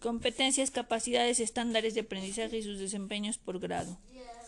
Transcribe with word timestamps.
Competencias, 0.00 0.70
capacidades, 0.70 1.40
estándares 1.40 1.94
de 1.94 2.02
aprendizaje 2.02 2.58
y 2.58 2.62
sus 2.62 2.78
desempeños 2.78 3.36
por 3.36 3.58
grado. 3.58 3.98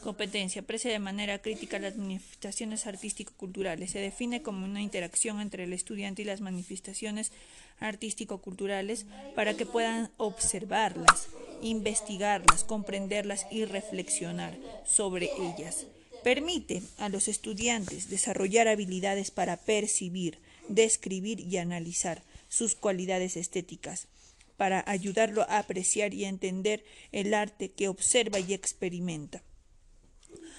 Competencia. 0.01 0.63
Aprecia 0.63 0.93
de 0.93 1.01
manera 1.01 1.41
crítica 1.43 1.81
las 1.81 1.97
manifestaciones 1.97 2.87
artístico-culturales. 2.87 3.91
Se 3.91 3.99
define 3.99 4.43
como 4.43 4.65
una 4.65 4.81
interacción 4.81 5.41
entre 5.41 5.65
el 5.65 5.73
estudiante 5.73 6.23
y 6.23 6.25
las 6.25 6.41
manifestaciones 6.41 7.33
artístico-culturales 7.81 9.07
para 9.35 9.55
que 9.55 9.67
puedan 9.67 10.13
observarlas, 10.19 11.29
investigarlas, 11.63 12.63
comprenderlas 12.63 13.49
y 13.51 13.65
reflexionar 13.65 14.57
sobre 14.87 15.31
ellas. 15.37 15.87
Permite 16.23 16.81
a 16.99 17.09
los 17.09 17.27
estudiantes 17.27 18.09
desarrollar 18.09 18.69
habilidades 18.69 19.33
para 19.33 19.57
percibir, 19.57 20.39
describir 20.69 21.41
y 21.41 21.57
analizar 21.57 22.23
sus 22.49 22.77
cualidades 22.77 23.37
estéticas 23.37 24.07
para 24.61 24.85
ayudarlo 24.87 25.41
a 25.49 25.57
apreciar 25.57 26.13
y 26.13 26.27
entender 26.27 26.85
el 27.13 27.33
arte 27.33 27.71
que 27.71 27.89
observa 27.89 28.41
y 28.41 28.53
experimenta. 28.53 29.43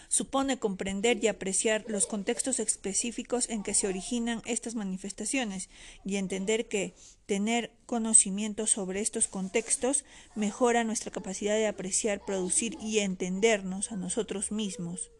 Supone 0.08 0.58
comprender 0.58 1.24
y 1.24 1.28
apreciar 1.28 1.86
los 1.88 2.08
contextos 2.08 2.60
específicos 2.60 3.48
en 3.48 3.62
que 3.62 3.76
se 3.76 3.86
originan 3.86 4.42
estas 4.48 4.74
manifestaciones 4.74 5.70
y 6.04 6.16
entender 6.16 6.68
que 6.68 6.96
tener 7.28 7.74
conocimiento 7.86 8.66
sobre 8.66 9.02
estos 9.02 9.28
contextos 9.28 10.04
mejora 10.34 10.84
nuestra 10.84 11.12
capacidad 11.12 11.54
de 11.54 11.68
apreciar, 11.68 12.26
producir 12.26 12.80
y 12.82 13.02
entendernos 13.02 13.92
a 13.92 13.98
nosotros 13.98 14.52
mismos 14.52 15.12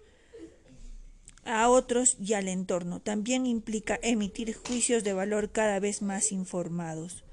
a 1.44 1.70
otros 1.70 2.18
y 2.20 2.34
al 2.34 2.48
entorno. 2.48 3.00
También 3.00 3.46
implica 3.46 4.00
emitir 4.02 4.56
juicios 4.56 5.04
de 5.04 5.14
valor 5.14 5.52
cada 5.52 5.80
vez 5.80 6.02
más 6.02 6.32
informados 6.32 7.24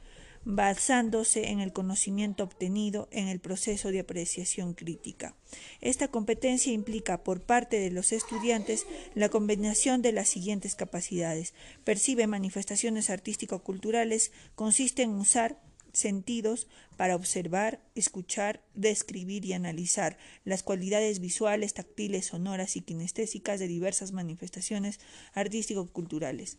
basándose 0.50 1.50
en 1.50 1.60
el 1.60 1.74
conocimiento 1.74 2.42
obtenido 2.42 3.06
en 3.10 3.28
el 3.28 3.38
proceso 3.38 3.90
de 3.90 4.00
apreciación 4.00 4.72
crítica. 4.72 5.36
Esta 5.82 6.08
competencia 6.08 6.72
implica 6.72 7.22
por 7.22 7.42
parte 7.42 7.78
de 7.78 7.90
los 7.90 8.12
estudiantes 8.12 8.86
la 9.14 9.28
combinación 9.28 10.00
de 10.00 10.12
las 10.12 10.30
siguientes 10.30 10.74
capacidades. 10.74 11.52
Percibe 11.84 12.26
manifestaciones 12.26 13.10
artístico-culturales, 13.10 14.32
consiste 14.54 15.02
en 15.02 15.16
usar 15.16 15.60
sentidos 15.92 16.66
para 16.96 17.14
observar, 17.14 17.82
escuchar, 17.94 18.62
describir 18.72 19.44
y 19.44 19.52
analizar 19.52 20.16
las 20.46 20.62
cualidades 20.62 21.20
visuales, 21.20 21.74
táctiles, 21.74 22.24
sonoras 22.24 22.74
y 22.76 22.80
kinestésicas 22.80 23.60
de 23.60 23.68
diversas 23.68 24.12
manifestaciones 24.12 24.98
artístico-culturales 25.34 26.56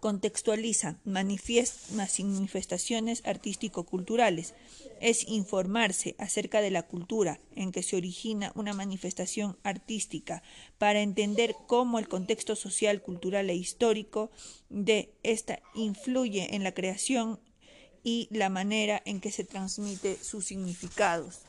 contextualiza 0.00 0.98
manifestaciones 1.04 3.22
artístico-culturales. 3.24 4.54
Es 5.00 5.26
informarse 5.28 6.14
acerca 6.18 6.60
de 6.60 6.70
la 6.70 6.82
cultura 6.82 7.40
en 7.54 7.72
que 7.72 7.82
se 7.82 7.96
origina 7.96 8.52
una 8.54 8.74
manifestación 8.74 9.56
artística 9.62 10.42
para 10.78 11.00
entender 11.00 11.54
cómo 11.66 11.98
el 11.98 12.08
contexto 12.08 12.56
social, 12.56 13.02
cultural 13.02 13.50
e 13.50 13.54
histórico 13.54 14.30
de 14.68 15.12
esta 15.22 15.60
influye 15.74 16.54
en 16.54 16.64
la 16.64 16.72
creación 16.72 17.40
y 18.02 18.28
la 18.30 18.48
manera 18.48 19.02
en 19.04 19.20
que 19.20 19.30
se 19.30 19.44
transmite 19.44 20.16
sus 20.22 20.46
significados. 20.46 21.40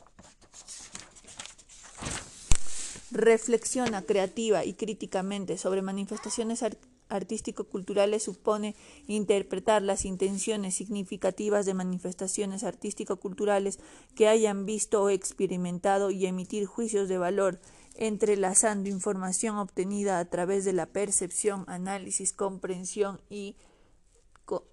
Reflexiona 3.12 4.02
creativa 4.02 4.64
y 4.64 4.74
críticamente 4.74 5.58
sobre 5.58 5.82
manifestaciones 5.82 6.62
artísticas 6.62 6.99
artístico-culturales 7.10 8.22
supone 8.22 8.74
interpretar 9.06 9.82
las 9.82 10.04
intenciones 10.04 10.74
significativas 10.74 11.66
de 11.66 11.74
manifestaciones 11.74 12.64
artístico-culturales 12.64 13.78
que 14.14 14.28
hayan 14.28 14.64
visto 14.64 15.02
o 15.02 15.10
experimentado 15.10 16.10
y 16.10 16.26
emitir 16.26 16.66
juicios 16.66 17.08
de 17.08 17.18
valor, 17.18 17.60
entrelazando 17.96 18.88
información 18.88 19.58
obtenida 19.58 20.18
a 20.18 20.24
través 20.24 20.64
de 20.64 20.72
la 20.72 20.86
percepción, 20.86 21.64
análisis, 21.68 22.32
comprensión 22.32 23.20
y, 23.28 23.56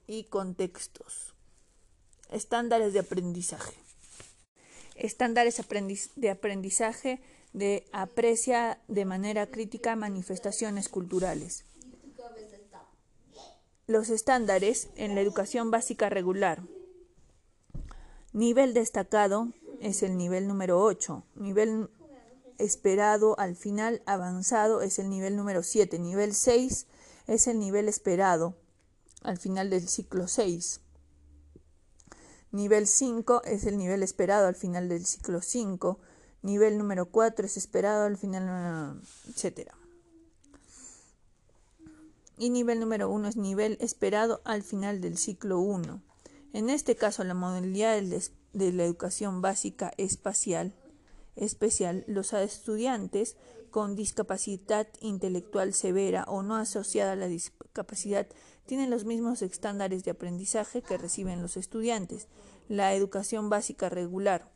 y 0.07 0.23
contextos. 0.25 1.33
Estándares 2.29 2.93
de 2.93 2.99
aprendizaje. 2.99 3.73
Estándares 4.95 5.61
de 6.15 6.29
aprendizaje 6.29 7.21
de 7.53 7.87
aprecia 7.91 8.79
de 8.87 9.05
manera 9.05 9.47
crítica 9.47 9.95
manifestaciones 9.95 10.89
culturales. 10.89 11.65
Los 13.89 14.09
estándares 14.09 14.89
en 14.97 15.15
la 15.15 15.21
educación 15.21 15.71
básica 15.71 16.09
regular. 16.09 16.61
Nivel 18.33 18.73
destacado 18.73 19.53
es 19.79 20.03
el 20.03 20.17
nivel 20.17 20.49
número 20.49 20.81
8. 20.81 21.23
Nivel 21.35 21.89
esperado 22.57 23.39
al 23.39 23.55
final 23.55 24.01
avanzado 24.05 24.81
es 24.81 24.99
el 24.99 25.09
nivel 25.09 25.37
número 25.37 25.63
7. 25.63 25.99
Nivel 25.99 26.33
6 26.33 26.85
es 27.27 27.47
el 27.47 27.59
nivel 27.59 27.87
esperado 27.87 28.57
al 29.23 29.37
final 29.37 29.69
del 29.69 29.87
ciclo 29.87 30.27
6. 30.27 30.81
Nivel 32.51 32.87
5 32.87 33.43
es 33.45 33.65
el 33.65 33.77
nivel 33.77 34.03
esperado 34.03 34.47
al 34.47 34.55
final 34.55 34.89
del 34.89 35.05
ciclo 35.05 35.41
5. 35.41 35.97
Nivel 36.41 36.77
número 36.77 37.05
4 37.05 37.45
es 37.45 37.55
esperado 37.55 38.03
al 38.03 38.17
final, 38.17 39.01
etcétera 39.29 39.77
y 42.37 42.49
nivel 42.49 42.79
número 42.79 43.09
uno 43.09 43.27
es 43.27 43.35
nivel 43.35 43.77
esperado 43.81 44.41
al 44.45 44.63
final 44.63 45.01
del 45.01 45.17
ciclo 45.17 45.59
1. 45.59 46.01
En 46.53 46.69
este 46.69 46.95
caso, 46.95 47.23
la 47.23 47.33
modalidad 47.33 48.01
de 48.01 48.73
la 48.73 48.83
educación 48.83 49.41
básica 49.41 49.91
espacial 49.97 50.73
especial, 51.37 52.03
los 52.07 52.33
estudiantes 52.33 53.37
con 53.71 53.95
discapacidad 53.95 54.87
intelectual 55.01 55.73
severa 55.73 56.25
o 56.27 56.41
no 56.41 56.55
asociada 56.55 57.13
a 57.13 57.15
la 57.15 57.27
discapacidad 57.27 58.27
tienen 58.65 58.89
los 58.89 59.05
mismos 59.05 59.41
estándares 59.41 60.03
de 60.03 60.11
aprendizaje 60.11 60.81
que 60.81 60.97
reciben 60.97 61.41
los 61.41 61.57
estudiantes. 61.57 62.27
La 62.67 62.93
educación 62.93 63.49
básica 63.49 63.87
regular. 63.89 64.51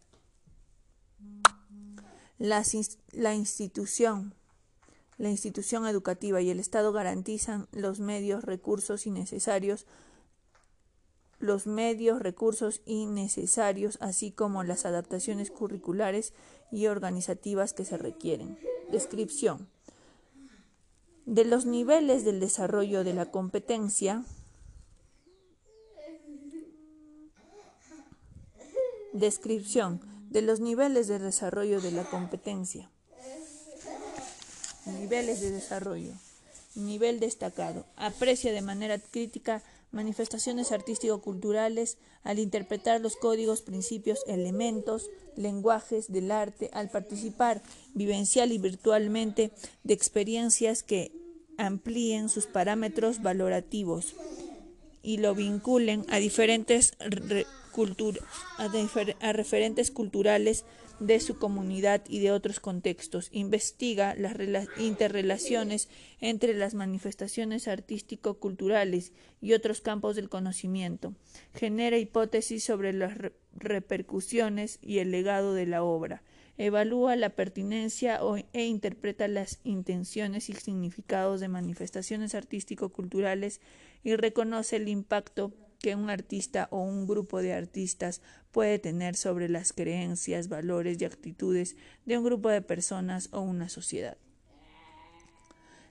La, 2.37 2.63
la 3.11 3.35
institución 3.35 4.33
la 5.17 5.29
institución 5.29 5.87
educativa 5.87 6.41
y 6.41 6.49
el 6.49 6.59
Estado 6.59 6.91
garantizan 6.91 7.67
los 7.71 7.99
medios, 7.99 8.43
recursos 8.43 9.05
y 9.05 9.11
necesarios 9.11 9.85
los 11.41 11.67
medios, 11.67 12.21
recursos 12.21 12.81
y 12.85 13.05
necesarios, 13.07 13.97
así 13.99 14.31
como 14.31 14.63
las 14.63 14.85
adaptaciones 14.85 15.51
curriculares 15.51 16.33
y 16.71 16.87
organizativas 16.87 17.73
que 17.73 17.83
se 17.83 17.97
requieren. 17.97 18.57
Descripción. 18.91 19.67
De 21.25 21.45
los 21.45 21.65
niveles 21.65 22.23
del 22.25 22.39
desarrollo 22.39 23.03
de 23.03 23.13
la 23.13 23.31
competencia, 23.31 24.23
descripción 29.13 30.01
de 30.29 30.41
los 30.41 30.59
niveles 30.59 31.07
de 31.07 31.19
desarrollo 31.19 31.81
de 31.81 31.91
la 31.91 32.05
competencia. 32.05 32.89
Niveles 34.85 35.41
de 35.41 35.51
desarrollo. 35.51 36.11
Nivel 36.75 37.19
destacado. 37.19 37.85
Aprecia 37.95 38.51
de 38.53 38.61
manera 38.61 38.97
crítica 38.97 39.61
manifestaciones 39.91 40.71
artístico-culturales 40.71 41.97
al 42.23 42.39
interpretar 42.39 43.01
los 43.01 43.15
códigos, 43.15 43.61
principios, 43.61 44.19
elementos, 44.25 45.09
lenguajes 45.35 46.11
del 46.11 46.31
arte, 46.31 46.69
al 46.73 46.89
participar 46.89 47.61
vivencial 47.93 48.51
y 48.51 48.57
virtualmente 48.57 49.51
de 49.83 49.93
experiencias 49.93 50.81
que 50.83 51.11
amplíen 51.57 52.29
sus 52.29 52.47
parámetros 52.47 53.21
valorativos 53.21 54.15
y 55.03 55.17
lo 55.17 55.35
vinculen 55.35 56.05
a 56.09 56.17
diferentes 56.17 56.93
a 59.19 59.33
referentes 59.33 59.91
culturales 59.91 60.63
de 61.01 61.19
su 61.19 61.39
comunidad 61.39 62.03
y 62.07 62.19
de 62.19 62.31
otros 62.31 62.59
contextos. 62.59 63.29
Investiga 63.31 64.13
las 64.15 64.67
interrelaciones 64.77 65.89
entre 66.19 66.53
las 66.53 66.75
manifestaciones 66.75 67.67
artístico-culturales 67.67 69.11
y 69.41 69.53
otros 69.53 69.81
campos 69.81 70.15
del 70.15 70.29
conocimiento. 70.29 71.15
Genera 71.55 71.97
hipótesis 71.97 72.63
sobre 72.63 72.93
las 72.93 73.17
repercusiones 73.55 74.77
y 74.79 74.99
el 74.99 75.09
legado 75.09 75.55
de 75.55 75.65
la 75.65 75.83
obra. 75.83 76.21
Evalúa 76.59 77.15
la 77.15 77.31
pertinencia 77.31 78.19
e 78.53 78.65
interpreta 78.65 79.27
las 79.27 79.59
intenciones 79.63 80.49
y 80.49 80.53
significados 80.53 81.39
de 81.39 81.47
manifestaciones 81.47 82.35
artístico-culturales 82.35 83.59
y 84.03 84.15
reconoce 84.15 84.75
el 84.75 84.87
impacto 84.87 85.51
que 85.81 85.95
un 85.95 86.09
artista 86.09 86.67
o 86.71 86.81
un 86.81 87.07
grupo 87.07 87.41
de 87.41 87.53
artistas 87.53 88.21
puede 88.51 88.79
tener 88.79 89.15
sobre 89.15 89.49
las 89.49 89.73
creencias, 89.73 90.47
valores 90.47 91.01
y 91.01 91.05
actitudes 91.05 91.75
de 92.05 92.17
un 92.17 92.23
grupo 92.23 92.49
de 92.49 92.61
personas 92.61 93.29
o 93.31 93.41
una 93.41 93.67
sociedad. 93.67 94.17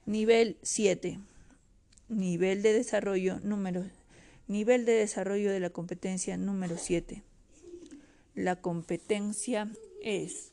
Nivel 0.07 0.57
7. 0.63 1.19
Nivel 2.09 2.63
de 2.63 2.73
desarrollo 2.73 3.41
número 3.41 3.85
nivel 4.49 4.85
de 4.85 4.93
desarrollo 4.95 5.53
de 5.53 5.61
la 5.61 5.71
competencia 5.71 6.37
número 6.37 6.77
7. 6.77 7.23
la 8.35 8.57
competencia 8.57 9.71
es 10.03 10.51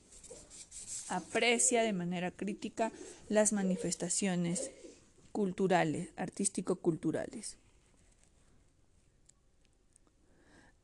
aprecia 1.10 1.82
de 1.82 1.94
manera 1.94 2.32
crítica 2.32 2.92
las 3.30 3.54
manifestaciones 3.54 4.72
culturales, 5.32 6.10
artístico-culturales. 6.16 7.58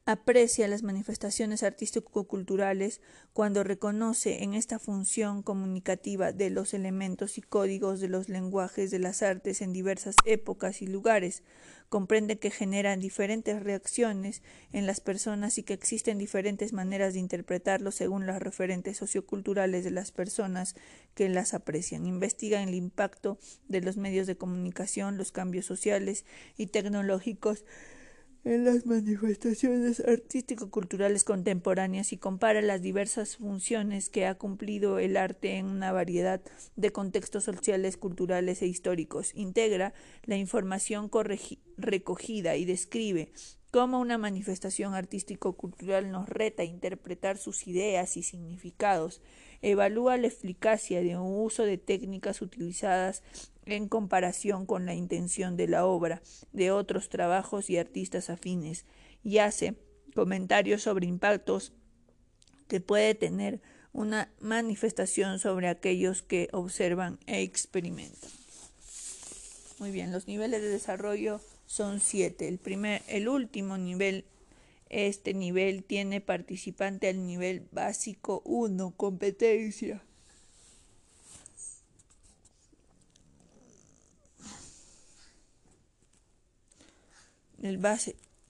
Aprecia 0.06 0.68
las 0.68 0.84
manifestaciones 0.84 1.64
artístico-culturales 1.64 3.00
cuando 3.32 3.64
reconoce 3.64 4.44
en 4.44 4.54
esta 4.54 4.78
función 4.78 5.44
comunicativa 5.44 6.34
de 6.34 6.50
los 6.50 6.74
elementos 6.74 7.38
y 7.38 7.42
códigos 7.42 8.02
de 8.02 8.10
los 8.10 8.28
lenguajes 8.28 8.92
de 8.92 9.00
las 9.00 9.24
artes 9.24 9.62
en 9.62 9.72
diversas 9.72 10.16
épocas 10.26 10.82
y 10.82 10.88
lugares, 10.88 11.42
comprende 11.88 12.38
que 12.38 12.52
generan 12.52 13.00
diferentes 13.00 13.64
reacciones 13.64 14.42
en 14.74 14.88
las 14.88 15.00
personas 15.00 15.58
y 15.58 15.64
que 15.64 15.74
existen 15.74 16.18
diferentes 16.18 16.74
maneras 16.74 17.14
de 17.14 17.20
interpretarlos 17.20 17.96
según 17.96 18.26
las 18.26 18.42
referentes 18.42 18.98
socioculturales 18.98 19.86
de 19.86 19.92
las 19.92 20.12
personas 20.12 20.76
que 21.14 21.30
las 21.30 21.54
aprecian. 21.54 22.08
Investiga 22.08 22.62
el 22.62 22.74
impacto 22.74 23.38
de 23.70 23.80
los 23.80 23.96
medios 23.96 24.28
de 24.28 24.36
comunicación, 24.36 25.18
los 25.18 25.32
cambios 25.32 25.66
sociales 25.66 26.26
y 26.58 26.68
tecnológicos 26.68 27.64
en 28.46 28.66
las 28.66 28.86
manifestaciones 28.86 30.02
artístico-culturales 30.02 31.24
contemporáneas 31.24 32.12
y 32.12 32.18
compara 32.18 32.62
las 32.62 32.82
diversas 32.82 33.38
funciones 33.38 34.10
que 34.10 34.26
ha 34.26 34.36
cumplido 34.36 35.00
el 35.00 35.16
arte 35.16 35.58
en 35.58 35.68
una 35.68 35.92
variedad 35.94 36.42
de 36.76 36.92
contextos 36.92 37.46
sociales, 37.46 37.96
culturales 37.96 38.62
e 38.62 38.68
históricos. 38.68 39.32
Integra 39.34 39.94
la 40.26 40.36
información 40.36 41.10
recogida 41.78 42.58
y 42.58 42.66
describe 42.66 43.32
cómo 43.72 44.00
una 44.00 44.18
manifestación 44.18 44.94
artístico-cultural 44.94 46.12
nos 46.12 46.28
reta 46.28 46.64
a 46.64 46.66
interpretar 46.66 47.38
sus 47.38 47.66
ideas 47.66 48.18
y 48.18 48.24
significados. 48.24 49.22
Evalúa 49.64 50.18
la 50.18 50.28
eficacia 50.28 51.02
de 51.02 51.18
un 51.18 51.42
uso 51.42 51.64
de 51.64 51.78
técnicas 51.78 52.42
utilizadas 52.42 53.24
en 53.66 53.88
comparación 53.88 54.66
con 54.66 54.86
la 54.86 54.94
intención 54.94 55.56
de 55.56 55.70
la 55.70 55.86
obra 55.86 56.22
de 56.52 56.72
otros 56.72 57.08
trabajos 57.08 57.70
y 57.70 57.78
artistas 57.78 58.30
afines 58.30 58.86
y 59.24 59.38
hace 59.38 59.76
comentarios 60.14 60.84
sobre 60.84 61.08
impactos 61.08 61.72
que 62.68 62.82
puede 62.82 63.16
tener 63.16 63.62
una 63.94 64.30
manifestación 64.42 65.40
sobre 65.40 65.70
aquellos 65.70 66.24
que 66.24 66.50
observan 66.52 67.18
e 67.26 67.42
experimentan. 67.42 68.30
Muy 69.80 69.92
bien, 69.92 70.12
los 70.12 70.28
niveles 70.28 70.62
de 70.62 70.70
desarrollo 70.70 71.40
son 71.66 72.02
siete. 72.02 72.48
El 72.48 72.58
primer, 72.58 73.02
el 73.08 73.30
último 73.30 73.78
nivel, 73.78 74.26
este 74.94 75.34
nivel 75.34 75.84
tiene 75.84 76.22
participante 76.22 77.10
al 77.10 77.26
nivel 77.26 77.68
básico 77.72 78.42
1, 78.46 78.94
competencia. 78.96 80.04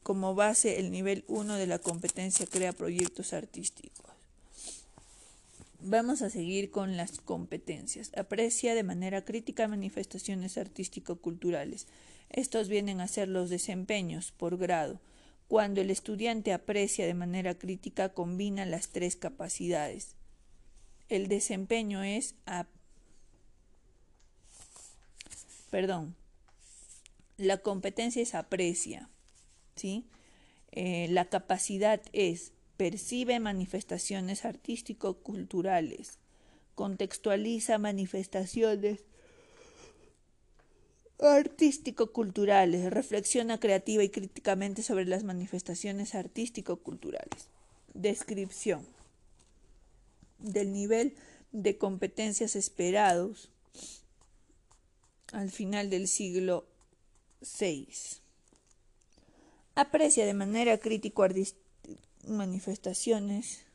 Como 0.02 0.36
base, 0.36 0.80
el 0.80 0.92
nivel 0.92 1.24
1 1.28 1.56
de 1.56 1.68
la 1.68 1.80
competencia 1.80 2.46
crea 2.46 2.74
proyectos 2.74 3.32
artísticos. 3.32 4.12
Vamos 5.80 6.22
a 6.22 6.30
seguir 6.30 6.72
con 6.72 6.98
las 6.98 7.20
competencias. 7.20 8.12
Aprecia 8.18 8.74
de 8.74 8.84
manera 8.84 9.24
crítica 9.24 9.68
manifestaciones 9.68 10.58
artístico-culturales. 10.58 11.88
Estos 12.30 12.70
vienen 12.70 13.02
a 13.02 13.08
ser 13.08 13.28
los 13.28 13.50
desempeños 13.50 14.32
por 14.32 14.58
grado. 14.58 15.00
Cuando 15.48 15.82
el 15.82 15.90
estudiante 15.92 16.54
aprecia 16.54 17.06
de 17.06 17.14
manera 17.14 17.56
crítica, 17.58 18.10
combina 18.10 18.66
las 18.66 18.90
tres 18.90 19.16
capacidades. 19.16 20.16
El 21.10 21.28
desempeño 21.28 22.04
es. 22.04 22.36
Perdón, 25.70 26.16
la 27.38 27.58
competencia 27.58 28.22
es 28.22 28.36
aprecia, 28.36 29.10
¿sí? 29.76 30.06
Eh, 30.72 31.08
la 31.10 31.26
capacidad 31.26 32.02
es 32.14 32.52
percibe 32.78 33.40
manifestaciones 33.40 34.46
artístico-culturales, 34.46 36.20
contextualiza 36.76 37.78
manifestaciones 37.78 39.04
artístico-culturales, 41.20 42.92
reflexiona 42.92 43.60
creativa 43.60 44.04
y 44.04 44.10
críticamente 44.10 44.84
sobre 44.84 45.06
las 45.06 45.24
manifestaciones 45.24 46.16
artístico-culturales. 46.16 47.50
Descripción 47.94 48.86
del 50.40 50.74
nivel 50.74 51.16
de 51.52 51.78
competencias 51.78 52.56
esperados 52.56 53.50
al 55.32 55.50
final 55.52 55.90
del 55.90 56.08
siglo 56.08 56.66
6. 57.42 58.22
Aprecia 59.76 60.26
de 60.26 60.34
manera 60.34 60.78
crítica 60.78 61.28
manifestaciones 62.28 63.66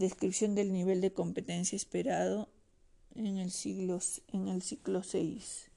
descripción 0.00 0.56
del 0.56 0.72
nivel 0.72 1.00
de 1.00 1.12
competencia 1.12 1.76
esperado 1.76 2.48
en 3.14 3.38
el 3.38 3.50
siglo 3.52 4.00
en 4.32 4.48
el 4.48 4.62
ciclo 4.62 5.02
6. 5.04 5.70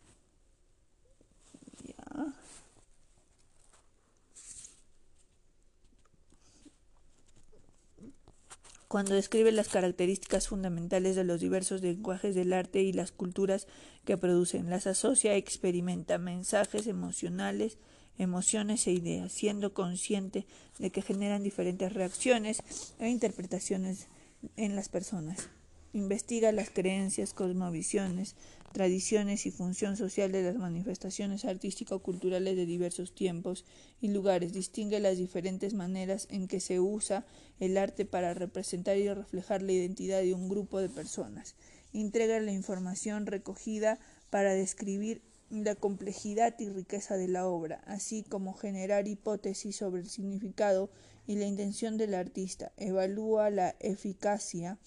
cuando 8.94 9.16
describe 9.16 9.52
las 9.52 9.70
características 9.70 10.50
fundamentales 10.50 11.16
de 11.16 11.24
los 11.24 11.40
diversos 11.42 11.81
lenguajes 11.81 12.36
del 12.36 12.54
arte 12.54 12.84
y 12.84 12.94
las 12.94 13.12
culturas 13.12 13.66
que 14.06 14.18
producen, 14.18 14.69
las 14.69 14.86
asocia, 14.86 15.36
experimenta 15.36 16.19
mensajes 16.19 16.86
emocionales, 16.86 17.80
emociones 18.18 18.88
e 18.88 18.92
ideas, 18.92 19.31
siendo 19.31 19.74
consciente 19.74 20.45
de 20.80 20.92
que 20.92 21.01
generan 21.01 21.44
diferentes 21.44 21.94
reacciones 21.94 22.62
e 23.00 23.10
interpretaciones 23.10 24.07
en 24.56 24.75
las 24.75 24.89
personas. 24.89 25.50
Investiga 25.94 26.51
las 26.51 26.71
creencias, 26.71 27.33
cosmovisiones, 27.33 28.36
tradiciones 28.71 29.45
y 29.45 29.51
función 29.51 29.95
social 29.95 30.31
de 30.31 30.42
las 30.42 30.56
manifestaciones 30.56 31.45
artístico-culturales 31.45 32.56
de 32.56 32.65
diversos 32.65 33.13
tiempos 33.13 33.64
y 34.02 34.07
lugares. 34.07 34.54
Distingue 34.54 34.99
las 34.99 35.19
diferentes 35.19 35.76
maneras 35.76 36.28
en 36.31 36.47
que 36.47 36.59
se 36.59 36.80
usa 36.80 37.28
el 37.59 37.78
arte 37.78 38.06
para 38.06 38.33
representar 38.33 38.97
y 38.97 39.07
reflejar 39.07 39.61
la 39.61 39.73
identidad 39.73 40.21
de 40.21 40.33
un 40.33 40.49
grupo 40.49 40.80
de 40.80 40.90
personas. 40.90 41.56
Integra 41.92 42.40
la 42.40 42.52
información 42.52 43.28
recogida 43.28 43.99
para 44.31 44.56
describir 44.56 45.21
la 45.54 45.76
complejidad 45.76 46.60
y 46.60 46.69
riqueza 46.69 47.16
de 47.16 47.28
la 47.28 47.45
obra, 47.48 47.81
así 47.86 48.24
como 48.24 48.54
generar 48.54 49.07
hipótesis 49.07 49.76
sobre 49.76 50.02
el 50.02 50.10
significado 50.10 50.90
y 51.28 51.36
la 51.36 51.45
intención 51.45 51.98
del 51.98 52.16
artista. 52.16 52.72
Evalúa 52.78 53.50
la 53.52 53.76
eficacia 53.80 54.80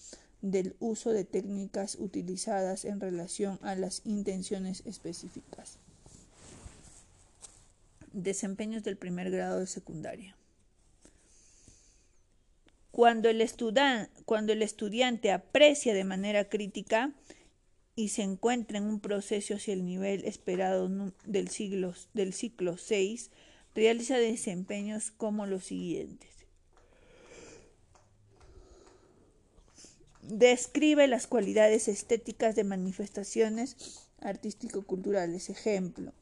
del 0.43 0.75
uso 0.81 1.13
de 1.13 1.25
técnicas 1.25 1.97
utilizadas 1.99 2.85
en 2.85 3.01
relación 3.01 3.59
a 3.63 3.75
las 3.75 4.03
intenciones 4.05 4.83
específicas. 4.87 5.79
Desempeños 8.13 8.83
del 8.83 8.97
primer 8.97 9.31
grado 9.31 9.61
de 9.61 9.67
secundaria. 9.67 10.37
Cuando 12.91 13.29
el, 13.29 13.43
estudiante 14.63 15.31
aprecia 15.31 15.93
de 15.93 16.05
manera 16.05 16.49
crítica 16.49 17.13
y 17.97 18.09
se 18.09 18.23
encuentra 18.23 18.77
en 18.77 18.85
un 18.85 19.01
proceso 19.01 19.55
hacia 19.55 19.73
el 19.73 19.85
nivel 19.85 20.25
esperado 20.27 20.89
del, 21.25 21.49
siglo, 21.49 21.95
del 22.13 22.35
ciclo 22.35 22.77
6, 22.77 23.31
realiza 23.75 24.19
desempeños 24.19 25.11
como 25.11 25.47
los 25.47 25.65
siguientes. 25.65 26.31
Describe 30.21 31.07
las 31.07 31.27
cualidades 31.27 31.89
estéticas 31.89 32.55
de 32.55 32.65
manifestaciones 32.65 33.77
artístico-culturales. 34.21 35.49
Ejemplo, 35.49 36.13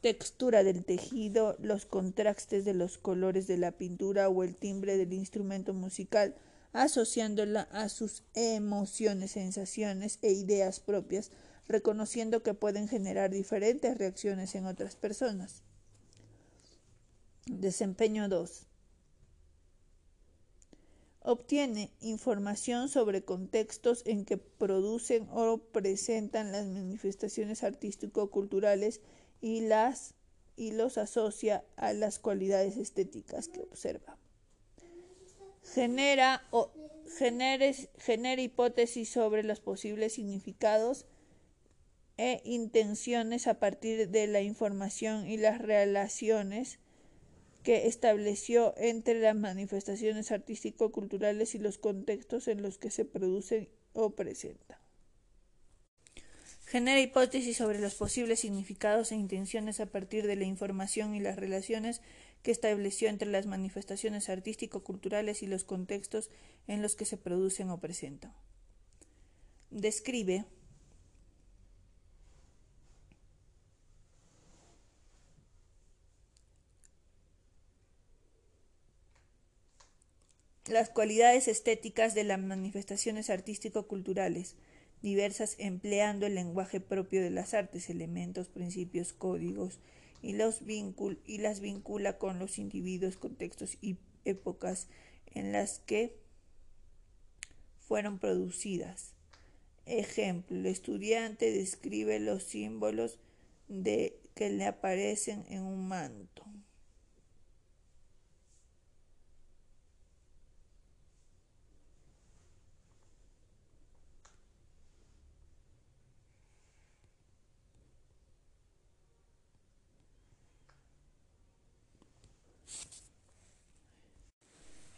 textura 0.00 0.64
del 0.64 0.84
tejido, 0.84 1.56
los 1.60 1.84
contrastes 1.84 2.64
de 2.64 2.72
los 2.72 2.96
colores 2.98 3.46
de 3.46 3.58
la 3.58 3.72
pintura 3.72 4.28
o 4.28 4.44
el 4.44 4.54
timbre 4.54 4.96
del 4.96 5.12
instrumento 5.12 5.74
musical, 5.74 6.34
asociándola 6.72 7.62
a 7.72 7.88
sus 7.88 8.24
emociones, 8.34 9.32
sensaciones 9.32 10.18
e 10.22 10.32
ideas 10.32 10.80
propias, 10.80 11.30
reconociendo 11.68 12.42
que 12.42 12.54
pueden 12.54 12.88
generar 12.88 13.30
diferentes 13.30 13.96
reacciones 13.96 14.54
en 14.54 14.66
otras 14.66 14.96
personas. 14.96 15.62
Desempeño 17.46 18.28
2 18.28 18.66
obtiene 21.24 21.92
información 22.00 22.88
sobre 22.88 23.24
contextos 23.24 24.02
en 24.06 24.24
que 24.24 24.38
producen 24.38 25.28
o 25.30 25.58
presentan 25.58 26.52
las 26.52 26.66
manifestaciones 26.66 27.62
artístico-culturales 27.62 29.00
y 29.40 29.60
las 29.60 30.14
y 30.54 30.72
los 30.72 30.98
asocia 30.98 31.64
a 31.76 31.92
las 31.92 32.18
cualidades 32.18 32.76
estéticas 32.76 33.48
que 33.48 33.62
observa. 33.62 34.18
Genera, 35.62 36.42
o, 36.50 36.70
hipótesis 38.38 39.08
sobre 39.08 39.42
los 39.42 39.60
posibles 39.60 40.14
significados 40.14 41.06
e 42.16 42.40
intenciones 42.44 43.46
a 43.46 43.58
partir 43.58 44.08
de 44.08 44.26
la 44.26 44.40
información 44.40 45.26
y 45.26 45.36
las 45.36 45.60
relaciones 45.60 46.78
que 47.62 47.86
estableció 47.86 48.74
entre 48.76 49.20
las 49.20 49.36
manifestaciones 49.36 50.32
artístico-culturales 50.32 51.54
y 51.54 51.58
los 51.58 51.78
contextos 51.78 52.48
en 52.48 52.62
los 52.62 52.78
que 52.78 52.90
se 52.90 53.04
producen 53.04 53.68
o 53.92 54.10
presentan. 54.10 54.78
Genera 56.66 57.00
hipótesis 57.00 57.58
sobre 57.58 57.78
los 57.78 57.94
posibles 57.94 58.40
significados 58.40 59.12
e 59.12 59.16
intenciones 59.16 59.78
a 59.78 59.86
partir 59.86 60.26
de 60.26 60.36
la 60.36 60.44
información 60.44 61.14
y 61.14 61.20
las 61.20 61.36
relaciones 61.36 62.00
que 62.42 62.50
estableció 62.50 63.08
entre 63.08 63.30
las 63.30 63.46
manifestaciones 63.46 64.28
artístico-culturales 64.28 65.42
y 65.42 65.46
los 65.46 65.64
contextos 65.64 66.30
en 66.66 66.82
los 66.82 66.96
que 66.96 67.04
se 67.04 67.16
producen 67.16 67.70
o 67.70 67.78
presentan. 67.78 68.32
Describe 69.70 70.44
las 80.66 80.90
cualidades 80.90 81.48
estéticas 81.48 82.14
de 82.14 82.24
las 82.24 82.40
manifestaciones 82.40 83.30
artístico-culturales, 83.30 84.56
diversas 85.00 85.56
empleando 85.58 86.26
el 86.26 86.34
lenguaje 86.34 86.80
propio 86.80 87.22
de 87.22 87.30
las 87.30 87.54
artes, 87.54 87.90
elementos, 87.90 88.48
principios, 88.48 89.12
códigos, 89.12 89.80
y, 90.22 90.32
las 90.32 91.60
vincula 91.60 92.18
con 92.18 92.38
los 92.38 92.58
individuos, 92.58 93.16
contextos 93.16 93.76
y 93.80 93.96
épocas 94.24 94.88
en 95.34 95.52
las 95.52 95.80
que 95.80 96.16
fueron 97.80 98.18
producidas. 98.18 99.14
Ejemplo, 99.84 100.56
el 100.56 100.66
estudiante 100.66 101.50
describe 101.50 102.20
los 102.20 102.44
símbolos 102.44 103.18
de 103.68 104.16
que 104.34 104.48
le 104.50 104.64
aparecen 104.64 105.44
en 105.48 105.62
un 105.62 105.88
manto. 105.88 106.44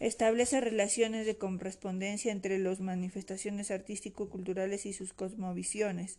Establece 0.05 0.61
relaciones 0.61 1.25
de 1.25 1.39
correspondencia 1.39 2.31
entre 2.31 2.59
las 2.59 2.79
manifestaciones 2.79 3.71
artístico-culturales 3.71 4.85
y 4.85 4.93
sus 4.93 5.15
cosmovisiones. 5.15 6.19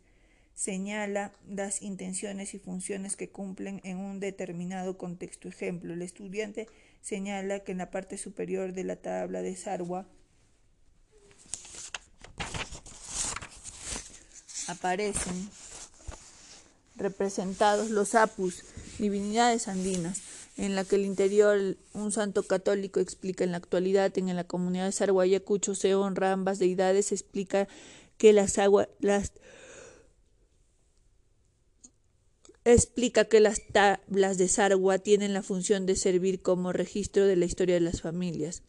Señala 0.56 1.34
las 1.48 1.84
intenciones 1.84 2.56
y 2.56 2.58
funciones 2.58 3.16
que 3.16 3.30
cumplen 3.30 3.82
en 3.84 3.98
un 3.98 4.20
determinado 4.20 4.98
contexto. 4.98 5.50
Ejemplo, 5.50 5.94
el 5.94 6.02
estudiante 6.02 6.68
señala 7.04 7.60
que 7.60 7.74
en 7.74 7.78
la 7.78 7.92
parte 7.92 8.18
superior 8.18 8.74
de 8.74 8.86
la 8.86 8.96
tabla 8.96 9.44
de 9.44 9.56
Sarwa 9.56 10.08
aparecen 14.68 15.48
representados 16.96 17.92
los 17.92 18.16
apus, 18.16 18.64
divinidades 18.98 19.68
andinas 19.68 20.25
en 20.58 20.76
la 20.76 20.86
que 20.86 20.96
el 20.96 21.06
interior 21.06 21.78
un 21.94 22.12
santo 22.12 22.44
católico 22.44 23.00
explica 23.00 23.44
en 23.44 23.52
la 23.52 23.58
actualidad 23.58 24.18
en 24.18 24.36
la 24.36 24.46
comunidad 24.46 24.86
de 24.86 24.92
Sarguayacucho 24.92 25.76
se 25.76 25.96
honra 25.96 26.32
ambas 26.32 26.60
deidades, 26.60 27.12
explica 27.12 27.68
que 28.18 28.32
las 28.32 28.58
aguas 28.58 28.88
las 29.00 29.34
explica 32.64 33.26
que 33.26 33.40
las 33.40 33.62
tablas 33.72 34.38
de 34.38 34.48
Sargua 34.48 34.98
tienen 34.98 35.34
la 35.34 35.44
función 35.44 35.86
de 35.86 35.96
servir 35.96 36.42
como 36.42 36.74
registro 36.74 37.28
de 37.28 37.36
la 37.36 37.46
historia 37.46 37.76
de 37.76 37.82
las 37.82 38.02
familias. 38.02 38.64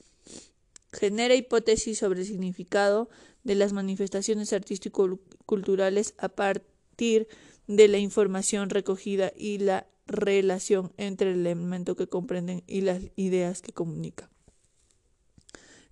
Genera 0.92 1.34
hipótesis 1.34 1.98
sobre 1.98 2.20
el 2.20 2.26
significado 2.26 3.08
de 3.42 3.54
las 3.54 3.72
manifestaciones 3.72 4.52
artístico-culturales 4.52 6.14
a 6.18 6.28
partir 6.28 7.26
de 7.66 7.88
la 7.88 7.98
información 7.98 8.68
recogida 8.68 9.32
y 9.34 9.58
la 9.58 9.86
relación 10.06 10.92
entre 10.96 11.32
el 11.32 11.40
elemento 11.40 11.96
que 11.96 12.08
comprenden 12.08 12.62
y 12.66 12.82
las 12.82 13.02
ideas 13.16 13.62
que 13.62 13.72
comunica. 13.72 14.30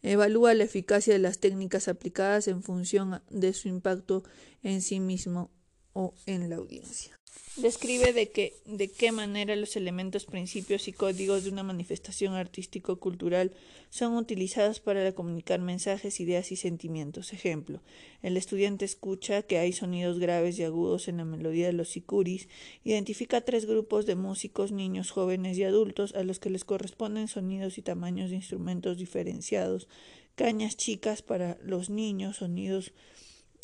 Evalúa 0.03 0.53
la 0.55 0.65
eficacia 0.65 1.15
de 1.15 1.19
las 1.19 1.39
técnicas 1.39 1.89
aplicadas 1.89 2.47
en 2.49 2.63
función 2.63 3.23
de 3.31 3.55
su 3.55 3.69
impacto 3.69 4.23
en 4.63 4.83
sí 4.83 5.01
mismo 5.01 5.51
o 5.95 6.15
en 6.27 6.51
la 6.51 6.57
audiencia. 6.57 7.19
Describe 7.57 8.13
de, 8.13 8.31
qué, 8.31 8.53
de 8.67 8.89
qué 8.89 9.13
manera 9.13 9.55
los 9.55 9.77
elementos, 9.77 10.25
principios 10.25 10.89
y 10.89 10.93
códigos 10.93 11.45
de 11.45 11.51
una 11.51 11.63
manifestación 11.63 12.35
artístico-cultural 12.35 13.53
son 13.91 14.17
utilizados 14.17 14.81
para 14.81 15.13
comunicar 15.13 15.61
mensajes, 15.61 16.19
ideas 16.19 16.51
y 16.51 16.57
sentimientos. 16.57 17.33
Ejemplo, 17.33 17.81
el 18.23 18.37
estudiante 18.37 18.85
escucha 18.85 19.43
que 19.43 19.59
hay 19.59 19.73
sonidos 19.73 20.19
graves 20.19 20.59
y 20.59 20.65
agudos 20.65 21.07
en 21.07 21.19
la 21.19 21.25
melodía 21.25 21.67
de 21.67 21.75
los 21.75 21.91
sicuris, 21.91 22.49
identifica 22.83 23.41
tres 23.41 23.67
grupos 23.67 24.05
de 24.05 24.17
músicos, 24.17 24.73
niños, 24.73 25.13
jóvenes 25.13 25.57
y 25.57 25.63
adultos, 25.63 26.13
a 26.17 26.25
los 26.25 26.41
que 26.41 26.51
les 26.51 26.65
corresponden 26.65 27.29
sonidos 27.29 27.79
y 27.79 27.83
tamaños 27.83 28.31
de 28.31 28.37
instrumentos 28.37 28.99
diferenciados, 28.99 29.87
cañas 30.35 30.77
chicas 30.77 31.23
para 31.23 31.57
los 31.63 31.89
niños, 31.89 32.39
sonidos 32.39 32.93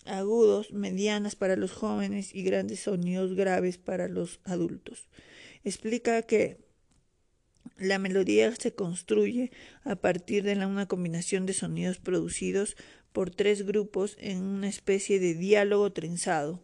agudos, 0.07 0.73
medianas 0.73 1.37
para 1.37 1.57
los 1.57 1.73
jóvenes 1.73 2.35
y 2.35 2.42
grandes 2.42 2.80
sonidos 2.80 3.35
graves 3.35 3.78
para 3.78 4.09
los 4.09 4.40
adultos. 4.45 5.09
Explica 5.64 6.23
que 6.23 6.59
la 7.76 7.99
melodía 7.99 8.54
se 8.57 8.75
construye 8.75 9.50
a 9.85 9.97
partir 9.97 10.45
de 10.45 10.54
una 10.66 10.87
combinación 10.87 11.47
de 11.47 11.54
sonidos 11.54 11.99
producidos 11.99 12.76
por 13.12 13.30
tres 13.30 13.66
grupos 13.66 14.16
en 14.19 14.42
una 14.42 14.69
especie 14.69 15.19
de 15.19 15.35
diálogo 15.35 15.92
trenzado. 15.92 16.62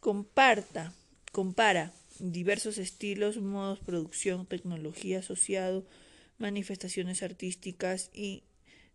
Comparta, 0.00 0.94
compara 1.32 1.92
diversos 2.18 2.78
estilos, 2.78 3.38
modos, 3.38 3.80
producción, 3.80 4.46
tecnología 4.46 5.20
asociado, 5.20 5.86
manifestaciones 6.38 7.22
artísticas 7.22 8.10
y 8.12 8.44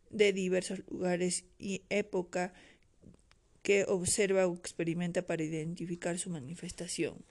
de 0.10 0.34
diversos 0.34 0.82
lugares 0.90 1.46
y 1.60 1.82
época 1.90 2.54
que 3.65 3.84
observa 3.88 4.45
o 4.45 4.53
experimenta 4.53 5.24
para 5.24 5.43
identificar 5.43 6.19
su 6.19 6.29
manifestación. 6.29 7.25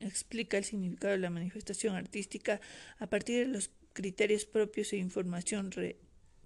Explica 0.00 0.56
el 0.56 0.64
significado 0.64 1.12
de 1.12 1.18
la 1.18 1.28
manifestación 1.28 1.94
artística 1.94 2.58
a 2.98 3.10
partir 3.10 3.44
de 3.44 3.52
los 3.52 3.70
criterios 3.92 4.46
propios 4.46 4.94
e 4.94 4.96
información 4.96 5.70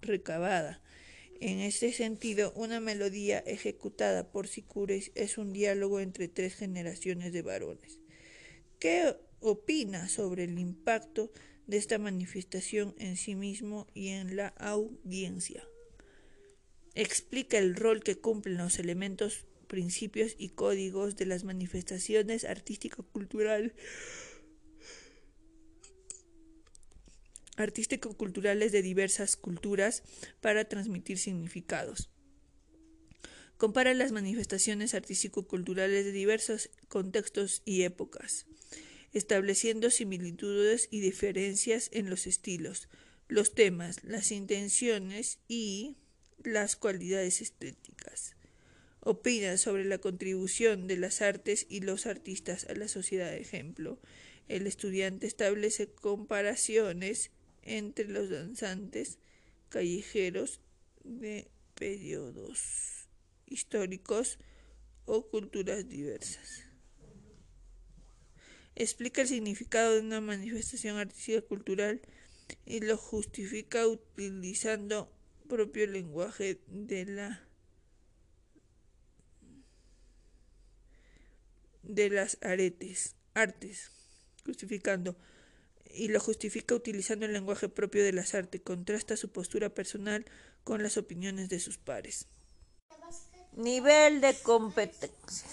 recabada. 0.01 0.81
En 1.39 1.61
este 1.61 1.93
sentido, 1.93 2.51
una 2.57 2.81
melodía 2.81 3.39
ejecutada 3.39 4.29
por 4.33 4.49
Sicures 4.49 5.13
es 5.15 5.37
un 5.37 5.53
diálogo 5.53 6.01
entre 6.01 6.27
tres 6.27 6.55
generaciones 6.55 7.31
de 7.31 7.41
varones. 7.41 8.01
¿Qué 8.79 9.15
opina 9.39 10.09
sobre 10.09 10.43
el 10.43 10.59
impacto 10.59 11.31
de 11.67 11.77
esta 11.77 11.99
manifestación 11.99 12.95
en 12.97 13.15
sí 13.15 13.35
mismo 13.35 13.87
y 13.93 14.09
en 14.09 14.35
la 14.35 14.49
audiencia? 14.49 15.63
Explica 16.95 17.57
el 17.57 17.75
rol 17.75 18.03
que 18.03 18.17
cumplen 18.17 18.57
los 18.57 18.79
elementos, 18.79 19.45
principios 19.67 20.35
y 20.37 20.49
códigos 20.49 21.15
de 21.15 21.25
las 21.25 21.43
manifestaciones 21.43 22.43
artístico-culturales 22.43 23.73
artístico-culturales 27.55 28.71
de 28.71 28.81
diversas 28.81 29.35
culturas 29.35 30.03
para 30.41 30.65
transmitir 30.65 31.19
significados. 31.19 32.09
Compara 33.57 33.93
las 33.93 34.11
manifestaciones 34.11 34.93
artístico-culturales 34.93 36.05
de 36.05 36.11
diversos 36.11 36.71
contextos 36.87 37.61
y 37.65 37.83
épocas, 37.83 38.47
estableciendo 39.13 39.89
similitudes 39.91 40.87
y 40.91 40.99
diferencias 40.99 41.89
en 41.93 42.09
los 42.09 42.25
estilos, 42.25 42.89
los 43.27 43.53
temas, 43.53 44.03
las 44.03 44.31
intenciones 44.31 45.39
y 45.47 45.95
las 46.43 46.75
cualidades 46.75 47.41
estéticas. 47.41 48.35
Opina 48.99 49.57
sobre 49.57 49.85
la 49.85 49.97
contribución 49.97 50.87
de 50.87 50.97
las 50.97 51.21
artes 51.21 51.65
y 51.69 51.81
los 51.81 52.05
artistas 52.05 52.65
a 52.69 52.73
la 52.73 52.87
sociedad. 52.87 53.33
Ejemplo, 53.33 53.99
el 54.47 54.67
estudiante 54.67 55.27
establece 55.27 55.87
comparaciones 55.87 57.31
entre 57.63 58.05
los 58.05 58.29
danzantes 58.29 59.19
callejeros 59.69 60.61
de 61.03 61.49
periodos 61.75 63.07
históricos 63.45 64.39
o 65.05 65.27
culturas 65.27 65.87
diversas. 65.89 66.63
explica 68.75 69.21
el 69.21 69.27
significado 69.27 69.93
de 69.93 69.99
una 69.99 70.21
manifestación 70.21 70.97
artística 70.97 71.41
cultural 71.41 72.01
y 72.65 72.79
lo 72.79 72.97
justifica 72.97 73.87
utilizando 73.87 75.11
propio 75.47 75.87
lenguaje 75.87 76.59
de 76.67 77.05
la 77.05 77.47
de 81.83 82.09
las 82.09 82.37
aretes, 82.41 83.15
artes, 83.33 83.91
justificando 84.45 85.17
y 85.93 86.07
lo 86.07 86.19
justifica 86.19 86.73
utilizando 86.73 87.25
el 87.25 87.33
lenguaje 87.33 87.69
propio 87.69 88.03
de 88.03 88.13
las 88.13 88.33
artes, 88.33 88.61
contrasta 88.61 89.17
su 89.17 89.31
postura 89.31 89.69
personal 89.69 90.25
con 90.63 90.81
las 90.81 90.97
opiniones 90.97 91.49
de 91.49 91.59
sus 91.59 91.77
pares. 91.77 92.27
Nivel 93.55 94.21
de 94.21 94.33
competencia. 94.41 95.47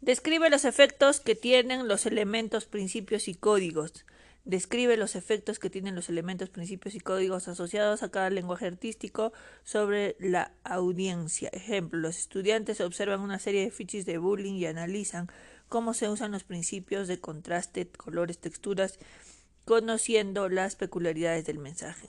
Describe 0.00 0.48
los 0.48 0.64
efectos 0.64 1.20
que 1.20 1.34
tienen 1.34 1.88
los 1.88 2.06
elementos, 2.06 2.66
principios 2.66 3.26
y 3.26 3.34
códigos. 3.34 4.06
Describe 4.48 4.96
los 4.96 5.14
efectos 5.14 5.58
que 5.58 5.68
tienen 5.68 5.94
los 5.94 6.08
elementos, 6.08 6.48
principios 6.48 6.94
y 6.94 7.00
códigos 7.00 7.48
asociados 7.48 8.02
a 8.02 8.10
cada 8.10 8.30
lenguaje 8.30 8.64
artístico 8.64 9.34
sobre 9.62 10.16
la 10.18 10.52
audiencia. 10.64 11.50
Ejemplo, 11.52 12.00
los 12.00 12.16
estudiantes 12.16 12.80
observan 12.80 13.20
una 13.20 13.38
serie 13.38 13.60
de 13.64 13.70
fichis 13.70 14.06
de 14.06 14.16
bullying 14.16 14.54
y 14.54 14.64
analizan 14.64 15.28
cómo 15.68 15.92
se 15.92 16.08
usan 16.08 16.32
los 16.32 16.44
principios 16.44 17.08
de 17.08 17.20
contraste, 17.20 17.90
colores, 17.90 18.38
texturas, 18.38 18.98
conociendo 19.66 20.48
las 20.48 20.76
peculiaridades 20.76 21.44
del 21.44 21.58
mensaje. 21.58 22.08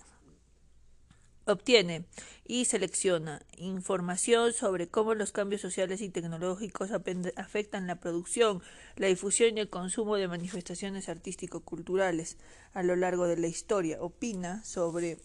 Obtiene 1.49 2.05
y 2.45 2.65
selecciona 2.65 3.41
información 3.57 4.53
sobre 4.53 4.87
cómo 4.87 5.15
los 5.15 5.31
cambios 5.31 5.61
sociales 5.61 5.99
y 6.01 6.09
tecnológicos 6.09 6.91
afectan 6.91 7.87
la 7.87 7.95
producción, 7.95 8.61
la 8.97 9.07
difusión 9.07 9.57
y 9.57 9.61
el 9.61 9.69
consumo 9.69 10.15
de 10.15 10.27
manifestaciones 10.27 11.09
artístico-culturales 11.09 12.37
a 12.73 12.83
lo 12.83 12.95
largo 12.95 13.25
de 13.25 13.37
la 13.37 13.47
historia. 13.47 13.99
Opina 13.99 14.63
sobre 14.63 15.17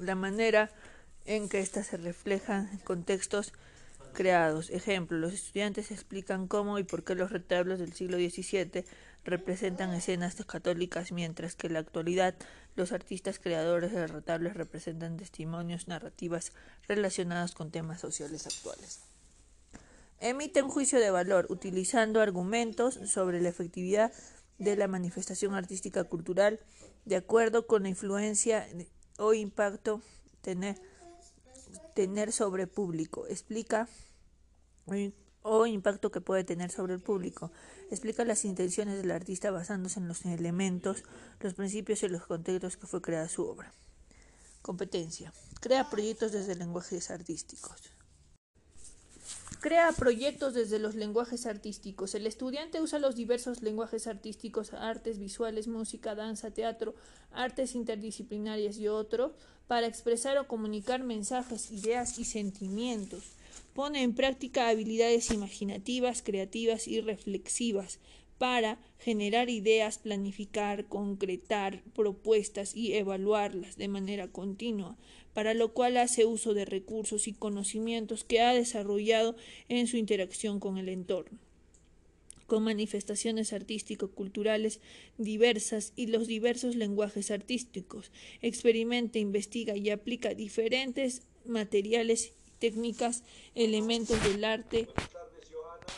la 0.00 0.14
manera 0.14 0.70
en 1.24 1.48
que 1.48 1.60
éstas 1.60 1.86
se 1.86 1.96
reflejan 1.96 2.68
en 2.70 2.78
contextos 2.80 3.54
creados. 4.12 4.68
Ejemplo, 4.68 5.16
los 5.16 5.32
estudiantes 5.32 5.90
explican 5.90 6.46
cómo 6.46 6.78
y 6.78 6.84
por 6.84 7.04
qué 7.04 7.14
los 7.14 7.30
retablos 7.30 7.78
del 7.78 7.94
siglo 7.94 8.18
XVII 8.18 8.84
representan 9.24 9.92
escenas 9.92 10.36
católicas, 10.46 11.12
mientras 11.12 11.54
que 11.54 11.66
en 11.66 11.74
la 11.74 11.80
actualidad 11.80 12.34
los 12.76 12.92
artistas 12.92 13.38
creadores 13.38 13.92
de 13.92 14.06
retables 14.06 14.54
representan 14.54 15.16
testimonios, 15.16 15.88
narrativas 15.88 16.52
relacionadas 16.86 17.54
con 17.54 17.70
temas 17.70 18.00
sociales 18.00 18.46
actuales. 18.46 19.00
Emite 20.20 20.62
un 20.62 20.70
juicio 20.70 20.98
de 20.98 21.10
valor 21.10 21.46
utilizando 21.50 22.20
argumentos 22.20 22.98
sobre 23.04 23.40
la 23.40 23.50
efectividad 23.50 24.12
de 24.58 24.76
la 24.76 24.88
manifestación 24.88 25.54
artística 25.54 26.04
cultural 26.04 26.58
de 27.04 27.16
acuerdo 27.16 27.66
con 27.66 27.84
la 27.84 27.88
influencia 27.88 28.66
o 29.16 29.32
impacto 29.32 30.02
tener, 30.42 30.80
tener 31.94 32.32
sobre 32.32 32.66
público. 32.66 33.26
Explica 33.28 33.88
o 35.42 35.66
impacto 35.66 36.10
que 36.10 36.20
puede 36.20 36.44
tener 36.44 36.70
sobre 36.70 36.94
el 36.94 37.00
público. 37.00 37.50
Explica 37.90 38.24
las 38.24 38.44
intenciones 38.44 38.98
del 38.98 39.10
artista 39.10 39.50
basándose 39.50 40.00
en 40.00 40.08
los 40.08 40.24
elementos, 40.24 41.04
los 41.40 41.54
principios 41.54 42.02
y 42.02 42.08
los 42.08 42.26
contextos 42.26 42.76
que 42.76 42.86
fue 42.86 43.00
creada 43.00 43.28
su 43.28 43.46
obra. 43.46 43.72
Competencia. 44.62 45.32
Crea 45.60 45.88
proyectos 45.88 46.32
desde 46.32 46.54
lenguajes 46.54 47.10
artísticos. 47.10 47.80
Crea 49.60 49.90
proyectos 49.92 50.54
desde 50.54 50.78
los 50.78 50.94
lenguajes 50.94 51.46
artísticos. 51.46 52.14
El 52.14 52.26
estudiante 52.26 52.80
usa 52.80 53.00
los 53.00 53.16
diversos 53.16 53.60
lenguajes 53.62 54.06
artísticos, 54.06 54.72
artes 54.72 55.18
visuales, 55.18 55.66
música, 55.66 56.14
danza, 56.14 56.52
teatro, 56.52 56.94
artes 57.32 57.74
interdisciplinarias 57.74 58.76
y 58.76 58.86
otros, 58.86 59.32
para 59.66 59.86
expresar 59.86 60.38
o 60.38 60.46
comunicar 60.46 61.02
mensajes, 61.02 61.70
ideas 61.70 62.18
y 62.18 62.24
sentimientos 62.24 63.37
pone 63.78 64.02
en 64.02 64.12
práctica 64.12 64.68
habilidades 64.68 65.30
imaginativas, 65.30 66.20
creativas 66.22 66.88
y 66.88 67.00
reflexivas 67.00 68.00
para 68.36 68.80
generar 68.98 69.50
ideas, 69.50 69.98
planificar, 69.98 70.86
concretar 70.86 71.84
propuestas 71.94 72.74
y 72.74 72.94
evaluarlas 72.94 73.76
de 73.76 73.86
manera 73.86 74.26
continua, 74.26 74.98
para 75.32 75.54
lo 75.54 75.74
cual 75.74 75.96
hace 75.96 76.24
uso 76.24 76.54
de 76.54 76.64
recursos 76.64 77.28
y 77.28 77.34
conocimientos 77.34 78.24
que 78.24 78.40
ha 78.40 78.52
desarrollado 78.52 79.36
en 79.68 79.86
su 79.86 79.96
interacción 79.96 80.58
con 80.58 80.76
el 80.76 80.88
entorno 80.88 81.38
con 82.48 82.64
manifestaciones 82.64 83.52
artístico-culturales 83.52 84.80
diversas 85.18 85.92
y 85.94 86.06
los 86.06 86.26
diversos 86.26 86.76
lenguajes 86.76 87.30
artísticos. 87.30 88.10
Experimenta, 88.40 89.18
investiga 89.18 89.76
y 89.76 89.90
aplica 89.90 90.32
diferentes 90.32 91.22
materiales 91.44 92.32
técnicas, 92.58 93.22
elementos 93.54 94.22
del 94.24 94.44
arte 94.44 94.88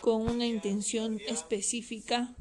con 0.00 0.22
una 0.22 0.46
intención 0.46 1.20
específica. 1.26 2.34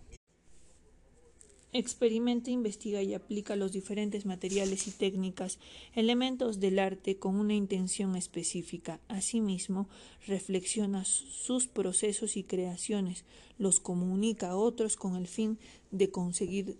Experimenta, 1.72 2.50
investiga 2.50 3.04
y 3.04 3.14
aplica 3.14 3.56
los 3.56 3.72
diferentes 3.72 4.26
materiales 4.26 4.88
y 4.88 4.92
técnicas, 4.92 5.60
elementos 5.94 6.60
del 6.60 6.80
arte 6.80 7.18
con 7.18 7.36
una 7.36 7.54
intención 7.54 8.16
específica. 8.16 9.00
Asimismo, 9.08 9.88
reflexiona 10.26 11.06
sus 11.06 11.68
procesos 11.68 12.38
y 12.38 12.44
creaciones, 12.44 13.24
los 13.60 13.80
comunica 13.80 14.50
a 14.50 14.56
otros 14.56 14.96
con 14.96 15.16
el 15.16 15.28
fin 15.28 15.60
de 15.92 16.10
conseguir 16.10 16.76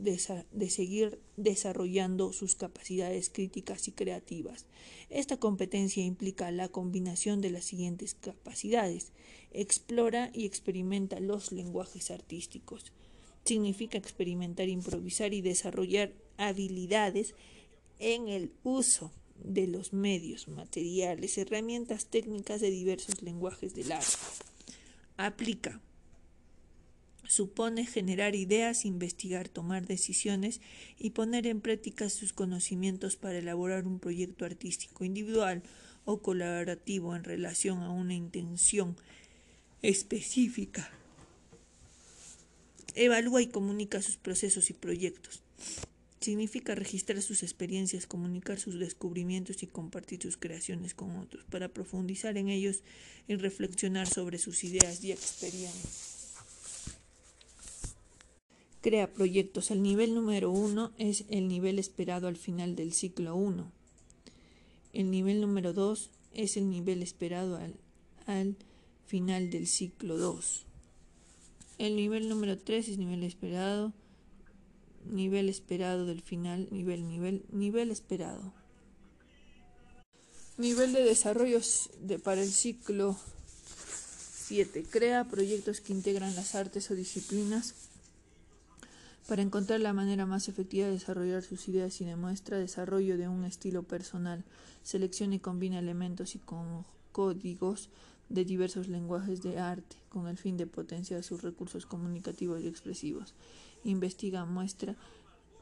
seguir 0.70 1.20
desarrollando 1.38 2.34
sus 2.34 2.56
capacidades 2.56 3.30
críticas 3.30 3.88
y 3.88 3.92
creativas. 3.92 4.66
Esta 5.12 5.38
competencia 5.38 6.04
implica 6.04 6.50
la 6.50 6.68
combinación 6.68 7.42
de 7.42 7.52
las 7.52 7.66
siguientes 7.66 8.16
capacidades. 8.16 9.12
Explora 9.52 10.32
y 10.34 10.48
experimenta 10.48 11.20
los 11.20 11.52
lenguajes 11.52 12.10
artísticos. 12.10 12.92
Significa 13.50 13.98
experimentar, 13.98 14.70
improvisar 14.70 15.34
y 15.34 15.42
desarrollar 15.42 16.14
habilidades 16.38 17.34
en 17.98 18.28
el 18.28 18.52
uso 18.62 19.12
de 19.44 19.66
los 19.66 19.92
medios, 19.92 20.48
materiales, 20.48 21.36
herramientas 21.36 22.06
técnicas 22.06 22.62
de 22.62 22.70
diversos 22.70 23.24
lenguajes 23.24 23.74
del 23.74 23.92
arte. 23.92 24.18
Aplica 25.18 25.82
supone 27.28 27.88
generar 27.88 28.36
ideas, 28.36 28.86
investigar, 28.86 29.50
tomar 29.50 29.88
decisiones 29.88 30.62
y 31.00 31.10
poner 31.10 31.48
en 31.48 31.60
práctica 31.60 32.08
sus 32.12 32.34
conocimientos 32.34 33.16
para 33.16 33.40
elaborar 33.40 33.88
un 33.88 33.98
proyecto 33.98 34.46
artístico 34.46 35.06
individual 35.06 35.64
o 36.06 36.22
colaborativo 36.22 37.16
en 37.16 37.24
relación 37.24 37.80
a 37.80 37.90
una 37.90 38.14
intención 38.14 38.96
específica. 39.82 40.99
Evalúa 42.96 43.42
y 43.42 43.48
comunica 43.48 44.02
sus 44.02 44.18
procesos 44.18 44.70
y 44.70 44.74
proyectos. 44.74 45.42
Significa 46.20 46.76
registrar 46.76 47.22
sus 47.22 47.44
experiencias, 47.44 48.06
comunicar 48.06 48.60
sus 48.60 48.78
descubrimientos 48.78 49.64
y 49.64 49.68
compartir 49.68 50.22
sus 50.22 50.38
creaciones 50.38 50.94
con 50.94 51.16
otros 51.16 51.46
para 51.46 51.70
profundizar 51.70 52.38
en 52.38 52.50
ellos 52.50 52.82
y 53.28 53.36
reflexionar 53.36 54.08
sobre 54.08 54.38
sus 54.38 54.64
ideas 54.64 55.04
y 55.04 55.12
experiencias 55.12 56.20
crea 58.82 59.12
proyectos. 59.12 59.72
El 59.72 59.82
nivel 59.82 60.14
número 60.16 60.52
uno 60.52 60.92
es 60.98 61.26
el 61.30 61.48
nivel 61.48 61.80
esperado 61.80 62.28
al 62.28 62.38
final 62.38 62.76
del 62.76 62.94
ciclo 62.94 63.36
1. 63.36 63.72
El 64.94 65.12
nivel 65.12 65.42
número 65.42 65.74
2 65.74 66.10
es 66.34 66.58
el 66.58 66.70
nivel 66.70 67.04
esperado 67.04 67.58
al, 67.58 67.76
al 68.26 68.56
final 69.06 69.50
del 69.50 69.68
ciclo 69.68 70.18
2. 70.18 70.66
El 71.80 71.96
nivel 71.96 72.28
número 72.28 72.58
3 72.58 72.90
es 72.90 72.98
nivel 72.98 73.24
esperado, 73.24 73.94
nivel 75.10 75.48
esperado 75.48 76.06
del 76.06 76.22
final, 76.22 76.68
nivel, 76.72 77.08
nivel, 77.08 77.46
nivel 77.54 77.90
esperado. 77.90 78.52
Nivel 80.58 80.92
de 80.92 81.04
desarrollo 81.04 81.62
de, 82.02 82.20
para 82.20 82.42
el 82.42 82.52
ciclo 82.52 83.18
7. 84.50 84.84
Crea 84.90 85.24
proyectos 85.24 85.80
que 85.80 85.94
integran 85.94 86.36
las 86.36 86.54
artes 86.54 86.92
o 86.92 86.96
disciplinas 86.96 87.76
para 89.30 89.42
encontrar 89.42 89.80
la 89.80 89.94
manera 89.94 90.26
más 90.26 90.50
efectiva 90.50 90.88
de 90.88 90.94
desarrollar 90.94 91.44
sus 91.44 91.70
ideas 91.70 92.02
y 92.02 92.04
demuestra 92.04 92.58
desarrollo 92.58 93.18
de 93.18 93.30
un 93.30 93.46
estilo 93.46 93.84
personal, 93.84 94.44
selecciona 94.84 95.36
y 95.36 95.40
combina 95.40 95.80
elementos 95.80 96.36
y 96.36 96.42
códigos 97.14 97.90
de 98.30 98.46
diversos 98.46 98.88
lenguajes 98.88 99.42
de 99.42 99.60
arte 99.60 99.98
con 100.10 100.28
el 100.28 100.38
fin 100.38 100.58
de 100.58 100.68
potenciar 100.68 101.24
sus 101.24 101.42
recursos 101.42 101.86
comunicativos 101.86 102.62
y 102.62 102.68
expresivos. 102.68 103.34
Investiga, 103.84 104.46
muestra 104.46 104.96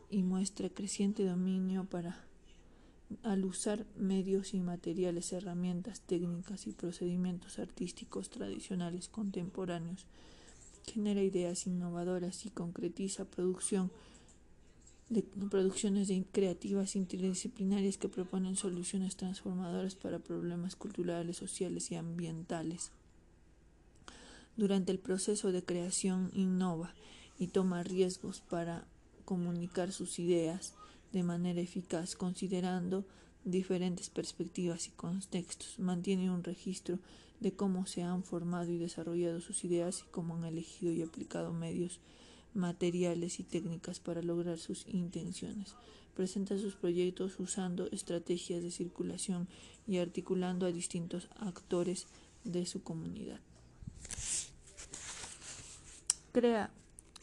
y 0.10 0.23
muestra 0.23 0.69
creciente 0.69 1.25
dominio 1.25 1.86
para 1.86 2.23
al 3.23 3.45
usar 3.45 3.86
medios 3.95 4.53
y 4.53 4.60
materiales, 4.60 5.32
herramientas, 5.32 6.01
técnicas 6.01 6.67
y 6.67 6.73
procedimientos 6.73 7.58
artísticos 7.58 8.30
tradicionales 8.30 9.08
contemporáneos, 9.08 10.06
genera 10.84 11.21
ideas 11.21 11.67
innovadoras 11.67 12.45
y 12.45 12.49
concretiza 12.49 13.25
producción 13.25 13.91
de 15.10 15.24
producciones 15.24 16.12
creativas 16.32 16.96
interdisciplinarias 16.96 17.98
que 17.98 18.10
proponen 18.10 18.56
soluciones 18.56 19.15
transformadoras 19.15 19.96
para 19.96 20.20
problemas 20.20 20.76
culturales, 20.76 21.38
sociales 21.38 21.91
y 21.91 21.96
ambientales. 21.96 22.91
Durante 24.58 24.91
el 24.91 25.00
proceso 25.00 25.52
de 25.52 25.63
creación 25.63 26.30
innova 26.34 26.93
y 27.39 27.48
toma 27.48 27.84
riesgos 27.84 28.41
para 28.41 28.86
comunicar 29.24 29.91
sus 29.91 30.20
ideas, 30.20 30.74
de 31.13 31.24
manera 31.24 31.62
eficaz, 31.62 32.15
considerando 32.15 33.06
diferentes 33.46 34.10
perspectivas 34.10 34.88
y 34.88 34.91
contextos. 34.91 35.80
Mantiene 35.80 36.32
un 36.32 36.43
registro 36.43 37.00
de 37.39 37.54
cómo 37.54 37.86
se 37.86 38.04
han 38.04 38.24
formado 38.24 38.72
y 38.72 38.78
desarrollado 38.78 39.39
sus 39.39 39.63
ideas 39.63 40.04
y 40.06 40.12
cómo 40.12 40.36
han 40.36 40.46
elegido 40.46 40.91
y 40.91 41.02
aplicado 41.02 41.54
medios 41.54 42.00
materiales 42.53 43.39
y 43.39 43.43
técnicas 43.43 43.99
para 43.99 44.21
lograr 44.21 44.57
sus 44.57 44.86
intenciones. 44.88 45.75
Presenta 46.15 46.57
sus 46.57 46.75
proyectos 46.75 47.39
usando 47.39 47.88
estrategias 47.91 48.63
de 48.63 48.71
circulación 48.71 49.47
y 49.88 49.99
articulando 49.99 50.65
a 50.65 50.71
distintos 50.71 51.29
actores 51.38 52.07
de 52.43 52.65
su 52.65 52.81
comunidad. 52.81 53.39
Crea. 56.31 56.71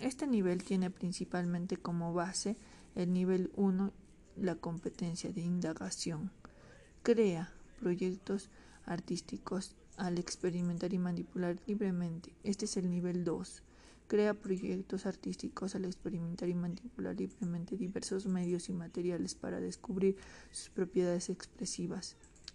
Este 0.01 0.27
nivel 0.27 0.65
tiene 0.65 0.91
principalmente 0.91 1.77
como 1.77 2.13
base 2.13 2.57
el 2.97 3.13
nivel 3.13 3.51
1, 3.55 3.93
la 4.37 4.57
competencia 4.57 5.33
de 5.33 5.41
indagación. 5.41 6.33
Crea 7.03 7.53
proyectos 7.81 8.51
artísticos 8.87 9.77
al 9.97 10.19
experimentar 10.19 10.93
y 10.93 10.99
manipular 10.99 11.57
libremente. 11.67 12.33
Este 12.43 12.65
es 12.65 12.77
el 12.77 12.91
nivel 12.91 13.25
2. 13.25 13.63
Crea 14.15 14.33
proyectos 14.33 15.07
artísticos 15.07 15.75
al 15.75 15.87
experimentar 15.87 16.49
y 16.49 16.55
manipular 16.55 17.17
libremente 17.17 17.77
diversos 17.77 18.27
medios 18.27 18.69
y 18.69 18.73
materiales 18.73 19.35
para 19.35 19.59
descubrir 19.59 20.17
sus 20.53 20.71
propiedades 20.71 21.31
expresivas. 21.31 22.15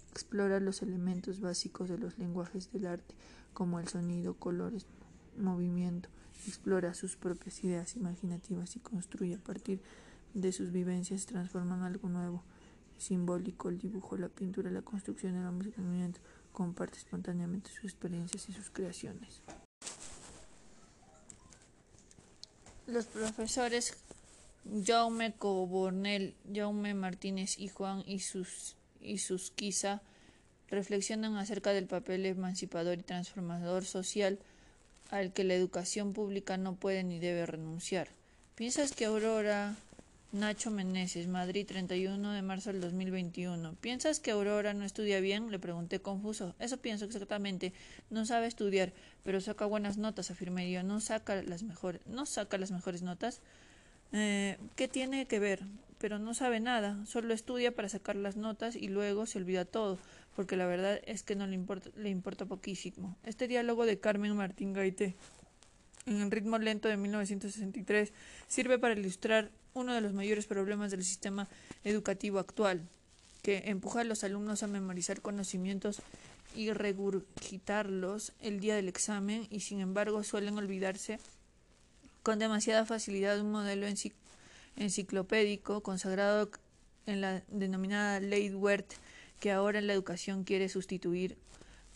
Explora 0.10 0.62
los 0.62 0.82
elementos 0.84 1.42
básicos 1.42 1.90
de 1.90 1.98
los 1.98 2.18
lenguajes 2.18 2.72
del 2.72 2.88
arte, 2.88 3.14
como 3.54 3.82
el 3.82 3.90
sonido, 3.90 4.36
colores, 4.36 4.86
movimiento. 5.38 6.08
Explora 6.48 6.94
sus 6.94 7.18
propias 7.18 7.62
ideas 7.62 7.98
imaginativas 7.98 8.78
y 8.78 8.80
construye 8.80 9.36
a 9.36 9.44
partir 9.44 9.82
de 10.34 10.54
sus 10.54 10.72
vivencias 10.72 11.26
transforman 11.26 11.84
algo 11.84 12.08
nuevo, 12.08 12.42
simbólico, 12.98 13.68
el 13.68 13.80
dibujo, 13.80 14.16
la 14.16 14.30
pintura, 14.30 14.72
la 14.72 14.82
construcción, 14.82 15.36
el 15.36 15.44
movimiento, 15.84 16.22
comparte 16.54 17.00
espontáneamente 17.00 17.70
sus 17.70 17.84
experiencias 17.84 18.48
y 18.48 18.54
sus 18.54 18.70
creaciones. 18.70 19.44
Los 22.92 23.06
profesores 23.06 23.94
Jaume 24.84 25.34
Cobornel, 25.34 26.34
Jaume 26.52 26.96
Martínez 26.96 27.60
y 27.60 27.68
Juan 27.68 28.04
y 28.08 28.20
sus, 28.20 28.76
y 29.00 29.20
sus 29.20 29.52
quizá 29.52 30.02
reflexionan 30.70 31.38
acerca 31.38 31.72
del 31.72 31.86
papel 31.86 32.26
emancipador 32.26 32.98
y 32.98 33.04
transformador 33.04 33.86
social 33.86 34.40
al 35.12 35.34
que 35.34 35.44
la 35.44 35.54
educación 35.54 36.14
pública 36.14 36.58
no 36.58 36.76
puede 36.76 37.04
ni 37.04 37.20
debe 37.20 37.46
renunciar. 37.46 38.10
¿Piensas 38.56 38.94
que 38.94 39.06
Aurora 39.06 39.76
Nacho 40.32 40.70
Meneses, 40.70 41.28
Madrid, 41.28 41.66
31 41.66 42.34
de 42.34 42.44
marzo 42.44 42.72
del 42.72 42.82
2021. 42.82 43.74
¿Piensas 43.82 44.20
que 44.20 44.30
Aurora 44.30 44.76
no 44.76 44.86
estudia 44.86 45.20
bien? 45.22 45.50
Le 45.50 45.58
pregunté 45.58 46.02
confuso. 46.02 46.54
Eso 46.60 46.78
pienso 46.78 47.06
exactamente. 47.06 47.74
No 48.12 48.28
sabe 48.28 48.46
estudiar, 48.46 48.94
pero 49.24 49.42
saca 49.42 49.66
buenas 49.66 49.98
notas, 49.98 50.30
afirmé 50.30 50.72
yo. 50.72 50.84
No 50.84 51.00
saca 51.00 51.42
las 51.42 51.64
mejores, 51.64 52.06
no 52.06 52.28
saca 52.28 52.60
las 52.60 52.70
mejores 52.70 53.02
notas. 53.02 53.42
Eh, 54.14 54.60
¿Qué 54.76 54.88
tiene 54.88 55.26
que 55.26 55.40
ver? 55.40 55.62
Pero 55.98 56.20
no 56.20 56.36
sabe 56.36 56.60
nada. 56.60 57.04
Solo 57.08 57.34
estudia 57.34 57.74
para 57.76 57.90
sacar 57.90 58.16
las 58.16 58.38
notas 58.38 58.76
y 58.76 58.88
luego 58.88 59.26
se 59.26 59.40
olvida 59.40 59.66
todo, 59.66 59.98
porque 60.36 60.56
la 60.56 60.68
verdad 60.68 61.02
es 61.08 61.24
que 61.24 61.36
no 61.36 61.48
le 61.48 61.56
importa, 61.56 61.90
le 61.96 62.10
importa 62.10 62.46
poquísimo. 62.46 63.18
Este 63.24 63.48
diálogo 63.48 63.88
de 63.88 64.00
Carmen 64.00 64.36
Martín 64.36 64.74
Gaité 64.74 65.16
en 66.06 66.22
el 66.22 66.32
ritmo 66.32 66.58
lento 66.58 66.88
de 66.88 66.98
1963 66.98 68.12
sirve 68.48 68.80
para 68.80 68.94
ilustrar 68.94 69.52
uno 69.74 69.94
de 69.94 70.02
los 70.02 70.14
mayores 70.14 70.46
problemas 70.46 70.92
del 70.92 71.04
sistema 71.04 71.48
educativo 71.84 72.40
actual, 72.40 72.88
que 73.42 73.64
empuja 73.66 74.02
a 74.02 74.04
los 74.04 74.24
alumnos 74.24 74.64
a 74.64 74.68
memorizar 74.68 75.22
conocimientos 75.22 76.02
y 76.56 76.72
regurgitarlos 76.72 78.34
el 78.42 78.60
día 78.60 78.76
del 78.76 78.88
examen 78.88 79.48
y 79.50 79.60
sin 79.62 79.82
embargo 79.82 80.24
suelen 80.24 80.58
olvidarse 80.58 81.20
con 82.24 82.40
demasiada 82.40 82.86
facilidad 82.86 83.40
un 83.40 83.52
modelo 83.52 83.88
enciclopédico 84.76 85.82
consagrado 85.82 86.50
en 87.06 87.22
la 87.22 87.44
denominada 87.48 88.20
Ley 88.20 88.52
que 89.40 89.52
ahora 89.52 89.80
en 89.80 89.88
la 89.88 89.94
educación 89.94 90.44
quiere 90.44 90.70
sustituir 90.70 91.38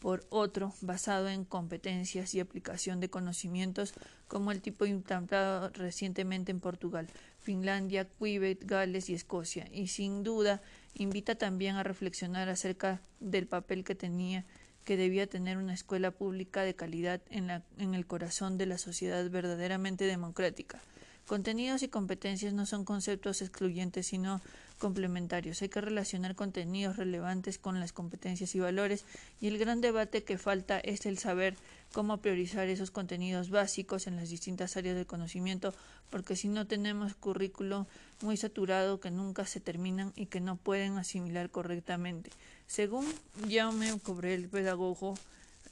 por 0.03 0.25
otro 0.29 0.73
basado 0.81 1.29
en 1.29 1.45
competencias 1.45 2.35
y 2.35 2.41
aplicación 2.41 2.99
de 2.99 3.09
conocimientos 3.09 3.93
como 4.27 4.51
el 4.51 4.61
tipo 4.61 4.85
implantado 4.85 5.69
recientemente 5.69 6.51
en 6.51 6.59
Portugal, 6.59 7.07
Finlandia, 7.39 8.09
Quebec, 8.19 8.65
Gales 8.65 9.09
y 9.09 9.13
Escocia, 9.13 9.65
y 9.71 9.87
sin 9.87 10.23
duda 10.23 10.61
invita 10.93 11.35
también 11.35 11.77
a 11.77 11.83
reflexionar 11.83 12.49
acerca 12.49 12.99
del 13.21 13.47
papel 13.47 13.85
que 13.85 13.95
tenía 13.95 14.43
que 14.83 14.97
debía 14.97 15.25
tener 15.25 15.57
una 15.57 15.73
escuela 15.73 16.11
pública 16.11 16.63
de 16.63 16.75
calidad 16.75 17.21
en, 17.29 17.47
la, 17.47 17.63
en 17.77 17.95
el 17.95 18.05
corazón 18.05 18.57
de 18.57 18.65
la 18.65 18.77
sociedad 18.77 19.29
verdaderamente 19.29 20.03
democrática. 20.03 20.81
Contenidos 21.25 21.81
y 21.81 21.87
competencias 21.87 22.51
no 22.51 22.65
son 22.65 22.83
conceptos 22.83 23.41
excluyentes, 23.41 24.07
sino 24.07 24.41
complementarios. 24.83 25.61
Hay 25.61 25.69
que 25.69 25.79
relacionar 25.79 26.35
contenidos 26.35 26.97
relevantes 26.97 27.57
con 27.57 27.79
las 27.79 27.93
competencias 27.93 28.53
y 28.53 28.59
valores 28.59 29.05
y 29.39 29.47
el 29.47 29.57
gran 29.57 29.79
debate 29.79 30.25
que 30.25 30.37
falta 30.37 30.77
es 30.77 31.05
el 31.05 31.17
saber 31.17 31.55
cómo 31.93 32.17
priorizar 32.17 32.67
esos 32.67 32.91
contenidos 32.91 33.49
básicos 33.49 34.07
en 34.07 34.17
las 34.17 34.29
distintas 34.29 34.75
áreas 34.75 34.97
del 34.97 35.05
conocimiento, 35.05 35.73
porque 36.09 36.35
si 36.35 36.49
no 36.49 36.67
tenemos 36.67 37.15
currículo 37.15 37.87
muy 38.21 38.35
saturado 38.35 38.99
que 38.99 39.09
nunca 39.09 39.45
se 39.45 39.61
terminan 39.61 40.11
y 40.17 40.25
que 40.25 40.41
no 40.41 40.57
pueden 40.57 40.97
asimilar 40.97 41.49
correctamente. 41.49 42.29
Según 42.67 43.05
Jaume 43.49 43.97
Cobrel, 44.01 44.49
pedagogo, 44.49 45.13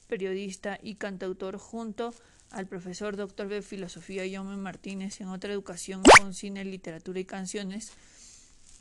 periodista 0.08 0.80
y 0.82 0.96
cantautor, 0.96 1.58
junto 1.58 2.14
al 2.50 2.66
profesor 2.66 3.18
doctor 3.18 3.50
de 3.50 3.62
filosofía 3.62 4.24
Jaume 4.32 4.56
Martínez 4.56 5.20
en 5.20 5.28
otra 5.28 5.52
educación 5.52 6.02
con 6.18 6.34
cine, 6.34 6.64
literatura 6.64 7.20
y 7.20 7.26
canciones, 7.26 7.92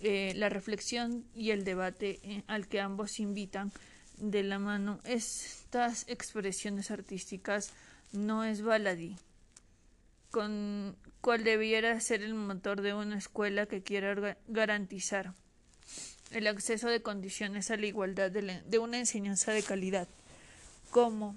eh, 0.03 0.33
la 0.35 0.49
reflexión 0.49 1.25
y 1.35 1.51
el 1.51 1.65
debate 1.65 2.21
eh, 2.23 2.43
al 2.47 2.69
que 2.69 2.81
ambos 2.81 3.21
invitan 3.21 3.71
de 4.17 4.43
la 4.43 4.59
mano. 4.59 5.01
Estas 5.05 6.05
expresiones 6.09 6.91
artísticas 6.91 7.73
no 8.13 8.45
es 8.45 8.63
baladí, 8.63 9.17
con 10.31 10.97
cual 11.21 11.45
debiera 11.45 12.01
ser 12.01 12.23
el 12.23 12.35
motor 12.35 12.81
de 12.81 12.95
una 12.95 13.19
escuela 13.19 13.67
que 13.67 13.83
quiera 13.83 14.39
garantizar 14.49 15.35
el 16.31 16.47
acceso 16.47 16.89
de 16.89 17.03
condiciones 17.03 17.71
a 17.71 17.77
la 17.77 17.87
igualdad 17.87 18.31
de, 18.31 18.63
de 18.65 18.79
una 18.79 18.99
enseñanza 18.99 19.53
de 19.53 19.63
calidad, 19.63 20.09
como 20.91 21.37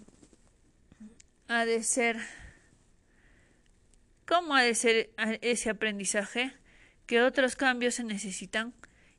ha 1.48 1.66
de 1.66 1.84
ser, 1.84 2.18
cómo 4.26 4.56
ha 4.56 4.64
de 4.64 4.76
ser 4.76 5.12
ese 5.42 5.70
aprendizaje 5.70 6.54
¿Qué 7.06 7.22
otros 7.22 7.56
cambios 7.56 7.96
se 7.96 8.04
necesitan? 8.04 8.74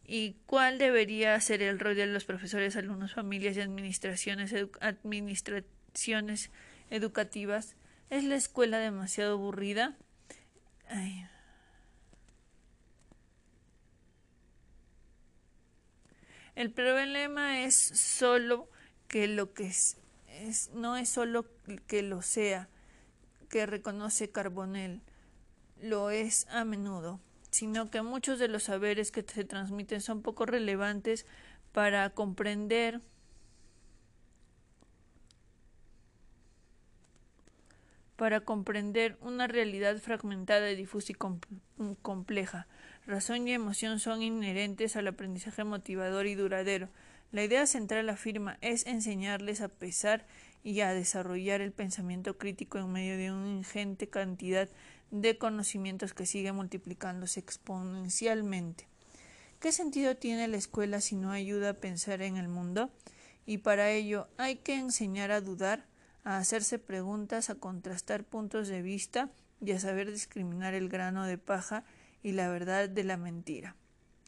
¿Y 0.07 0.37
cuál 0.47 0.79
debería 0.79 1.39
ser 1.41 1.63
el 1.63 1.79
rol 1.79 1.97
de 1.97 2.07
los 2.07 2.25
profesores, 2.25 2.77
alumnos, 2.77 3.15
familias 3.15 3.57
y 3.57 3.61
administraciones, 3.61 4.55
administraciones 4.81 6.51
educativas? 6.91 7.77
¿Es 8.09 8.25
la 8.25 8.37
escuela 8.37 8.79
demasiado 8.79 9.35
aburrida? 9.35 9.97
El 16.55 16.71
problema 16.71 17.63
es 17.63 17.75
solo 17.75 18.71
que 19.09 19.27
lo 19.27 19.53
que 19.53 19.67
es, 19.67 19.99
es, 20.29 20.71
no 20.73 20.97
es 20.97 21.11
solo 21.11 21.47
que 21.87 22.03
lo 22.03 22.23
sea, 22.23 22.69
que 23.51 23.67
reconoce 23.67 24.31
Carbonell, 24.31 25.03
lo 25.83 26.11
es 26.11 26.47
a 26.49 26.65
menudo 26.65 27.21
sino 27.55 27.89
que 27.89 28.03
muchos 28.03 28.41
de 28.41 28.49
los 28.49 28.65
saberes 28.65 29.13
que 29.13 29.23
se 29.23 29.45
transmiten 29.45 30.01
son 30.01 30.23
poco 30.23 30.45
relevantes 30.45 31.25
para 31.71 32.11
comprender 32.11 33.01
para 38.17 38.41
comprender 38.41 39.17
una 39.21 39.47
realidad 39.47 39.97
fragmentada, 39.99 40.67
difusa 40.67 41.13
y 41.13 41.95
compleja. 42.03 42.67
Razón 43.07 43.47
y 43.47 43.53
emoción 43.53 44.01
son 44.01 44.23
inherentes 44.23 44.97
al 44.97 45.09
aprendizaje 45.09 45.63
motivador 45.63 46.27
y 46.27 46.35
duradero. 46.35 46.89
La 47.33 47.45
idea 47.45 47.67
central 47.67 48.09
afirma 48.09 48.59
es 48.63 48.87
enseñarles 48.87 49.61
a 49.61 49.69
pesar 49.69 50.27
y 50.65 50.81
a 50.81 50.93
desarrollar 50.93 51.61
el 51.61 51.73
pensamiento 51.73 52.39
crítico 52.39 52.79
en 52.79 52.93
medio 52.93 53.17
de 53.17 53.31
una 53.31 53.49
ingente 53.49 54.09
cantidad 54.09 54.69
de 55.15 55.39
conocimientos 55.39 56.13
que 56.13 56.27
sigue 56.27 56.51
multiplicándose 56.51 57.39
exponencialmente. 57.39 58.89
¿Qué 59.61 59.71
sentido 59.71 60.17
tiene 60.17 60.49
la 60.49 60.57
escuela 60.57 61.01
si 61.01 61.15
no 61.15 61.31
ayuda 61.31 61.71
a 61.71 61.75
pensar 61.75 62.21
en 62.21 62.37
el 62.37 62.49
mundo? 62.49 62.91
Y 63.47 63.59
para 63.59 63.91
ello 63.91 64.27
hay 64.37 64.57
que 64.57 64.75
enseñar 64.75 65.31
a 65.31 65.41
dudar, 65.41 65.87
a 66.25 66.39
hacerse 66.39 66.79
preguntas, 66.79 67.49
a 67.49 67.55
contrastar 67.55 68.25
puntos 68.25 68.69
de 68.69 68.83
vista 68.83 69.31
y 69.61 69.73
a 69.73 69.79
saber 69.79 70.11
discriminar 70.11 70.75
el 70.75 70.89
grano 70.89 71.25
de 71.25 71.39
paja 71.39 71.85
y 72.23 72.33
la 72.33 72.49
verdad 72.49 72.89
de 72.89 73.05
la 73.05 73.17
mentira. 73.17 73.77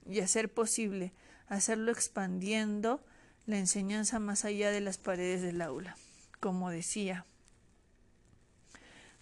Y 0.08 0.20
a 0.20 0.28
ser 0.28 0.52
posible, 0.52 1.12
hacerlo 1.48 1.90
expandiendo 1.90 3.04
la 3.44 3.58
enseñanza 3.58 4.20
más 4.20 4.44
allá 4.44 4.70
de 4.70 4.80
las 4.80 4.98
paredes 4.98 5.42
del 5.42 5.62
aula 5.62 5.96
como 6.40 6.70
decía 6.70 7.26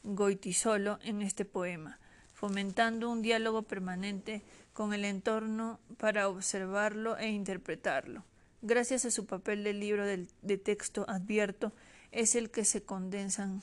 Goitisolo 0.04 0.98
en 1.02 1.22
este 1.22 1.44
poema, 1.44 1.98
fomentando 2.34 3.10
un 3.10 3.22
diálogo 3.22 3.62
permanente 3.62 4.42
con 4.74 4.92
el 4.92 5.04
entorno 5.04 5.80
para 5.96 6.28
observarlo 6.28 7.16
e 7.16 7.28
interpretarlo. 7.30 8.22
Gracias 8.60 9.04
a 9.04 9.10
su 9.10 9.26
papel 9.26 9.64
de 9.64 9.72
libro 9.72 10.06
de, 10.06 10.58
texto 10.58 11.04
advierto, 11.08 11.72
es 12.12 12.34
el 12.34 12.50
que 12.50 12.64
se 12.64 12.82
condensan, 12.82 13.62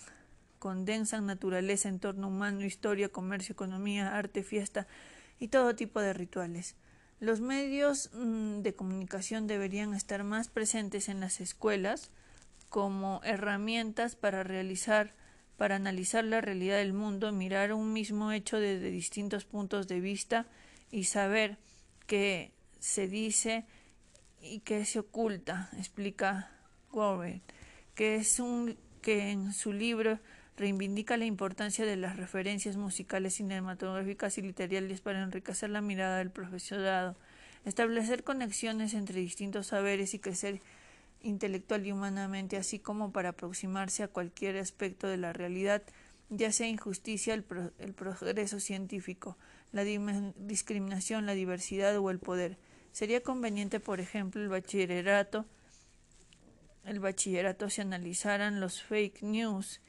condensan 0.60 1.26
naturaleza, 1.26 1.90
entorno 1.90 2.28
humano, 2.28 2.66
historia, 2.66 3.10
comercio, 3.10 3.54
economía, 3.54 4.16
arte, 4.16 4.44
fiesta 4.44 4.88
y 5.40 5.48
todo 5.48 5.76
tipo 5.76 6.02
de 6.02 6.14
rituales. 6.14 6.76
Los 7.20 7.40
medios 7.40 8.10
mm, 8.14 8.62
de 8.62 8.74
comunicación 8.74 9.48
deberían 9.48 9.94
estar 9.94 10.24
más 10.24 10.48
presentes 10.48 11.08
en 11.08 11.20
las 11.20 11.40
escuelas, 11.40 12.10
como 12.70 13.22
herramientas 13.24 14.16
para 14.16 14.44
realizar, 14.44 15.14
para 15.62 15.76
analizar 15.76 16.24
la 16.24 16.42
realidad 16.42 16.78
del 16.78 16.92
mundo, 16.92 17.32
mirar 17.32 17.72
un 17.72 17.94
mismo 17.94 18.32
hecho 18.32 18.60
desde 18.60 18.90
distintos 18.90 19.46
puntos 19.46 19.88
de 19.88 20.00
vista 20.00 20.48
y 20.90 21.04
saber 21.04 21.60
qué 22.08 22.52
se 22.80 23.08
dice 23.08 23.66
y 24.42 24.62
qué 24.62 24.86
se 24.86 24.98
oculta, 24.98 25.70
explica 25.78 26.50
Warren, 26.92 27.44
que 27.94 28.16
es 28.16 28.40
un 28.40 28.76
que 29.04 29.30
en 29.30 29.54
su 29.54 29.72
libro 29.72 30.18
reivindica 30.58 31.16
la 31.16 31.26
importancia 31.26 31.86
de 31.86 31.96
las 31.96 32.18
referencias 32.18 32.76
musicales, 32.76 33.36
cinematográficas 33.36 34.40
y 34.40 34.42
literarias 34.42 35.02
para 35.02 35.22
enriquecer 35.22 35.70
la 35.70 35.82
mirada 35.82 36.18
del 36.18 36.32
profesorado, 36.32 37.16
establecer 37.66 38.24
conexiones 38.24 38.96
entre 38.96 39.20
distintos 39.20 39.68
saberes 39.68 40.16
y 40.16 40.20
crecer 40.20 40.60
intelectual 41.22 41.86
y 41.86 41.92
humanamente, 41.92 42.58
así 42.58 42.80
como 42.80 43.12
para 43.12 43.30
aproximarse 43.30 44.04
a 44.04 44.08
cualquier 44.08 44.58
aspecto 44.58 45.08
de 45.08 45.18
la 45.18 45.34
realidad, 45.34 45.84
ya 46.30 46.52
sea 46.52 46.68
injusticia, 46.68 47.34
el, 47.34 47.46
el 47.80 47.94
progreso 47.94 48.60
científico, 48.60 49.38
la 49.72 49.84
discriminación, 49.84 51.26
la 51.26 51.34
diversidad 51.34 51.98
o 51.98 52.10
el 52.10 52.20
poder. 52.20 52.58
Sería 52.92 53.22
conveniente, 53.22 53.80
por 53.80 54.00
ejemplo, 54.00 54.42
el 54.42 54.50
bachillerato, 54.50 55.46
el 56.86 57.00
bachillerato 57.00 57.70
se 57.70 57.82
analizaran 57.82 58.60
los 58.60 58.82
fake 58.82 59.22
news 59.22 59.82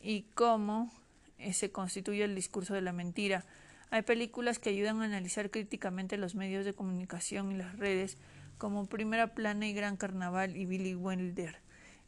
y 0.00 0.22
cómo 0.34 0.92
eh, 1.38 1.52
se 1.52 1.70
constituye 1.70 2.24
el 2.24 2.34
discurso 2.34 2.74
de 2.74 2.82
la 2.82 2.92
mentira. 2.92 3.44
Hay 3.90 4.02
películas 4.02 4.58
que 4.58 4.70
ayudan 4.70 5.00
a 5.00 5.04
analizar 5.04 5.50
críticamente 5.50 6.16
los 6.16 6.34
medios 6.34 6.64
de 6.64 6.74
comunicación 6.74 7.52
y 7.52 7.56
las 7.56 7.78
redes, 7.78 8.16
como 8.58 8.86
Primera 8.86 9.34
Plana 9.34 9.66
y 9.66 9.72
Gran 9.72 9.96
Carnaval 9.96 10.56
y 10.56 10.66
Billy 10.66 10.94
Wilder. 10.94 11.56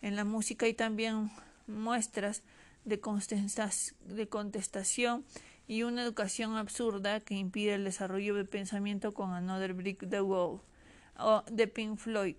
En 0.03 0.17
la 0.17 0.25
música 0.25 0.67
hay 0.67 0.75
también 0.75 1.31
muestras 1.67 2.43
de, 2.85 3.01
de 4.07 4.29
contestación 4.29 5.25
y 5.67 5.83
una 5.83 6.03
educación 6.03 6.57
absurda 6.57 7.21
que 7.21 7.35
impide 7.35 7.75
el 7.75 7.85
desarrollo 7.85 8.35
de 8.35 8.45
pensamiento 8.45 9.13
con 9.13 9.33
Another 9.33 9.75
Brick 9.75 10.09
the 10.09 10.23
Wall 10.23 10.61
o 11.19 11.43
de 11.51 11.67
Pink 11.67 11.99
Floyd, 11.99 12.37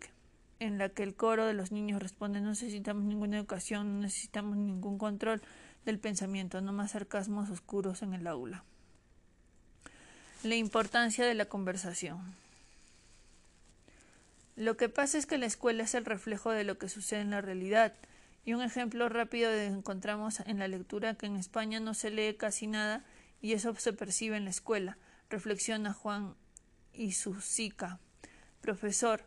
en 0.59 0.77
la 0.77 0.89
que 0.89 1.03
el 1.03 1.15
coro 1.15 1.45
de 1.45 1.53
los 1.53 1.71
niños 1.71 2.01
responde 2.01 2.41
no 2.41 2.49
necesitamos 2.49 3.03
ninguna 3.03 3.37
educación, 3.37 3.95
no 3.95 4.01
necesitamos 4.01 4.57
ningún 4.57 4.97
control 4.97 5.41
del 5.85 5.99
pensamiento, 5.99 6.59
no 6.61 6.73
más 6.73 6.91
sarcasmos 6.91 7.49
oscuros 7.49 8.01
en 8.01 8.13
el 8.13 8.25
aula. 8.25 8.63
La 10.43 10.55
importancia 10.55 11.25
de 11.25 11.33
la 11.33 11.45
conversación. 11.45 12.19
Lo 14.59 14.75
que 14.75 14.89
pasa 14.89 15.17
es 15.17 15.25
que 15.25 15.37
la 15.37 15.45
escuela 15.45 15.83
es 15.83 15.95
el 15.95 16.03
reflejo 16.03 16.51
de 16.51 16.65
lo 16.65 16.77
que 16.77 16.89
sucede 16.89 17.21
en 17.21 17.29
la 17.29 17.39
realidad. 17.39 17.93
Y 18.43 18.51
un 18.51 18.61
ejemplo 18.61 19.07
rápido 19.07 19.49
de 19.49 19.67
encontramos 19.67 20.41
en 20.41 20.59
la 20.59 20.67
lectura 20.67 21.15
que 21.15 21.27
en 21.27 21.37
España 21.37 21.79
no 21.79 21.93
se 21.93 22.09
lee 22.11 22.35
casi 22.35 22.67
nada 22.67 23.05
y 23.41 23.53
eso 23.53 23.73
se 23.75 23.93
percibe 23.93 24.35
en 24.35 24.43
la 24.43 24.49
escuela. 24.49 24.97
Reflexiona 25.29 25.93
Juan 25.93 26.35
Isuzica, 26.91 28.01
profesor, 28.59 29.23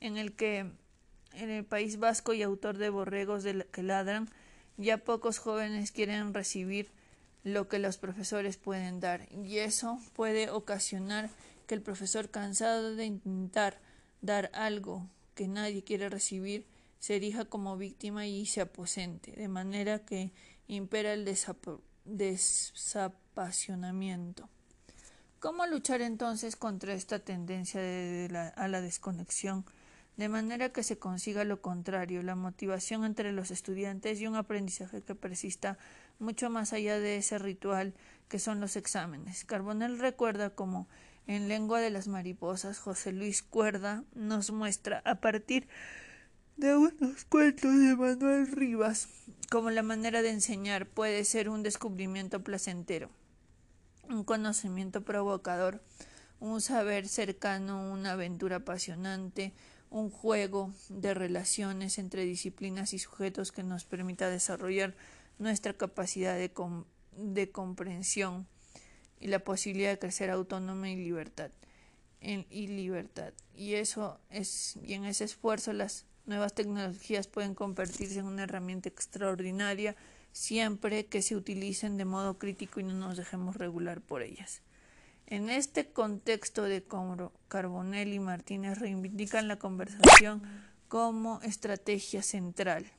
en 0.00 0.16
el 0.16 0.34
que 0.34 0.72
en 1.34 1.50
el 1.50 1.64
País 1.64 2.00
Vasco 2.00 2.32
y 2.32 2.42
autor 2.42 2.76
de 2.76 2.90
Borregos 2.90 3.44
de 3.44 3.64
que 3.70 3.84
ladran, 3.84 4.30
ya 4.78 4.98
pocos 4.98 5.38
jóvenes 5.38 5.92
quieren 5.92 6.34
recibir 6.34 6.90
lo 7.44 7.68
que 7.68 7.78
los 7.78 7.98
profesores 7.98 8.56
pueden 8.56 8.98
dar 8.98 9.28
y 9.30 9.58
eso 9.58 10.00
puede 10.14 10.50
ocasionar 10.50 11.30
que 11.68 11.76
el 11.76 11.82
profesor 11.82 12.30
cansado 12.30 12.96
de 12.96 13.04
intentar 13.04 13.78
dar 14.22 14.50
algo 14.54 15.06
que 15.34 15.48
nadie 15.48 15.84
quiere 15.84 16.08
recibir, 16.08 16.64
se 16.98 17.16
erija 17.16 17.44
como 17.44 17.76
víctima 17.76 18.26
y 18.26 18.46
se 18.46 18.62
aposente, 18.62 19.32
de 19.32 19.48
manera 19.48 19.98
que 19.98 20.30
impera 20.68 21.12
el 21.12 21.26
desapasionamiento. 22.04 24.48
¿Cómo 25.40 25.66
luchar 25.66 26.00
entonces 26.02 26.54
contra 26.54 26.94
esta 26.94 27.18
tendencia 27.18 27.80
a 28.54 28.68
la 28.68 28.80
desconexión, 28.80 29.64
de 30.16 30.28
manera 30.28 30.68
que 30.68 30.84
se 30.84 30.98
consiga 30.98 31.42
lo 31.42 31.60
contrario, 31.60 32.22
la 32.22 32.36
motivación 32.36 33.04
entre 33.04 33.32
los 33.32 33.50
estudiantes 33.50 34.20
y 34.20 34.28
un 34.28 34.36
aprendizaje 34.36 35.02
que 35.02 35.16
persista 35.16 35.78
mucho 36.20 36.50
más 36.50 36.72
allá 36.72 37.00
de 37.00 37.16
ese 37.16 37.40
ritual 37.40 37.94
que 38.28 38.38
son 38.38 38.60
los 38.60 38.76
exámenes? 38.76 39.44
Carbonell 39.44 39.98
recuerda 39.98 40.50
como 40.50 40.86
en 41.26 41.48
Lengua 41.48 41.80
de 41.80 41.90
las 41.90 42.08
Mariposas, 42.08 42.78
José 42.78 43.12
Luis 43.12 43.42
Cuerda 43.42 44.04
nos 44.14 44.50
muestra 44.50 45.02
a 45.04 45.16
partir 45.16 45.68
de 46.56 46.76
unos 46.76 47.24
cuentos 47.24 47.72
de 47.72 47.96
Manuel 47.96 48.46
Rivas 48.48 49.08
como 49.50 49.70
la 49.70 49.82
manera 49.82 50.22
de 50.22 50.30
enseñar 50.30 50.86
puede 50.86 51.24
ser 51.24 51.48
un 51.48 51.62
descubrimiento 51.62 52.42
placentero, 52.42 53.10
un 54.08 54.24
conocimiento 54.24 55.02
provocador, 55.02 55.82
un 56.40 56.60
saber 56.60 57.06
cercano, 57.06 57.92
una 57.92 58.12
aventura 58.12 58.56
apasionante, 58.56 59.52
un 59.90 60.08
juego 60.10 60.72
de 60.88 61.12
relaciones 61.12 61.98
entre 61.98 62.24
disciplinas 62.24 62.94
y 62.94 62.98
sujetos 62.98 63.52
que 63.52 63.62
nos 63.62 63.84
permita 63.84 64.30
desarrollar 64.30 64.94
nuestra 65.38 65.74
capacidad 65.74 66.34
de, 66.34 66.50
de 67.16 67.50
comprensión 67.50 68.46
y 69.22 69.28
la 69.28 69.38
posibilidad 69.38 69.90
de 69.90 69.98
crecer 70.00 70.30
autónoma 70.30 70.90
y 70.90 70.96
libertad. 70.96 71.52
Y 72.20 72.66
libertad. 72.66 73.32
Y 73.54 73.74
eso 73.74 74.18
es, 74.30 74.76
y 74.82 74.94
en 74.94 75.04
ese 75.04 75.24
esfuerzo 75.24 75.72
las 75.72 76.06
nuevas 76.26 76.54
tecnologías 76.54 77.28
pueden 77.28 77.54
convertirse 77.54 78.18
en 78.18 78.26
una 78.26 78.44
herramienta 78.44 78.88
extraordinaria 78.88 79.96
siempre 80.32 81.06
que 81.06 81.22
se 81.22 81.36
utilicen 81.36 81.96
de 81.96 82.04
modo 82.04 82.38
crítico 82.38 82.80
y 82.80 82.84
no 82.84 82.94
nos 82.94 83.16
dejemos 83.16 83.56
regular 83.56 84.00
por 84.00 84.22
ellas. 84.22 84.62
En 85.26 85.50
este 85.50 85.92
contexto 85.92 86.64
de 86.64 86.84
Carbonell 87.48 88.12
y 88.12 88.18
Martínez 88.18 88.78
reivindican 88.78 89.46
la 89.46 89.58
conversación 89.58 90.42
como 90.88 91.40
estrategia 91.42 92.22
central 92.22 92.90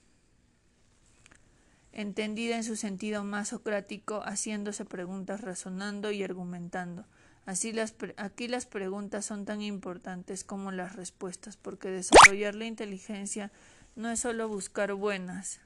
entendida 1.93 2.57
en 2.57 2.63
su 2.63 2.75
sentido 2.75 3.23
más 3.23 3.49
socrático, 3.49 4.21
haciéndose 4.25 4.83
preguntas, 4.83 5.41
razonando 5.41 6.11
y 6.11 6.23
argumentando. 6.23 7.05
Así 7.45 7.71
las 7.71 7.93
aquí 8.17 8.47
las 8.47 8.65
preguntas 8.65 9.25
son 9.25 9.45
tan 9.45 9.61
importantes 9.61 10.43
como 10.43 10.71
las 10.71 10.95
respuestas, 10.95 11.55
porque 11.57 11.89
desarrollar 11.89 12.55
la 12.55 12.65
inteligencia 12.65 13.51
no 13.95 14.09
es 14.09 14.21
solo 14.21 14.47
buscar 14.47 14.93
buenas 14.93 15.61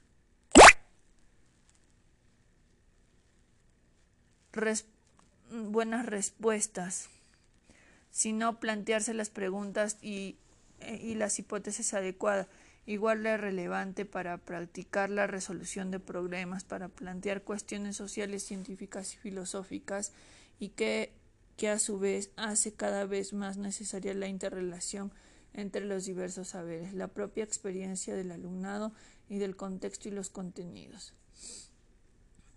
buenas 5.52 6.06
respuestas, 6.08 7.10
sino 8.12 8.60
plantearse 8.60 9.14
las 9.14 9.30
preguntas 9.30 9.98
y, 10.02 10.36
eh, 10.80 11.00
y 11.02 11.16
las 11.16 11.38
hipótesis 11.38 11.94
adecuadas 11.94 12.48
igual 12.88 13.22
de 13.22 13.36
relevante 13.38 14.06
para 14.06 14.38
practicar 14.38 15.10
la 15.10 15.28
resolución 15.28 15.92
de 15.92 16.00
problemas, 16.00 16.64
para 16.64 16.88
plantear 16.88 17.44
cuestiones 17.44 17.98
sociales, 17.98 18.44
científicas 18.44 19.14
y 19.14 19.18
filosóficas, 19.18 20.14
y 20.58 20.70
que, 20.70 21.14
que 21.58 21.70
a 21.70 21.80
su 21.80 22.00
vez 22.00 22.32
hace 22.38 22.74
cada 22.74 23.06
vez 23.06 23.34
más 23.34 23.58
necesaria 23.58 24.14
la 24.14 24.30
interrelación 24.30 25.12
entre 25.54 25.86
los 25.86 26.06
diversos 26.06 26.50
saberes, 26.50 26.94
la 26.94 27.10
propia 27.10 27.44
experiencia 27.44 28.16
del 28.16 28.32
alumnado 28.32 28.94
y 29.28 29.38
del 29.38 29.58
contexto 29.58 30.08
y 30.08 30.12
los 30.12 30.30
contenidos. 30.30 31.14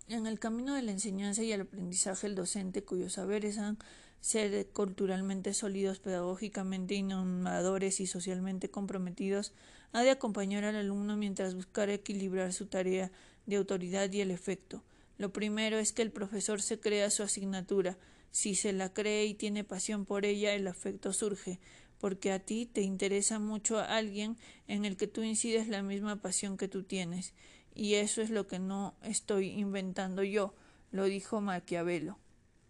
En 0.07 0.27
el 0.27 0.39
camino 0.39 0.75
de 0.75 0.81
la 0.81 0.91
enseñanza 0.91 1.43
y 1.43 1.51
el 1.51 1.61
aprendizaje, 1.61 2.27
el 2.27 2.35
docente, 2.35 2.83
cuyos 2.83 3.13
saberes 3.13 3.57
han 3.57 3.77
ser 4.21 4.67
culturalmente 4.67 5.53
sólidos, 5.53 5.99
pedagógicamente 5.99 6.93
innovadores 6.93 7.99
y 7.99 8.07
socialmente 8.07 8.69
comprometidos, 8.69 9.53
ha 9.91 10.03
de 10.03 10.11
acompañar 10.11 10.63
al 10.63 10.75
alumno 10.75 11.17
mientras 11.17 11.55
buscar 11.55 11.89
equilibrar 11.89 12.53
su 12.53 12.67
tarea 12.67 13.11
de 13.45 13.57
autoridad 13.57 14.11
y 14.11 14.21
el 14.21 14.31
efecto. 14.31 14.83
Lo 15.17 15.33
primero 15.33 15.77
es 15.77 15.91
que 15.91 16.03
el 16.03 16.11
profesor 16.11 16.61
se 16.61 16.79
crea 16.79 17.09
su 17.09 17.23
asignatura. 17.23 17.97
Si 18.29 18.55
se 18.55 18.73
la 18.73 18.93
cree 18.93 19.25
y 19.25 19.33
tiene 19.33 19.63
pasión 19.63 20.05
por 20.05 20.23
ella, 20.23 20.53
el 20.53 20.67
afecto 20.67 21.13
surge, 21.13 21.59
porque 21.99 22.31
a 22.31 22.39
ti 22.39 22.65
te 22.65 22.81
interesa 22.81 23.39
mucho 23.39 23.79
a 23.79 23.97
alguien 23.97 24.37
en 24.67 24.85
el 24.85 24.97
que 24.97 25.07
tú 25.07 25.23
incides 25.23 25.67
la 25.67 25.83
misma 25.83 26.21
pasión 26.21 26.57
que 26.57 26.67
tú 26.67 26.83
tienes. 26.83 27.33
Y 27.73 27.95
eso 27.95 28.21
es 28.21 28.29
lo 28.29 28.47
que 28.47 28.59
no 28.59 28.95
estoy 29.01 29.49
inventando 29.49 30.23
yo, 30.23 30.53
lo 30.91 31.05
dijo 31.05 31.41
Maquiavelo. 31.41 32.19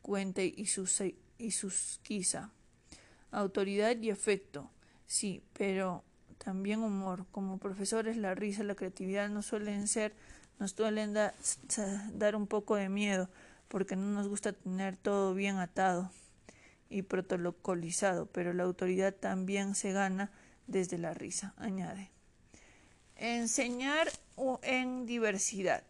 Cuente 0.01 0.51
y 0.55 0.65
sus 0.65 0.91
y 1.41 1.51
susquiza. 1.51 2.51
Autoridad 3.31 3.97
y 3.97 4.09
efecto, 4.09 4.69
sí, 5.07 5.43
pero 5.53 6.03
también 6.37 6.81
humor. 6.81 7.25
Como 7.31 7.57
profesores, 7.57 8.17
la 8.17 8.35
risa, 8.35 8.63
la 8.63 8.75
creatividad 8.75 9.29
no 9.29 9.41
suelen 9.41 9.87
ser, 9.87 10.13
nos 10.59 10.71
suelen 10.71 11.13
dar 11.13 12.35
un 12.35 12.47
poco 12.47 12.75
de 12.75 12.89
miedo, 12.89 13.29
porque 13.67 13.95
no 13.95 14.11
nos 14.11 14.27
gusta 14.27 14.53
tener 14.53 14.97
todo 14.97 15.33
bien 15.33 15.57
atado 15.57 16.11
y 16.89 17.03
protocolizado, 17.03 18.25
pero 18.27 18.53
la 18.53 18.63
autoridad 18.63 19.13
también 19.13 19.75
se 19.75 19.93
gana 19.93 20.29
desde 20.67 20.97
la 20.97 21.13
risa, 21.13 21.53
añade. 21.57 22.11
Enseñar 23.15 24.11
en 24.63 25.05
diversidad. 25.05 25.83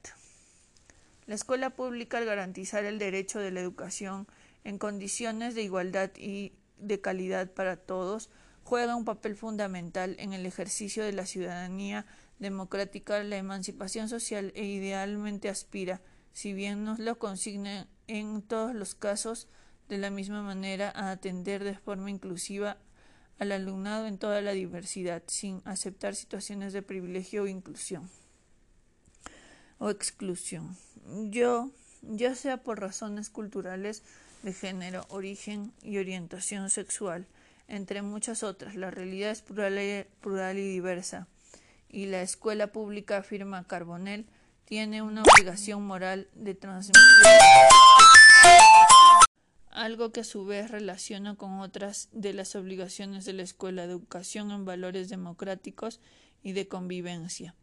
La 1.26 1.36
escuela 1.36 1.72
pública 1.72 2.18
al 2.18 2.26
garantizar 2.26 2.84
el 2.84 3.00
derecho 3.00 3.40
de 3.40 3.52
la 3.52 3.62
educación 3.62 4.28
en 4.64 4.78
condiciones 4.78 5.56
de 5.56 5.64
igualdad 5.64 6.12
y 6.18 6.54
de 6.78 7.02
calidad 7.02 7.52
para 7.52 7.78
todos, 7.78 8.30
juega 8.64 8.96
un 8.96 9.06
papel 9.06 9.36
fundamental 9.36 10.16
en 10.20 10.34
el 10.34 10.46
ejercicio 10.46 11.04
de 11.04 11.14
la 11.14 11.26
ciudadanía 11.26 12.06
democrática, 12.40 13.24
la 13.24 13.38
emancipación 13.38 14.10
social 14.10 14.52
e 14.56 14.66
idealmente 14.66 15.50
aspira, 15.50 16.02
si 16.34 16.54
bien 16.54 16.84
no 16.84 16.96
lo 16.98 17.20
consigna 17.20 17.88
en 18.08 18.42
todos 18.42 18.74
los 18.74 18.96
casos 18.96 19.48
de 19.90 19.98
la 19.98 20.10
misma 20.10 20.42
manera, 20.42 20.92
a 20.96 21.12
atender 21.12 21.64
de 21.64 21.76
forma 21.76 22.10
inclusiva 22.10 22.78
al 23.38 23.52
alumnado 23.52 24.08
en 24.08 24.18
toda 24.18 24.42
la 24.42 24.52
diversidad, 24.52 25.24
sin 25.28 25.62
aceptar 25.66 26.16
situaciones 26.16 26.74
de 26.74 26.82
privilegio 26.82 27.44
o 27.44 27.48
inclusión 27.48 28.10
o 29.78 29.90
exclusión. 29.90 30.78
Yo, 31.32 31.72
ya 32.04 32.36
sea 32.36 32.64
por 32.64 32.80
razones 32.80 33.30
culturales, 33.32 34.04
de 34.44 34.54
género, 34.54 35.06
origen 35.10 35.74
y 35.82 35.98
orientación 35.98 36.70
sexual, 36.70 37.28
entre 37.68 38.02
muchas 38.02 38.44
otras. 38.44 38.76
La 38.76 38.92
realidad 38.92 39.32
es 39.32 39.42
plural 39.42 40.58
y, 40.58 40.68
diversa, 40.68 41.28
y 41.90 42.06
la 42.08 42.22
escuela 42.22 42.68
pública, 42.68 43.18
afirma 43.18 43.66
Carbonell, 43.66 44.26
tiene 44.66 45.02
una 45.02 45.24
obligación 45.24 45.86
moral 45.86 46.28
de 46.34 46.56
transmitir 46.56 47.02
algo 49.72 50.12
que 50.12 50.22
a 50.22 50.26
su 50.26 50.46
vez 50.46 50.70
relaciona 50.70 51.36
con 51.36 51.60
otras 51.60 52.10
de 52.12 52.34
las 52.34 52.56
obligaciones 52.56 53.26
de 53.26 53.34
la 53.34 53.44
escuela, 53.44 53.84
educación 53.84 54.52
en 54.52 54.66
valores 54.66 55.10
democráticos 55.10 56.00
y 56.44 56.52
de 56.52 56.68
convivencia. 56.68 57.56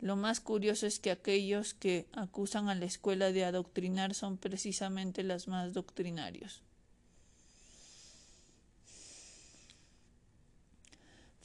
Lo 0.00 0.14
más 0.14 0.40
curioso 0.40 0.86
es 0.86 1.00
que 1.00 1.10
aquellos 1.10 1.74
que 1.74 2.06
acusan 2.12 2.68
a 2.68 2.74
la 2.74 2.84
escuela 2.84 3.32
de 3.32 3.44
adoctrinar 3.44 4.14
son 4.14 4.38
precisamente 4.38 5.24
los 5.24 5.48
más 5.48 5.72
doctrinarios. 5.72 6.62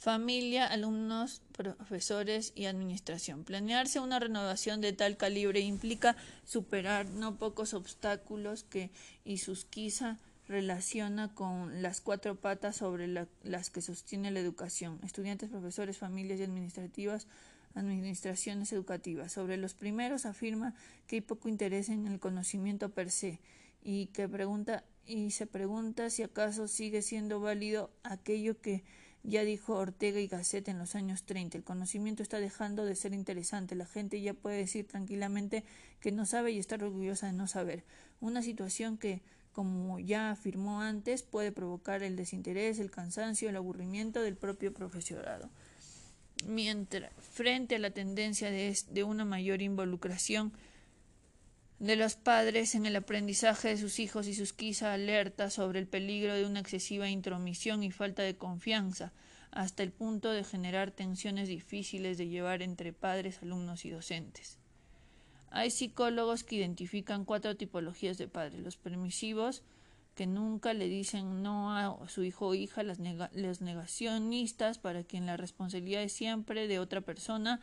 Familia, 0.04 0.66
alumnos, 0.66 1.40
profesores 1.52 2.52
y 2.54 2.66
administración. 2.66 3.42
Planearse 3.42 4.00
una 4.00 4.20
renovación 4.20 4.82
de 4.82 4.92
tal 4.92 5.16
calibre 5.16 5.60
implica 5.60 6.14
superar 6.44 7.08
no 7.08 7.36
pocos 7.36 7.72
obstáculos 7.72 8.64
que 8.64 8.90
Isusquiza 9.24 10.18
relaciona 10.46 11.34
con 11.34 11.80
las 11.80 12.02
cuatro 12.02 12.36
patas 12.36 12.76
sobre 12.76 13.08
las 13.08 13.70
que 13.70 13.80
sostiene 13.80 14.30
la 14.30 14.40
educación. 14.40 15.00
Estudiantes, 15.02 15.48
profesores, 15.48 15.96
familias 15.96 16.38
y 16.38 16.42
administrativas 16.42 17.26
administraciones 17.74 18.72
educativas. 18.72 19.32
Sobre 19.32 19.56
los 19.56 19.74
primeros 19.74 20.26
afirma 20.26 20.74
que 21.06 21.16
hay 21.16 21.20
poco 21.20 21.48
interés 21.48 21.88
en 21.88 22.06
el 22.06 22.20
conocimiento 22.20 22.90
per 22.90 23.10
se 23.10 23.40
y 23.82 24.06
que 24.06 24.28
pregunta 24.28 24.84
y 25.06 25.32
se 25.32 25.46
pregunta 25.46 26.08
si 26.08 26.22
acaso 26.22 26.66
sigue 26.66 27.02
siendo 27.02 27.40
válido 27.40 27.90
aquello 28.02 28.58
que 28.60 28.84
ya 29.22 29.42
dijo 29.42 29.74
Ortega 29.74 30.20
y 30.20 30.28
Gasset 30.28 30.68
en 30.68 30.78
los 30.78 30.94
años 30.94 31.24
30. 31.24 31.58
El 31.58 31.64
conocimiento 31.64 32.22
está 32.22 32.40
dejando 32.40 32.84
de 32.84 32.94
ser 32.94 33.14
interesante. 33.14 33.74
La 33.74 33.86
gente 33.86 34.20
ya 34.20 34.34
puede 34.34 34.58
decir 34.58 34.86
tranquilamente 34.86 35.64
que 36.00 36.12
no 36.12 36.26
sabe 36.26 36.52
y 36.52 36.58
estar 36.58 36.82
orgullosa 36.82 37.26
de 37.26 37.32
no 37.32 37.46
saber. 37.46 37.84
Una 38.20 38.42
situación 38.42 38.98
que, 38.98 39.22
como 39.52 39.98
ya 39.98 40.30
afirmó 40.30 40.82
antes, 40.82 41.22
puede 41.22 41.52
provocar 41.52 42.02
el 42.02 42.16
desinterés, 42.16 42.78
el 42.78 42.90
cansancio, 42.90 43.48
el 43.48 43.56
aburrimiento 43.56 44.20
del 44.22 44.36
propio 44.36 44.72
profesorado 44.74 45.50
mientras 46.46 47.12
frente 47.32 47.76
a 47.76 47.78
la 47.78 47.90
tendencia 47.90 48.50
de, 48.50 48.76
de, 48.90 49.04
una 49.04 49.24
mayor 49.24 49.62
involucración 49.62 50.52
de 51.78 51.96
los 51.96 52.16
padres 52.16 52.74
en 52.74 52.86
el 52.86 52.96
aprendizaje 52.96 53.68
de 53.68 53.76
sus 53.76 53.98
hijos 53.98 54.26
y 54.26 54.34
sus 54.34 54.52
quizá 54.52 54.92
alerta 54.92 55.50
sobre 55.50 55.80
el 55.80 55.86
peligro 55.86 56.34
de 56.34 56.46
una 56.46 56.60
excesiva 56.60 57.08
intromisión 57.08 57.82
y 57.82 57.90
falta 57.90 58.22
de 58.22 58.36
confianza, 58.36 59.12
hasta 59.50 59.82
el 59.82 59.92
punto 59.92 60.32
de 60.32 60.44
generar 60.44 60.90
tensiones 60.90 61.48
difíciles 61.48 62.18
de 62.18 62.28
llevar 62.28 62.62
entre 62.62 62.92
padres, 62.92 63.40
alumnos 63.42 63.84
y 63.84 63.90
docentes. 63.90 64.58
Hay 65.50 65.70
psicólogos 65.70 66.42
que 66.42 66.56
identifican 66.56 67.24
cuatro 67.24 67.56
tipologías 67.56 68.18
de 68.18 68.26
padres 68.26 68.60
los 68.60 68.76
permisivos, 68.76 69.62
que 70.14 70.26
nunca 70.26 70.72
le 70.74 70.88
dicen 70.88 71.42
no 71.42 71.76
a 71.76 72.08
su 72.08 72.22
hijo 72.22 72.48
o 72.48 72.54
hija, 72.54 72.82
las 72.82 72.98
los 73.32 73.60
negacionistas, 73.60 74.78
para 74.78 75.02
quien 75.02 75.26
la 75.26 75.36
responsabilidad 75.36 76.02
es 76.02 76.12
siempre 76.12 76.68
de 76.68 76.78
otra 76.78 77.00
persona, 77.00 77.60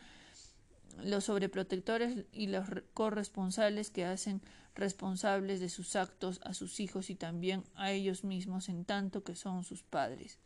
los 1.04 1.26
sobreprotectores 1.26 2.26
y 2.32 2.48
los 2.48 2.68
corresponsales 2.94 3.90
que 3.90 4.06
hacen 4.06 4.42
responsables 4.76 5.60
de 5.60 5.70
sus 5.70 5.96
actos 5.96 6.40
a 6.44 6.54
sus 6.54 6.80
hijos 6.80 7.10
y 7.10 7.16
también 7.16 7.64
a 7.76 7.92
ellos 7.92 8.24
mismos 8.24 8.70
en 8.70 8.86
tanto 8.86 9.24
que 9.24 9.36
son 9.36 9.64
sus 9.64 9.84
padres. 9.84 10.38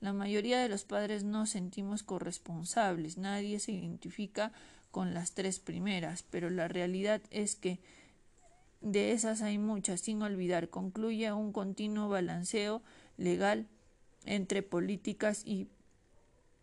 La 0.00 0.12
mayoría 0.12 0.60
de 0.60 0.68
los 0.68 0.84
padres 0.84 1.24
no 1.24 1.46
sentimos 1.46 2.02
corresponsables, 2.02 3.16
nadie 3.16 3.58
se 3.58 3.72
identifica 3.72 4.52
con 4.90 5.14
las 5.14 5.32
tres 5.32 5.60
primeras, 5.60 6.22
pero 6.22 6.50
la 6.50 6.68
realidad 6.68 7.22
es 7.30 7.56
que 7.56 7.80
de 8.84 9.12
esas 9.12 9.40
hay 9.40 9.56
muchas, 9.56 10.02
sin 10.02 10.22
olvidar, 10.22 10.68
concluye 10.68 11.32
un 11.32 11.52
continuo 11.52 12.10
balanceo 12.10 12.82
legal 13.16 13.66
entre 14.26 14.62
políticas 14.62 15.42
y 15.46 15.68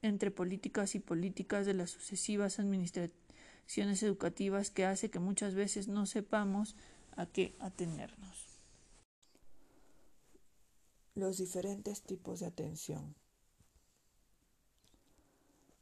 entre 0.04 0.30
políticas 0.30 0.94
y 0.94 1.00
políticas 1.00 1.66
de 1.66 1.74
las 1.74 1.90
sucesivas 1.90 2.60
administraciones 2.60 4.04
educativas 4.04 4.70
que 4.70 4.86
hace 4.86 5.10
que 5.10 5.18
muchas 5.18 5.56
veces 5.56 5.88
no 5.88 6.06
sepamos 6.06 6.76
a 7.16 7.26
qué 7.26 7.56
atenernos. 7.60 8.60
Los 11.16 11.40
diferentes 11.40 12.04
tipos 12.04 12.40
de 12.42 12.46
atención. 12.46 13.16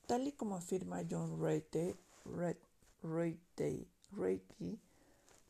Tal 0.07 0.25
y 0.25 0.31
como 0.31 0.55
afirma 0.55 1.01
John 1.09 1.41
Reite, 1.41 1.97
Reite, 3.03 3.87
Reite 4.13 4.79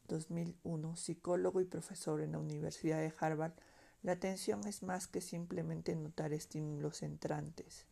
2001, 0.10 0.95
psicólogo 0.97 1.62
y 1.62 1.66
profesor 1.66 2.20
en 2.20 2.34
la 2.34 2.39
Universidad 2.39 2.99
de 2.99 3.14
Harvard, 3.18 3.53
la 4.03 4.14
atención 4.14 4.68
es 4.68 4.84
más 4.84 5.07
que 5.07 5.22
simplemente 5.22 5.95
notar 5.95 6.34
estímulos 6.34 7.03
entrantes. 7.03 7.86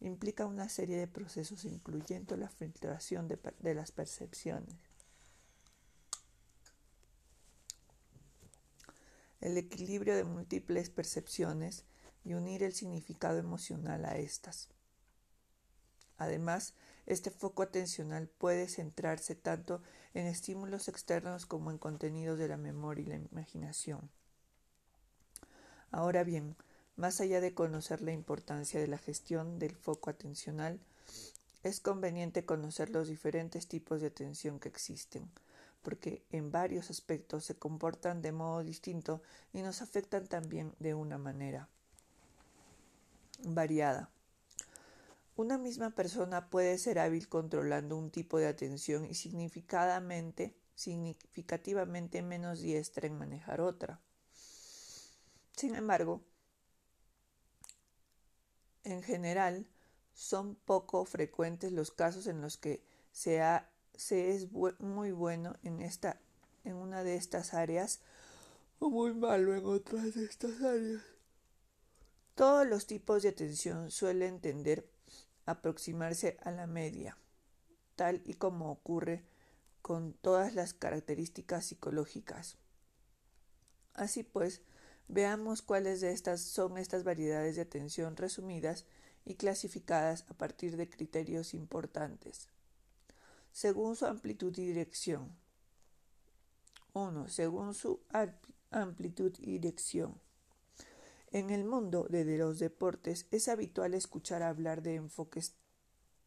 Implica 0.00 0.46
una 0.46 0.68
serie 0.68 0.96
de 0.96 1.06
procesos 1.06 1.64
incluyendo 1.64 2.36
la 2.36 2.48
filtración 2.48 3.28
de, 3.28 3.38
de 3.60 3.74
las 3.74 3.92
percepciones, 3.92 4.74
el 9.40 9.58
equilibrio 9.58 10.14
de 10.14 10.24
múltiples 10.24 10.88
percepciones 10.88 11.84
y 12.24 12.34
unir 12.34 12.62
el 12.62 12.72
significado 12.72 13.38
emocional 13.38 14.04
a 14.04 14.16
estas. 14.16 14.68
Además, 16.16 16.74
este 17.06 17.30
foco 17.30 17.62
atencional 17.62 18.28
puede 18.28 18.68
centrarse 18.68 19.34
tanto 19.34 19.82
en 20.14 20.26
estímulos 20.26 20.88
externos 20.88 21.46
como 21.46 21.70
en 21.70 21.78
contenidos 21.78 22.38
de 22.38 22.48
la 22.48 22.56
memoria 22.56 23.04
y 23.04 23.08
la 23.08 23.16
imaginación. 23.16 24.10
Ahora 25.90 26.24
bien, 26.24 26.56
más 26.96 27.20
allá 27.20 27.40
de 27.40 27.54
conocer 27.54 28.02
la 28.02 28.12
importancia 28.12 28.80
de 28.80 28.86
la 28.86 28.98
gestión 28.98 29.58
del 29.58 29.74
foco 29.74 30.10
atencional, 30.10 30.80
es 31.62 31.80
conveniente 31.80 32.44
conocer 32.44 32.90
los 32.90 33.08
diferentes 33.08 33.68
tipos 33.68 34.00
de 34.00 34.08
atención 34.08 34.58
que 34.58 34.68
existen, 34.68 35.30
porque 35.82 36.24
en 36.30 36.50
varios 36.50 36.90
aspectos 36.90 37.44
se 37.44 37.56
comportan 37.56 38.22
de 38.22 38.32
modo 38.32 38.64
distinto 38.64 39.22
y 39.52 39.62
nos 39.62 39.82
afectan 39.82 40.26
también 40.26 40.74
de 40.78 40.94
una 40.94 41.18
manera 41.18 41.68
variada. 43.44 44.10
Una 45.34 45.56
misma 45.56 45.90
persona 45.90 46.50
puede 46.50 46.76
ser 46.76 46.98
hábil 46.98 47.26
controlando 47.28 47.96
un 47.96 48.10
tipo 48.10 48.38
de 48.38 48.48
atención 48.48 49.06
y 49.06 49.14
significativamente, 49.14 50.54
menos 52.22 52.60
diestra 52.60 53.06
en 53.06 53.16
manejar 53.16 53.62
otra. 53.62 54.00
Sin 55.56 55.74
embargo, 55.74 56.22
en 58.84 59.02
general, 59.02 59.66
son 60.12 60.54
poco 60.54 61.06
frecuentes 61.06 61.72
los 61.72 61.90
casos 61.90 62.26
en 62.26 62.42
los 62.42 62.58
que 62.58 62.84
se, 63.12 63.40
es 64.10 64.50
muy 64.52 65.12
bueno 65.12 65.56
en, 65.62 65.80
esta, 65.80 66.20
en 66.64 66.76
una 66.76 67.04
de 67.04 67.16
estas 67.16 67.54
áreas 67.54 68.00
o 68.80 68.90
muy 68.90 69.14
malo 69.14 69.54
en 69.54 69.64
otras 69.64 70.14
de 70.14 70.26
estas 70.26 70.60
áreas. 70.60 71.02
Todos 72.34 72.66
los 72.66 72.86
tipos 72.86 73.22
de 73.22 73.30
atención 73.30 73.90
suelen 73.90 74.40
tender 74.40 74.91
aproximarse 75.46 76.38
a 76.42 76.50
la 76.50 76.66
media, 76.66 77.16
tal 77.96 78.22
y 78.24 78.34
como 78.34 78.70
ocurre 78.70 79.24
con 79.82 80.12
todas 80.12 80.54
las 80.54 80.74
características 80.74 81.66
psicológicas. 81.66 82.56
Así 83.94 84.22
pues, 84.22 84.62
veamos 85.08 85.62
cuáles 85.62 86.00
de 86.00 86.12
estas 86.12 86.40
son 86.40 86.78
estas 86.78 87.04
variedades 87.04 87.56
de 87.56 87.62
atención 87.62 88.16
resumidas 88.16 88.86
y 89.24 89.34
clasificadas 89.34 90.24
a 90.28 90.34
partir 90.34 90.76
de 90.76 90.88
criterios 90.88 91.54
importantes. 91.54 92.48
Según 93.52 93.96
su 93.96 94.06
amplitud 94.06 94.56
y 94.56 94.66
dirección. 94.66 95.36
1. 96.94 97.28
Según 97.28 97.74
su 97.74 98.00
amplitud 98.70 99.34
y 99.38 99.58
dirección. 99.58 100.18
En 101.32 101.48
el 101.48 101.64
mundo 101.64 102.06
de 102.10 102.24
los 102.36 102.58
deportes 102.58 103.26
es 103.30 103.48
habitual 103.48 103.94
escuchar 103.94 104.42
hablar 104.42 104.82
de 104.82 104.96
enfoques 104.96 105.54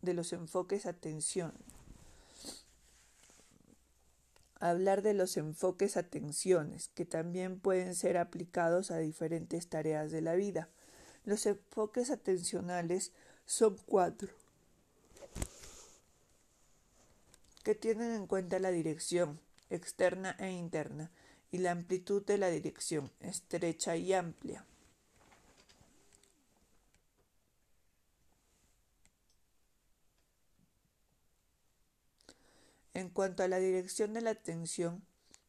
de 0.02 0.16
los 0.16 0.34
enfoques 0.34 0.88
atención. 0.88 1.54
Hablar 4.60 5.04
de 5.04 5.14
los 5.14 5.38
enfoques 5.38 5.96
atenciones, 5.96 6.88
que 6.96 7.06
también 7.06 7.60
pueden 7.60 7.94
ser 7.94 8.18
aplicados 8.18 8.90
a 8.90 8.98
diferentes 8.98 9.68
tareas 9.68 10.12
de 10.12 10.22
la 10.22 10.34
vida. 10.34 10.70
Los 11.24 11.46
enfoques 11.46 12.10
atencionales 12.10 13.12
son 13.46 13.78
cuatro, 13.86 14.30
que 17.64 17.76
tienen 17.76 18.12
en 18.12 18.26
cuenta 18.26 18.58
la 18.58 18.72
dirección 18.72 19.40
externa 19.70 20.36
e 20.40 20.52
interna 20.52 21.12
y 21.52 21.60
la 21.60 21.72
amplitud 21.72 22.26
de 22.26 22.40
la 22.40 22.50
dirección 22.50 23.12
estrecha 23.20 23.98
y 23.98 24.12
amplia. 24.14 24.66
En 32.96 33.10
cuanto 33.10 33.44
a 33.44 33.50
la 33.50 33.60
dirección 33.60 34.14
de 34.14 34.22
la 34.22 34.30
atención, 34.30 35.04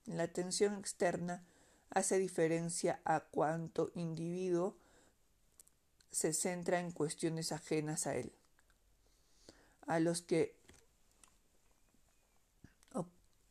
la 0.05 0.25
atención 0.25 0.75
externa 0.75 1.45
hace 1.91 2.19
diferencia 2.19 3.01
a 3.05 3.21
cuánto 3.21 3.93
individuo 3.95 4.77
se 6.11 6.33
centra 6.33 6.81
en 6.81 6.91
cuestiones 6.91 7.53
ajenas 7.53 8.09
a 8.09 8.17
él, 8.17 8.33
a 9.87 10.01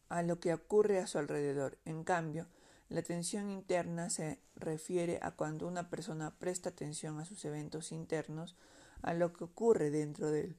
a 0.10 0.22
lo 0.22 0.39
que 0.39 0.54
ocurre 0.54 1.00
a 1.00 1.08
su 1.08 1.18
alrededor. 1.18 1.78
En 1.86 2.04
cambio, 2.04 2.48
la 2.89 3.00
atención 3.00 3.50
interna 3.50 4.10
se 4.10 4.39
refiere 4.58 5.20
a 5.22 5.32
cuando 5.32 5.68
una 5.68 5.89
persona 5.89 6.38
presta 6.38 6.68
atención 6.70 7.20
a 7.22 7.26
sus 7.26 7.46
eventos 7.46 7.93
internos, 7.93 8.58
a 9.02 9.14
lo 9.14 9.32
que 9.32 9.46
ocurre 9.46 9.89
dentro 9.89 10.32
de 10.32 10.41
él. 10.41 10.58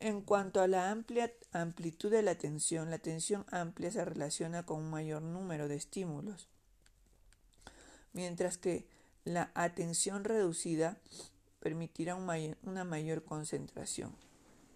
En 0.00 0.22
cuanto 0.22 0.60
a 0.60 0.68
la 0.68 0.90
amplitud 1.52 2.10
de 2.10 2.22
la 2.22 2.30
atención, 2.32 2.90
la 2.90 2.96
atención 2.96 3.44
amplia 3.50 3.90
se 3.90 4.04
relaciona 4.04 4.64
con 4.64 4.78
un 4.78 4.90
mayor 4.90 5.22
número 5.22 5.66
de 5.66 5.76
estímulos 5.76 6.48
mientras 8.12 8.58
que 8.58 8.86
la 9.24 9.50
atención 9.54 10.24
reducida 10.24 10.98
permitirá 11.60 12.16
una 12.16 12.84
mayor 12.84 13.24
concentración. 13.24 14.14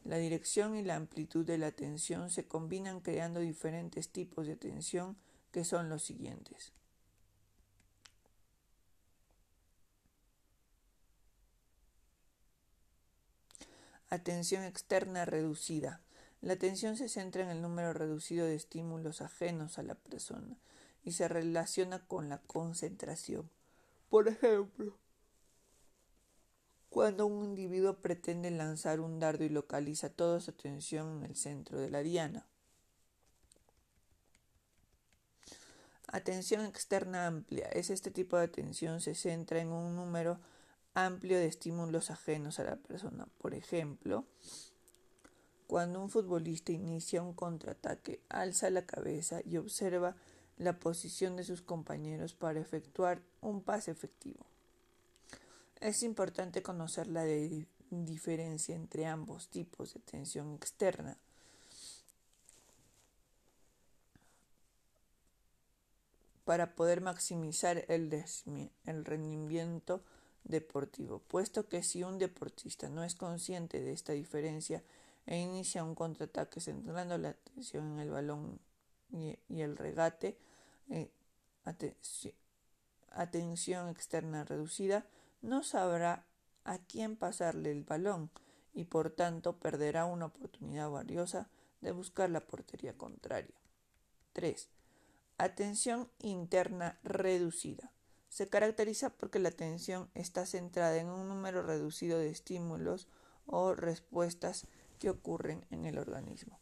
La 0.05 0.17
dirección 0.19 0.77
y 0.77 0.83
la 0.83 0.97
amplitud 0.97 1.45
de 1.47 1.59
la 1.59 1.69
atención 1.69 2.31
se 2.31 2.47
combinan 2.47 3.01
creando 3.01 3.41
diferentes 3.41 4.09
tipos 4.11 4.47
de 4.47 4.55
atención 4.55 5.17
que 5.53 5.65
son 5.65 5.89
los 5.89 6.03
siguientes. 6.03 6.73
Atención 14.13 14.65
externa 14.65 15.25
reducida. 15.25 16.03
La 16.43 16.53
atención 16.53 16.99
se 16.99 17.09
centra 17.09 17.45
en 17.45 17.49
el 17.49 17.63
número 17.63 17.95
reducido 17.95 18.45
de 18.45 18.55
estímulos 18.55 19.23
ajenos 19.23 19.79
a 19.79 19.83
la 19.83 19.95
persona 19.95 20.59
y 21.03 21.13
se 21.13 21.29
relaciona 21.29 21.99
con 22.07 22.29
la 22.29 22.37
concentración. 22.37 23.49
Por 24.11 24.29
ejemplo, 24.29 24.99
cuando 26.91 27.25
un 27.25 27.43
individuo 27.43 28.03
pretende 28.03 28.51
lanzar 28.51 29.01
un 29.01 29.19
dardo 29.19 29.45
y 29.45 29.49
localiza 29.49 30.11
toda 30.11 30.41
su 30.41 30.51
atención 30.51 31.17
en 31.17 31.31
el 31.31 31.35
centro 31.35 31.79
de 31.79 31.89
la 31.89 32.03
diana. 32.03 32.47
Atención 36.09 36.67
externa 36.67 37.29
amplia. 37.29 37.67
Es 37.69 37.89
este 37.89 38.11
tipo 38.11 38.37
de 38.37 38.45
atención 38.45 39.01
se 39.01 39.15
centra 39.15 39.59
en 39.63 39.69
un 39.69 39.97
número 39.97 40.39
amplio 40.95 41.39
de 41.39 41.47
estímulos 41.47 42.11
ajenos 42.11 42.59
a 42.59 42.65
la 42.65 42.77
persona. 42.77 43.27
Por 43.39 43.55
ejemplo, 43.55 44.25
cuando 45.67 46.03
un 46.03 46.11
futbolista 46.11 46.73
inicia 46.73 47.23
un 47.23 47.33
contraataque, 47.33 48.21
alza 48.29 48.71
la 48.71 48.85
cabeza 48.85 49.41
y 49.45 49.57
observa 49.57 50.17
la 50.59 50.79
posición 50.79 51.37
de 51.37 51.45
sus 51.45 51.63
compañeros 51.63 52.35
para 52.35 52.61
efectuar 52.61 53.23
un 53.41 53.63
pase 53.63 53.91
efectivo. 53.91 54.45
Es 55.81 56.03
importante 56.03 56.63
conocer 56.63 57.07
la 57.07 57.25
diferencia 57.91 58.75
entre 58.77 59.07
ambos 59.07 59.49
tipos 59.49 59.95
de 59.95 60.01
tensión 60.01 60.55
externa. 60.55 61.17
para 66.45 66.75
poder 66.75 67.01
maximizar 67.01 67.85
el, 67.89 68.13
el 68.85 69.05
rendimiento 69.05 70.03
deportivo, 70.45 71.21
puesto 71.21 71.69
que 71.69 71.83
si 71.83 72.03
un 72.03 72.19
deportista 72.19 72.89
no 72.89 73.05
es 73.05 73.15
consciente 73.15 73.81
de 73.81 73.93
esta 73.93 74.13
diferencia 74.13 74.83
e 75.27 75.39
inicia 75.39 75.85
un 75.85 75.95
contraataque 75.95 76.61
centrando 76.61 77.17
la 77.19 77.31
atención 77.31 77.93
en 77.93 77.99
el 78.01 78.11
balón 78.11 78.59
y 79.11 79.61
el 79.61 79.77
regate, 79.77 80.39
eh, 80.89 81.11
atención 83.11 83.89
externa 83.89 84.45
reducida, 84.45 85.07
no 85.43 85.63
sabrá 85.63 86.25
a 86.65 86.79
quién 86.79 87.17
pasarle 87.17 87.71
el 87.71 87.85
balón 87.85 88.31
y 88.75 88.85
por 88.85 89.11
tanto 89.11 89.59
perderá 89.59 90.07
una 90.07 90.27
oportunidad 90.27 90.91
valiosa 90.91 91.49
de 91.81 91.93
buscar 91.93 92.31
la 92.31 92.41
portería 92.41 92.97
contraria. 92.97 93.55
3. 94.33 94.69
Atención 95.39 96.09
interna 96.21 96.99
reducida. 97.03 97.93
Se 98.33 98.49
caracteriza 98.49 99.11
porque 99.11 99.39
la 99.39 99.51
atención 99.51 100.09
está 100.15 100.47
centrada 100.47 100.97
en 100.97 101.11
un 101.11 101.29
número 101.29 101.63
reducido 101.63 102.19
de 102.19 102.31
estímulos 102.31 103.07
o 103.45 103.75
respuestas 103.75 104.67
que 104.99 105.11
ocurren 105.11 105.67
en 105.69 105.85
el 105.85 105.99
organismo 105.99 106.59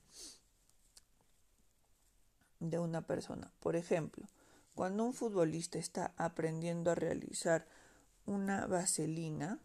de 2.58 2.80
una 2.80 3.02
persona. 3.02 3.52
Por 3.60 3.76
ejemplo, 3.76 4.26
cuando 4.74 5.04
un 5.04 5.14
futbolista 5.14 5.78
está 5.78 6.12
aprendiendo 6.16 6.90
a 6.90 6.96
realizar 6.96 7.68
una 8.26 8.66
vaselina 8.66 9.60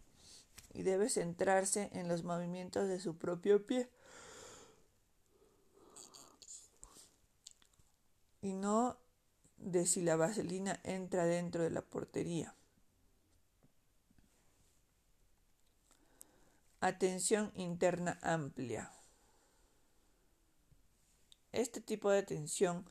y 0.76 0.84
debe 0.84 1.10
centrarse 1.10 1.89
en 1.91 2.08
los 2.08 2.24
movimientos 2.24 2.88
de 2.88 2.99
su 2.99 3.18
propio 3.18 3.66
pie 3.66 3.89
y 8.43 8.53
no 8.53 8.99
de 9.66 9.88
si 9.88 10.01
la 10.01 10.16
vaselina 10.16 10.80
entra 10.84 11.26
dentro 11.26 11.63
de 11.63 11.72
la 11.72 11.82
portería. 11.82 12.53
Atención 16.82 17.51
interna 17.55 18.20
amplia. 18.22 18.91
Este 21.51 21.82
tipo 21.82 22.11
de 22.11 22.20
atención 22.20 22.86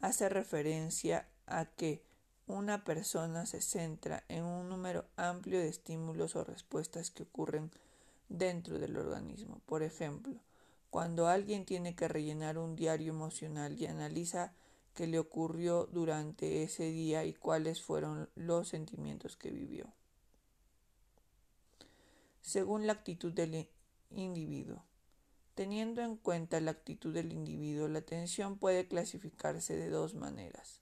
hace 0.00 0.28
referencia 0.28 1.26
a 1.46 1.64
que 1.64 2.02
una 2.46 2.84
persona 2.84 3.46
se 3.46 3.62
centra 3.62 4.24
en 4.28 4.44
un 4.44 4.68
número 4.68 5.06
amplio 5.16 5.58
de 5.58 5.68
estímulos 5.68 6.36
o 6.36 6.44
respuestas 6.44 7.10
que 7.10 7.22
ocurren 7.22 7.70
dentro 8.28 8.78
del 8.78 8.98
organismo. 8.98 9.62
Por 9.64 9.82
ejemplo, 9.82 10.38
cuando 10.90 11.26
alguien 11.26 11.64
tiene 11.64 11.94
que 11.94 12.06
rellenar 12.06 12.58
un 12.58 12.76
diario 12.76 13.14
emocional 13.14 13.80
y 13.80 13.86
analiza 13.86 14.52
qué 14.98 15.06
le 15.06 15.20
ocurrió 15.20 15.86
durante 15.92 16.64
ese 16.64 16.90
día 16.90 17.24
y 17.24 17.32
cuáles 17.32 17.80
fueron 17.80 18.28
los 18.34 18.66
sentimientos 18.66 19.36
que 19.36 19.52
vivió. 19.52 19.86
Según 22.40 22.84
la 22.84 22.94
actitud 22.94 23.32
del 23.32 23.68
individuo. 24.10 24.82
Teniendo 25.54 26.02
en 26.02 26.16
cuenta 26.16 26.60
la 26.60 26.72
actitud 26.72 27.14
del 27.14 27.32
individuo, 27.32 27.86
la 27.86 28.00
atención 28.00 28.58
puede 28.58 28.88
clasificarse 28.88 29.76
de 29.76 29.88
dos 29.88 30.14
maneras. 30.14 30.80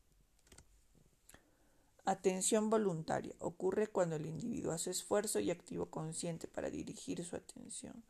Atención 2.07 2.71
voluntaria 2.71 3.35
ocurre 3.39 3.89
cuando 3.89 4.17
el 4.17 4.25
individuo 4.25 4.73
hace 4.73 4.93
esfuerzo 4.93 5.41
y 5.41 5.51
activo 5.51 5.91
consciente 5.91 6.49
para 6.49 6.71
dirigir 6.71 7.23
su 7.23 7.37
atención, 7.37 8.03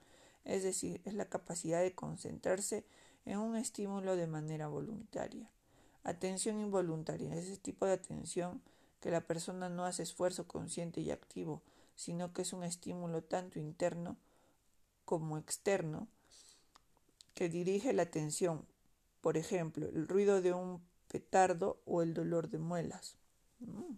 es 0.44 0.62
decir, 0.62 1.00
es 1.04 1.14
la 1.14 1.24
capacidad 1.24 1.82
de 1.82 1.96
concentrarse 1.96 2.84
en 3.24 3.38
un 3.38 3.56
estímulo 3.56 4.14
de 4.14 4.28
manera 4.28 4.68
voluntaria. 4.68 5.50
Atención 6.06 6.60
involuntaria 6.60 7.34
es 7.34 7.46
ese 7.46 7.56
tipo 7.56 7.84
de 7.84 7.94
atención 7.94 8.62
que 9.00 9.10
la 9.10 9.22
persona 9.22 9.68
no 9.68 9.84
hace 9.84 10.04
esfuerzo 10.04 10.46
consciente 10.46 11.00
y 11.00 11.10
activo, 11.10 11.62
sino 11.96 12.32
que 12.32 12.42
es 12.42 12.52
un 12.52 12.62
estímulo 12.62 13.24
tanto 13.24 13.58
interno 13.58 14.16
como 15.04 15.36
externo 15.36 16.06
que 17.34 17.48
dirige 17.48 17.92
la 17.92 18.02
atención, 18.02 18.64
por 19.20 19.36
ejemplo, 19.36 19.88
el 19.88 20.06
ruido 20.06 20.40
de 20.42 20.52
un 20.52 20.80
petardo 21.08 21.82
o 21.86 22.02
el 22.02 22.14
dolor 22.14 22.50
de 22.50 22.58
muelas. 22.58 23.16
Mm. 23.58 23.96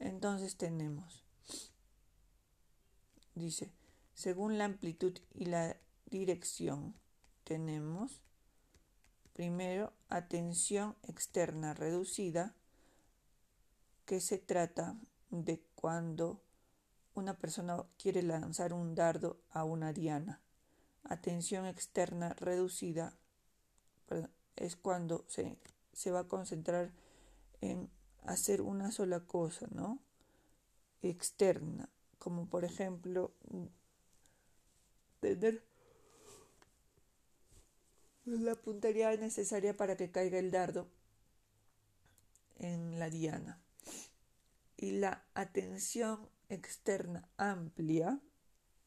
Entonces 0.00 0.56
tenemos, 0.56 1.22
dice, 3.36 3.70
según 4.16 4.58
la 4.58 4.64
amplitud 4.64 5.16
y 5.34 5.44
la 5.44 5.76
dirección, 6.06 6.96
tenemos 7.44 8.20
primero 9.32 9.92
atención 10.08 10.96
externa 11.04 11.74
reducida, 11.74 12.56
que 14.06 14.20
se 14.20 14.38
trata 14.38 14.96
de 15.30 15.62
cuando 15.76 16.42
una 17.14 17.38
persona 17.38 17.84
quiere 17.98 18.22
lanzar 18.22 18.72
un 18.72 18.96
dardo 18.96 19.40
a 19.50 19.62
una 19.62 19.92
diana 19.92 20.40
atención 21.08 21.66
externa 21.66 22.34
reducida 22.34 23.14
es 24.56 24.76
cuando 24.76 25.24
se, 25.28 25.56
se, 25.92 26.10
va 26.10 26.20
a 26.20 26.28
concentrar 26.28 26.92
en 27.60 27.90
hacer 28.24 28.62
una 28.62 28.90
sola 28.90 29.20
cosa, 29.20 29.66
¿no? 29.70 29.98
Externa, 31.02 31.88
como 32.18 32.48
por 32.48 32.64
ejemplo 32.64 33.32
tener 35.34 35.62
la 38.24 38.54
puntería 38.54 39.16
necesaria 39.16 39.76
para 39.76 39.96
que 39.96 40.10
caiga 40.10 40.38
el 40.38 40.50
dardo 40.50 40.88
en 42.58 42.98
la 42.98 43.10
diana. 43.10 43.60
Y 44.76 44.92
la 44.92 45.24
atención 45.34 46.28
externa 46.48 47.28
amplia 47.36 48.20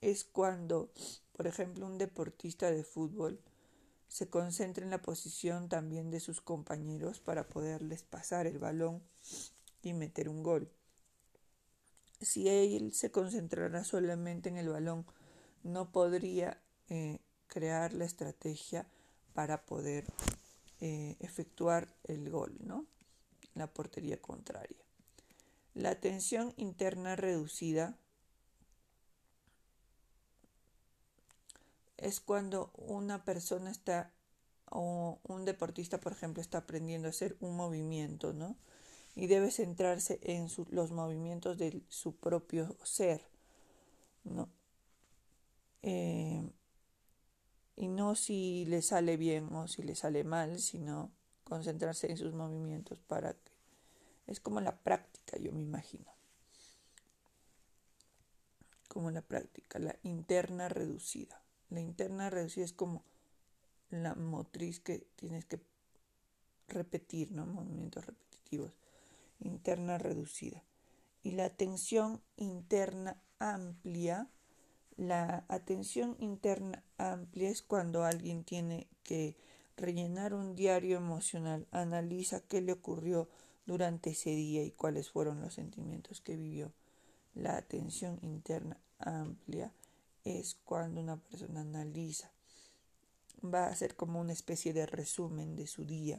es 0.02 0.24
cuando 0.24 0.92
por 1.40 1.48
ejemplo, 1.48 1.88
un 1.88 1.98
deportista 1.98 2.70
de 2.70 2.84
fútbol 2.84 3.40
se 4.10 4.30
concentra 4.30 4.84
en 4.84 4.90
la 4.90 5.02
posición 5.02 5.70
también 5.70 6.12
de 6.12 6.20
sus 6.20 6.42
compañeros 6.42 7.22
para 7.22 7.48
poderles 7.48 8.04
pasar 8.04 8.46
el 8.46 8.60
balón 8.60 9.02
y 9.82 9.94
meter 9.94 10.28
un 10.28 10.44
gol. 10.44 10.70
Si 12.20 12.50
él 12.50 12.92
se 12.92 13.10
concentrara 13.10 13.86
solamente 13.86 14.50
en 14.50 14.58
el 14.58 14.68
balón, 14.68 15.06
no 15.64 15.92
podría 15.92 16.62
eh, 16.90 17.20
crear 17.48 17.94
la 17.94 18.06
estrategia 18.06 18.88
para 19.34 19.66
poder 19.66 20.06
eh, 20.82 21.18
efectuar 21.20 21.94
el 22.06 22.30
gol, 22.30 22.56
¿no? 22.62 22.86
La 23.56 23.68
portería 23.68 24.22
contraria. 24.22 24.78
La 25.74 26.00
tensión 26.00 26.54
interna 26.58 27.16
reducida 27.16 27.98
es 31.98 32.20
cuando 32.20 32.72
una 32.76 33.24
persona 33.24 33.72
está 33.72 34.12
o 34.72 35.20
un 35.24 35.46
deportista, 35.46 36.00
por 36.00 36.12
ejemplo, 36.12 36.42
está 36.42 36.60
aprendiendo 36.60 37.08
a 37.08 37.12
hacer 37.12 37.36
un 37.40 37.56
movimiento, 37.56 38.34
¿no? 38.34 38.56
Y 39.16 39.28
debe 39.28 39.52
centrarse 39.52 40.20
en 40.22 40.48
los 40.70 40.92
movimientos 40.92 41.58
de 41.58 41.82
su 41.90 42.16
propio 42.16 42.78
ser, 42.84 43.22
¿no? 44.24 44.48
Eh, 45.82 46.50
y 47.76 47.88
no 47.88 48.16
si 48.16 48.66
le 48.66 48.82
sale 48.82 49.18
bien 49.18 49.54
o 49.54 49.68
si 49.68 49.84
le 49.84 49.96
sale 49.96 50.24
mal, 50.24 50.60
sino 50.60 51.12
concentrarse 51.44 52.10
en 52.10 52.18
sus 52.18 52.34
movimientos 52.34 53.00
para 53.00 53.34
que 53.34 53.52
es 54.28 54.40
como 54.40 54.62
la 54.62 54.78
práctica, 54.78 55.38
yo 55.38 55.52
me 55.52 55.62
imagino. 55.62 56.06
Como 58.88 59.10
la 59.12 59.22
práctica, 59.22 59.80
la 59.80 59.96
interna 60.04 60.70
reducida. 60.70 61.42
La 61.70 61.80
interna 61.80 62.30
reducida 62.30 62.66
es 62.66 62.74
como 62.74 63.04
la 63.90 64.14
motriz 64.16 64.80
que 64.80 65.08
tienes 65.16 65.46
que 65.46 65.60
repetir, 66.68 67.32
¿no? 67.32 67.46
Movimientos 67.46 68.06
repetitivos. 68.06 68.74
Interna 69.40 69.98
reducida. 69.98 70.64
Y 71.24 71.32
la 71.32 71.46
atención 71.46 72.22
interna 72.36 73.22
amplia. 73.40 74.30
La 75.00 75.46
atención 75.48 76.18
interna 76.20 76.84
amplia 76.98 77.50
es 77.50 77.62
cuando 77.62 78.04
alguien 78.04 78.44
tiene 78.44 78.90
que 79.04 79.38
rellenar 79.78 80.34
un 80.34 80.58
diario 80.58 80.98
emocional, 80.98 81.66
analiza 81.72 82.42
qué 82.42 82.60
le 82.60 82.74
ocurrió 82.74 83.30
durante 83.66 84.10
ese 84.10 84.32
día 84.32 84.62
y 84.62 84.72
cuáles 84.72 85.10
fueron 85.10 85.40
los 85.40 85.54
sentimientos 85.54 86.20
que 86.20 86.36
vivió. 86.36 86.74
La 87.34 87.56
atención 87.56 88.20
interna 88.24 88.78
amplia 88.98 89.72
es 90.26 90.58
cuando 90.66 91.00
una 91.00 91.16
persona 91.16 91.62
analiza. 91.62 92.30
Va 93.42 93.68
a 93.68 93.76
ser 93.78 93.96
como 93.96 94.20
una 94.20 94.34
especie 94.34 94.74
de 94.74 94.86
resumen 94.86 95.56
de 95.56 95.68
su 95.68 95.86
día. 95.86 96.18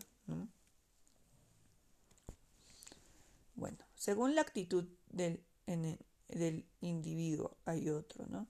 Bueno, 3.57 3.77
según 3.95 4.35
la 4.35 4.41
actitud 4.41 4.87
del, 5.11 5.45
del 5.67 6.65
individuo 6.81 7.59
hay 7.67 7.91
otro, 7.91 8.25
¿no? 8.27 8.47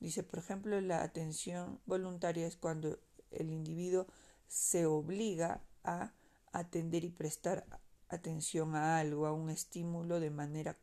Dice, 0.00 0.22
por 0.22 0.38
ejemplo, 0.38 0.80
la 0.80 1.02
atención 1.02 1.80
voluntaria 1.86 2.46
es 2.46 2.56
cuando 2.56 2.98
el 3.30 3.50
individuo 3.50 4.06
se 4.48 4.86
obliga 4.86 5.62
a 5.82 6.12
atender 6.52 7.04
y 7.04 7.10
prestar 7.10 7.66
atención 8.08 8.76
a 8.76 8.98
algo, 8.98 9.26
a 9.26 9.32
un 9.32 9.50
estímulo 9.50 10.20
de 10.20 10.30
manera 10.30 10.76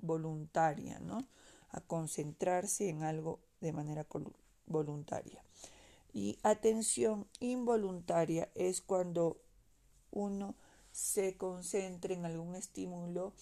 voluntaria, 0.00 0.98
¿no? 1.00 1.28
a 1.70 1.80
concentrarse 1.80 2.88
en 2.88 3.02
algo 3.02 3.40
de 3.60 3.72
manera 3.72 4.06
voluntaria. 4.66 5.44
Y 6.12 6.38
atención 6.42 7.28
involuntaria 7.38 8.50
es 8.54 8.80
cuando 8.80 9.40
uno 10.10 10.56
se 10.90 11.36
concentra 11.36 12.14
en 12.14 12.24
algún 12.24 12.56
estímulo 12.56 13.32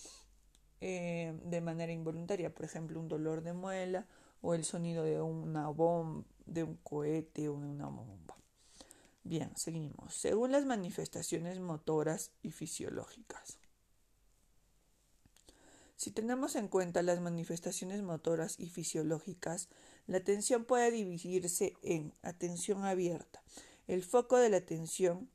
eh, 0.81 1.39
de 1.45 1.61
manera 1.61 1.93
involuntaria, 1.93 2.55
por 2.55 2.67
ejemplo, 2.67 3.01
un 3.01 3.09
dolor 3.09 3.43
de 3.43 3.55
muela 3.55 4.07
o 4.41 4.55
el 4.55 4.65
sonido 4.65 5.05
de 5.05 5.21
una 5.21 5.69
bomba, 5.69 6.25
de 6.47 6.65
un 6.65 6.77
cohete 6.77 7.49
o 7.49 7.61
de 7.61 7.67
una 7.67 7.87
bomba. 7.87 8.37
Bien, 9.25 9.53
seguimos. 9.57 10.15
Según 10.15 10.53
las 10.53 10.65
manifestaciones 10.65 11.61
motoras 11.61 12.33
y 12.43 12.51
fisiológicas. 12.51 13.59
Si 15.97 16.13
tenemos 16.13 16.55
en 16.55 16.69
cuenta 16.69 17.03
las 17.03 17.21
manifestaciones 17.21 18.03
motoras 18.03 18.55
y 18.59 18.71
fisiológicas, 18.71 19.69
la 20.07 20.19
atención 20.19 20.65
puede 20.65 20.93
dividirse 20.93 21.75
en 21.83 22.15
atención 22.23 22.85
abierta, 22.85 23.43
el 23.89 24.05
foco 24.05 24.37
de 24.37 24.49
la 24.49 24.59
atención 24.59 25.29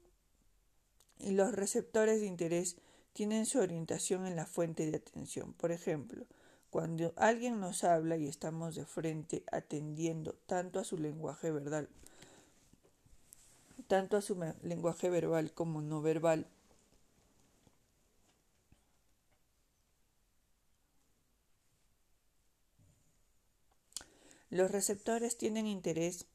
y 1.19 1.31
los 1.31 1.51
receptores 1.51 2.21
de 2.21 2.27
interés 2.27 2.77
tienen 3.11 3.45
su 3.45 3.59
orientación 3.59 4.25
en 4.25 4.35
la 4.35 4.45
fuente 4.45 4.89
de 4.89 4.97
atención. 4.97 5.53
Por 5.53 5.71
ejemplo, 5.71 6.25
cuando 6.73 7.13
alguien 7.17 7.59
nos 7.59 7.83
habla 7.83 8.17
y 8.17 8.27
estamos 8.27 8.73
de 8.73 8.83
frente 8.83 9.43
atendiendo 9.51 10.33
tanto 10.47 10.79
a 10.79 10.83
su 10.83 10.97
lenguaje 10.97 11.51
verbal, 11.51 11.87
tanto 13.85 14.17
a 14.17 14.23
su 14.23 14.35
lenguaje 14.63 15.11
verbal 15.11 15.53
como 15.53 15.83
no 15.83 16.01
verbal, 16.01 16.47
Los 24.49 24.71
receptores 24.71 25.37
tienen 25.37 25.67
interés, 25.67 26.25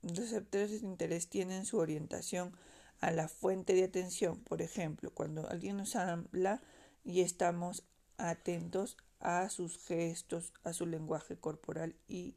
los 0.00 0.16
receptores 0.16 0.80
de 0.80 0.86
interés 0.86 1.28
tienen 1.28 1.66
su 1.66 1.76
orientación 1.76 2.56
a 3.00 3.10
la 3.10 3.28
fuente 3.28 3.74
de 3.74 3.84
atención. 3.84 4.40
Por 4.40 4.62
ejemplo, 4.62 5.10
cuando 5.12 5.46
alguien 5.50 5.76
nos 5.76 5.94
habla 5.94 6.62
y 7.04 7.20
estamos 7.20 7.84
atentos 8.18 8.96
a 9.20 9.48
sus 9.48 9.78
gestos, 9.78 10.52
a 10.64 10.72
su 10.72 10.86
lenguaje 10.86 11.36
corporal 11.36 11.94
y 12.08 12.34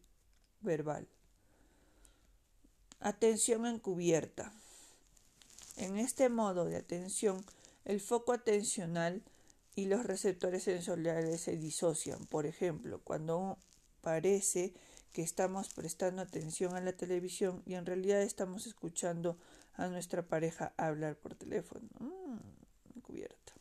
verbal. 0.62 1.08
Atención 3.00 3.66
encubierta. 3.66 4.52
En 5.78 5.98
este 5.98 6.30
modo 6.30 6.66
de 6.66 6.78
atención, 6.78 7.44
el 7.84 8.00
foco 8.00 8.34
atencional 8.34 9.24
y 9.76 9.86
los 9.86 10.06
receptores 10.06 10.64
sensoriales 10.64 11.42
se 11.42 11.58
disocian. 11.58 12.26
Por 12.28 12.46
ejemplo, 12.46 13.02
cuando 13.04 13.58
parece 14.02 14.74
que 15.12 15.22
estamos 15.22 15.74
prestando 15.74 16.22
atención 16.22 16.76
a 16.76 16.82
la 16.82 16.94
televisión 16.94 17.62
y 17.66 17.76
en 17.76 17.86
realidad 17.86 18.22
estamos 18.22 18.68
escuchando 18.68 19.38
a 19.74 19.88
nuestra 19.88 20.24
pareja 20.24 20.74
hablar 20.78 21.16
por 21.16 21.36
teléfono. 21.36 21.88
Mm, 22.00 22.38
encubierta. 22.98 23.54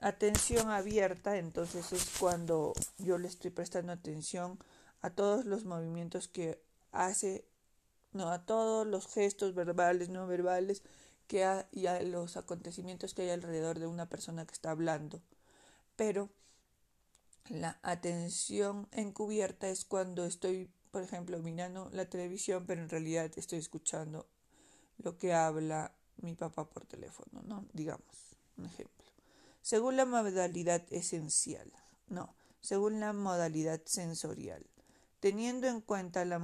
Atención 0.00 0.70
abierta, 0.70 1.38
entonces 1.38 1.92
es 1.92 2.08
cuando 2.20 2.72
yo 2.98 3.18
le 3.18 3.26
estoy 3.26 3.50
prestando 3.50 3.92
atención 3.92 4.58
a 5.00 5.10
todos 5.10 5.44
los 5.44 5.64
movimientos 5.64 6.28
que 6.28 6.62
hace, 6.92 7.44
no, 8.12 8.30
a 8.30 8.44
todos 8.46 8.86
los 8.86 9.08
gestos 9.08 9.54
verbales, 9.54 10.08
no 10.08 10.26
verbales, 10.28 10.82
que 11.26 11.44
y 11.72 11.86
a 11.86 12.00
los 12.02 12.36
acontecimientos 12.36 13.12
que 13.12 13.22
hay 13.22 13.30
alrededor 13.30 13.80
de 13.80 13.88
una 13.88 14.08
persona 14.08 14.46
que 14.46 14.54
está 14.54 14.70
hablando. 14.70 15.20
Pero 15.96 16.30
la 17.48 17.78
atención 17.82 18.88
encubierta 18.92 19.68
es 19.68 19.84
cuando 19.84 20.24
estoy, 20.26 20.70
por 20.92 21.02
ejemplo, 21.02 21.38
mirando 21.40 21.90
la 21.92 22.08
televisión, 22.08 22.64
pero 22.66 22.82
en 22.82 22.88
realidad 22.88 23.30
estoy 23.36 23.58
escuchando 23.58 24.26
lo 24.98 25.18
que 25.18 25.32
habla 25.34 25.92
mi 26.18 26.34
papá 26.34 26.68
por 26.68 26.86
teléfono, 26.86 27.42
¿no? 27.46 27.66
Digamos, 27.72 28.06
un 28.56 28.66
ejemplo. 28.66 29.07
Según 29.62 29.96
la 29.96 30.04
modalidad 30.04 30.84
esencial, 30.90 31.72
no, 32.08 32.34
según 32.60 33.00
la 33.00 33.12
modalidad 33.12 33.82
sensorial 33.84 34.66
teniendo 35.20 35.66
en 35.66 35.80
cuenta 35.80 36.24
la 36.24 36.38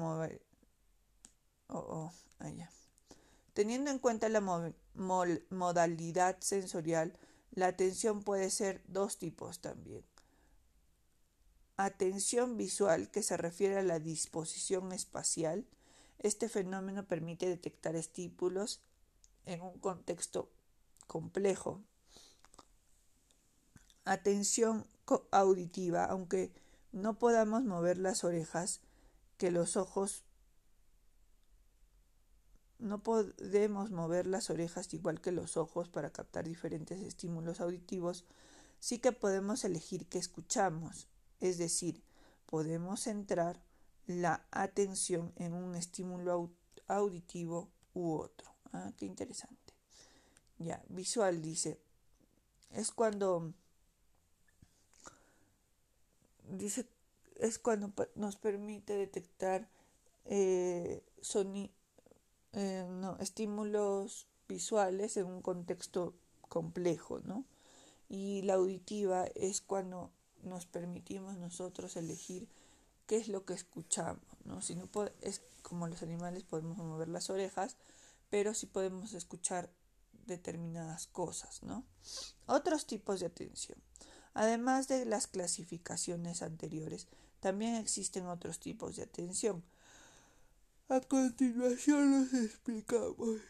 modalidad 5.51 6.37
sensorial, 6.41 7.19
la 7.53 7.67
atención 7.69 8.23
puede 8.23 8.51
ser 8.51 8.83
dos 8.89 9.19
tipos 9.19 9.61
también. 9.61 10.05
Atención 11.77 12.57
visual, 12.57 13.11
que 13.11 13.23
se 13.23 13.37
refiere 13.37 13.79
a 13.79 13.83
la 13.83 13.99
disposición 13.99 14.93
espacial. 14.93 15.67
Este 16.19 16.49
fenómeno 16.49 17.07
permite 17.07 17.49
detectar 17.49 17.97
estímulos 17.97 18.81
en 19.45 19.61
un 19.61 19.79
contexto 19.79 20.51
complejo. 21.07 21.83
Atención 24.05 24.87
auditiva, 25.31 26.05
aunque 26.05 26.53
no 26.93 27.19
podamos 27.19 27.65
mover 27.65 27.99
las 27.99 28.25
orejas, 28.25 28.81
que 29.37 29.51
los 29.51 29.77
ojos 29.77 30.25
no 32.79 33.03
podemos 33.03 33.91
mover 33.91 34.27
las 34.27 34.51
orejas 34.51 34.93
igual 34.93 35.21
que 35.21 35.33
los 35.33 35.57
ojos 35.57 35.89
para 35.89 36.11
captar 36.11 36.45
diferentes 36.45 37.01
estímulos 37.01 37.61
auditivos, 37.61 38.25
sí 38.79 38.99
que 38.99 39.13
podemos 39.13 39.65
elegir 39.65 40.07
qué 40.07 40.19
escuchamos, 40.19 41.09
es 41.41 41.57
decir, 41.57 42.03
podemos 42.47 43.01
centrar 43.01 43.63
la 44.07 44.47
atención 44.51 45.33
en 45.37 45.55
un 45.55 45.75
estímulo 45.75 46.51
auditivo 46.87 47.71
u 47.95 48.17
otro. 48.17 48.51
Ah, 48.73 48.93
qué 48.97 49.07
interesante. 49.07 49.73
Ya, 50.59 50.85
visual 50.89 51.41
dice, 51.41 51.81
es 52.71 52.93
cuando 52.93 53.55
dice, 56.49 56.87
es 57.37 57.59
cuando 57.59 57.93
nos 58.15 58.37
permite 58.37 58.95
detectar 58.95 59.69
eh, 60.27 61.03
eh, 62.53 62.87
estímulos 63.19 64.27
visuales 64.49 65.17
en 65.17 65.27
un 65.27 65.43
contexto 65.43 66.15
complejo, 66.49 67.21
¿no? 67.21 67.45
Y 68.09 68.43
la 68.43 68.55
auditiva 68.55 69.27
es 69.35 69.61
cuando 69.61 70.11
nos 70.43 70.67
permitimos 70.67 71.37
nosotros 71.37 71.97
elegir 71.97 72.49
qué 73.07 73.17
es 73.17 73.29
lo 73.29 73.45
que 73.45 73.55
escuchamos, 73.55 74.25
¿no? 74.45 74.61
Si 74.61 74.75
no 74.75 74.89
es 75.21 75.43
como 75.63 75.87
los 75.89 76.03
animales 76.03 76.45
podemos 76.45 76.79
mover 76.79 77.09
las 77.09 77.31
orejas, 77.31 77.77
pero 78.31 78.55
sí 78.55 78.67
podemos 78.67 79.15
escuchar 79.15 79.71
determinadas 80.27 81.07
cosas, 81.07 81.63
¿no? 81.63 81.85
Otros 82.47 82.87
tipos 82.87 83.21
de 83.21 83.27
atención. 83.27 83.79
Además 84.35 84.89
de 84.89 85.05
las 85.05 85.29
clasificaciones 85.29 86.43
anteriores, 86.43 87.07
también 87.41 87.77
existen 87.77 88.27
otros 88.27 88.59
tipos 88.59 88.97
de 88.97 89.05
atención. 89.05 89.63
A 90.89 91.01
continuación 91.01 92.11
los 92.11 92.35
explicamos. 92.35 93.41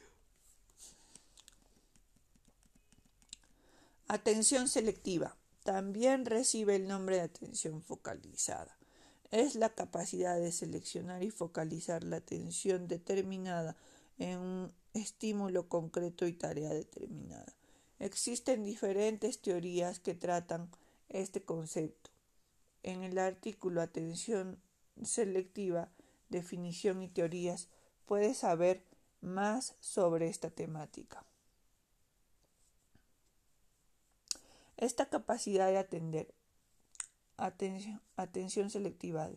Atención 4.06 4.68
selectiva. 4.68 5.36
También 5.64 6.26
recibe 6.26 6.76
el 6.76 6.86
nombre 6.86 7.16
de 7.16 7.22
atención 7.22 7.82
focalizada. 7.82 8.76
Es 9.30 9.54
la 9.54 9.70
capacidad 9.70 10.38
de 10.38 10.52
seleccionar 10.52 11.22
y 11.24 11.30
focalizar 11.30 12.04
la 12.04 12.16
atención 12.16 12.86
determinada 12.86 13.74
en 14.18 14.38
un 14.38 14.72
estímulo 14.92 15.68
concreto 15.68 16.26
y 16.26 16.34
tarea 16.34 16.68
determinada. 16.68 17.52
Existen 17.98 18.64
diferentes 18.64 19.40
teorías 19.40 20.00
que 20.00 20.14
tratan 20.14 20.70
este 21.08 21.42
concepto. 21.42 22.10
En 22.82 23.02
el 23.02 23.18
artículo 23.18 23.80
Atención 23.80 24.60
selectiva, 25.02 25.90
definición 26.28 27.02
y 27.02 27.08
teorías 27.08 27.68
puedes 28.06 28.38
saber 28.38 28.84
más 29.20 29.74
sobre 29.80 30.28
esta 30.28 30.50
temática. 30.50 31.24
Esta 34.76 35.08
capacidad 35.08 35.68
de 35.68 35.78
atender, 35.78 36.34
atención, 37.36 38.02
atención 38.16 38.70
selectiva, 38.70 39.30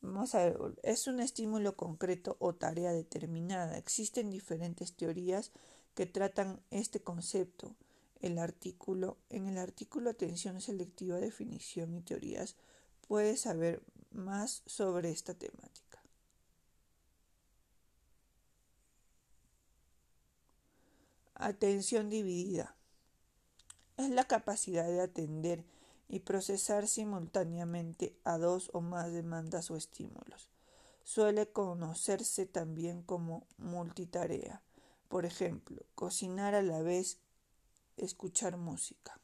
vamos 0.00 0.34
a 0.34 0.38
ver, 0.38 0.58
es 0.82 1.06
un 1.06 1.20
estímulo 1.20 1.76
concreto 1.76 2.36
o 2.40 2.54
tarea 2.54 2.92
determinada. 2.92 3.76
Existen 3.76 4.30
diferentes 4.30 4.94
teorías 4.94 5.52
que 5.96 6.06
tratan 6.06 6.60
este 6.70 7.00
concepto. 7.00 7.74
El 8.20 8.38
artículo, 8.38 9.16
en 9.30 9.48
el 9.48 9.58
artículo 9.58 10.10
Atención 10.10 10.60
selectiva, 10.60 11.16
definición 11.16 11.94
y 11.94 12.02
teorías 12.02 12.54
puedes 13.08 13.40
saber 13.40 13.82
más 14.10 14.62
sobre 14.66 15.10
esta 15.10 15.34
temática. 15.34 16.02
Atención 21.34 22.10
dividida. 22.10 22.76
Es 23.96 24.10
la 24.10 24.24
capacidad 24.24 24.86
de 24.86 25.00
atender 25.00 25.64
y 26.08 26.20
procesar 26.20 26.88
simultáneamente 26.88 28.14
a 28.24 28.36
dos 28.36 28.70
o 28.74 28.82
más 28.82 29.12
demandas 29.12 29.70
o 29.70 29.76
estímulos. 29.76 30.50
Suele 31.04 31.50
conocerse 31.50 32.44
también 32.44 33.02
como 33.02 33.46
multitarea. 33.56 34.62
Por 35.08 35.24
ejemplo, 35.24 35.82
cocinar 35.94 36.54
a 36.54 36.62
la 36.62 36.80
vez 36.82 37.18
escuchar 37.96 38.56
música. 38.56 39.20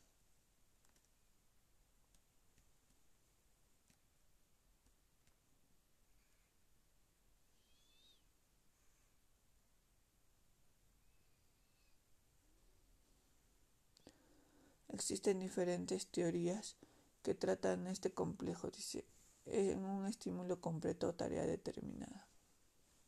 Existen 14.88 15.40
diferentes 15.40 16.06
teorías 16.06 16.76
que 17.22 17.34
tratan 17.34 17.86
este 17.88 18.12
complejo, 18.12 18.70
dice, 18.70 19.04
en 19.46 19.84
un 19.84 20.06
estímulo 20.06 20.60
completo 20.60 21.08
o 21.08 21.14
tarea 21.14 21.44
determinada. 21.46 22.28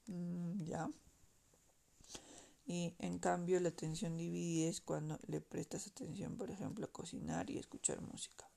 Mm, 0.06 0.64
¿Ya? 0.64 0.90
Y 2.66 2.94
en 2.98 3.18
cambio 3.18 3.60
la 3.60 3.68
atención 3.68 4.16
dividida 4.16 4.70
es 4.70 4.80
cuando 4.80 5.18
le 5.26 5.40
prestas 5.40 5.86
atención, 5.86 6.36
por 6.36 6.50
ejemplo, 6.50 6.86
a 6.86 6.92
cocinar 6.92 7.50
y 7.50 7.58
escuchar 7.58 8.00
música. 8.00 8.48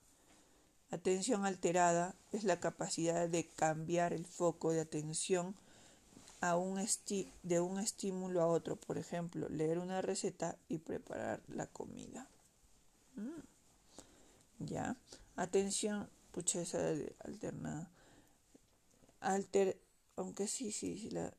Atención 0.89 1.45
alterada 1.45 2.15
es 2.31 2.45
la 2.45 2.61
capacidad 2.61 3.27
de 3.27 3.45
cambiar 3.45 4.13
el 4.13 4.25
foco 4.25 4.71
de 4.71 4.79
atención 4.79 5.55
a 6.39 6.55
un 6.55 6.79
de 7.43 7.59
un 7.59 7.79
estímulo 7.79 8.41
a 8.41 8.47
otro, 8.47 8.77
por 8.77 8.97
ejemplo, 8.97 9.49
leer 9.49 9.79
una 9.79 10.01
receta 10.01 10.57
y 10.69 10.77
preparar 10.77 11.41
la 11.47 11.67
comida. 11.67 12.29
Mm. 13.15 14.65
Ya. 14.65 14.95
Atención 15.35 16.09
escuché 16.27 16.61
esa 16.61 16.79
alternada. 17.25 17.89
Alter, 19.19 19.79
aunque 20.17 20.47
sí, 20.47 20.71
sí, 20.71 20.97
sí, 20.97 21.09
la, 21.11 21.31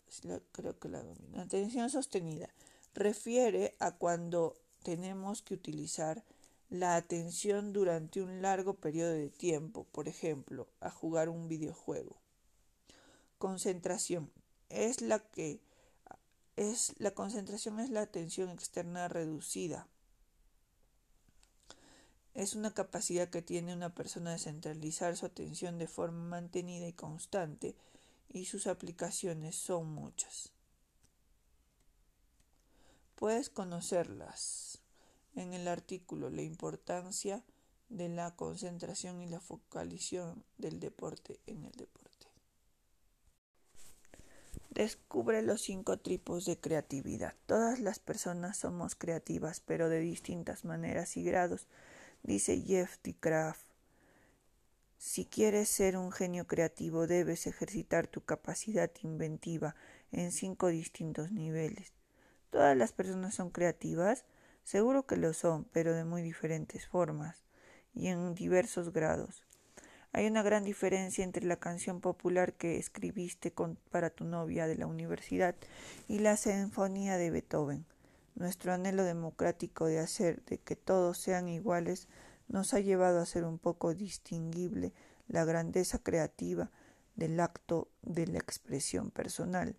creo 0.52 0.78
que 0.78 0.88
la 0.88 1.02
domino. 1.02 1.88
Sostenida 1.90 2.48
refiere 2.94 3.76
a 3.80 3.96
cuando 3.96 4.56
tenemos 4.82 5.42
que 5.42 5.54
utilizar 5.54 6.24
la 6.70 6.96
atención 6.96 7.72
durante 7.72 8.22
un 8.22 8.40
largo 8.40 8.74
periodo 8.74 9.12
de 9.12 9.30
tiempo, 9.30 9.84
por 9.84 10.06
ejemplo, 10.08 10.68
a 10.80 10.90
jugar 10.90 11.28
un 11.28 11.48
videojuego. 11.48 12.16
Concentración 13.38 14.30
es 14.68 15.00
la 15.00 15.18
que 15.18 15.60
es 16.56 16.94
la 16.98 17.12
concentración 17.12 17.80
es 17.80 17.90
la 17.90 18.02
atención 18.02 18.50
externa 18.50 19.08
reducida. 19.08 19.88
Es 22.34 22.54
una 22.54 22.72
capacidad 22.74 23.28
que 23.28 23.42
tiene 23.42 23.74
una 23.74 23.94
persona 23.94 24.32
de 24.32 24.38
centralizar 24.38 25.16
su 25.16 25.26
atención 25.26 25.78
de 25.78 25.88
forma 25.88 26.28
mantenida 26.28 26.86
y 26.86 26.92
constante 26.92 27.74
y 28.28 28.44
sus 28.44 28.66
aplicaciones 28.66 29.56
son 29.56 29.92
muchas. 29.92 30.52
Puedes 33.14 33.50
conocerlas 33.50 34.80
en 35.34 35.54
el 35.54 35.68
artículo 35.68 36.30
La 36.30 36.42
importancia 36.42 37.44
de 37.88 38.08
la 38.08 38.36
concentración 38.36 39.22
y 39.22 39.28
la 39.28 39.40
focalización 39.40 40.44
del 40.58 40.78
deporte 40.78 41.40
en 41.46 41.64
el 41.64 41.72
deporte. 41.72 42.08
Descubre 44.70 45.42
los 45.42 45.62
cinco 45.62 45.98
tipos 45.98 46.44
de 46.44 46.60
creatividad. 46.60 47.34
Todas 47.46 47.80
las 47.80 47.98
personas 47.98 48.58
somos 48.58 48.94
creativas, 48.94 49.60
pero 49.60 49.88
de 49.88 49.98
distintas 49.98 50.64
maneras 50.64 51.16
y 51.16 51.24
grados, 51.24 51.66
dice 52.22 52.60
Jeff 52.60 52.98
D. 53.02 53.16
Kraft. 53.18 53.67
Si 54.98 55.24
quieres 55.24 55.68
ser 55.68 55.96
un 55.96 56.10
genio 56.10 56.48
creativo, 56.48 57.06
debes 57.06 57.46
ejercitar 57.46 58.08
tu 58.08 58.24
capacidad 58.24 58.90
inventiva 59.02 59.76
en 60.10 60.32
cinco 60.32 60.66
distintos 60.66 61.30
niveles. 61.30 61.92
¿Todas 62.50 62.76
las 62.76 62.92
personas 62.92 63.36
son 63.36 63.50
creativas? 63.50 64.24
Seguro 64.64 65.06
que 65.06 65.16
lo 65.16 65.32
son, 65.34 65.64
pero 65.72 65.94
de 65.94 66.04
muy 66.04 66.22
diferentes 66.22 66.88
formas 66.88 67.44
y 67.94 68.08
en 68.08 68.34
diversos 68.34 68.92
grados. 68.92 69.46
Hay 70.12 70.26
una 70.26 70.42
gran 70.42 70.64
diferencia 70.64 71.22
entre 71.22 71.46
la 71.46 71.56
canción 71.56 72.00
popular 72.00 72.54
que 72.54 72.76
escribiste 72.76 73.54
para 73.90 74.10
tu 74.10 74.24
novia 74.24 74.66
de 74.66 74.74
la 74.74 74.88
universidad 74.88 75.54
y 76.08 76.18
la 76.18 76.36
sinfonía 76.36 77.18
de 77.18 77.30
Beethoven. 77.30 77.86
Nuestro 78.34 78.72
anhelo 78.72 79.04
democrático 79.04 79.86
de 79.86 80.00
hacer 80.00 80.42
de 80.46 80.58
que 80.58 80.74
todos 80.74 81.18
sean 81.18 81.48
iguales 81.48 82.08
nos 82.48 82.74
ha 82.74 82.80
llevado 82.80 83.20
a 83.20 83.26
ser 83.26 83.44
un 83.44 83.58
poco 83.58 83.94
distinguible 83.94 84.92
la 85.28 85.44
grandeza 85.44 85.98
creativa 85.98 86.70
del 87.14 87.38
acto 87.40 87.88
de 88.02 88.26
la 88.26 88.38
expresión 88.38 89.10
personal. 89.10 89.76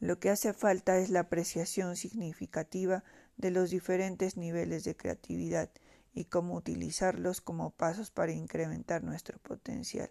Lo 0.00 0.18
que 0.18 0.30
hace 0.30 0.52
falta 0.52 0.98
es 0.98 1.10
la 1.10 1.20
apreciación 1.20 1.96
significativa 1.96 3.04
de 3.36 3.50
los 3.50 3.70
diferentes 3.70 4.36
niveles 4.36 4.84
de 4.84 4.96
creatividad 4.96 5.70
y 6.12 6.24
cómo 6.24 6.54
utilizarlos 6.54 7.40
como 7.40 7.70
pasos 7.70 8.10
para 8.10 8.32
incrementar 8.32 9.04
nuestro 9.04 9.38
potencial. 9.38 10.10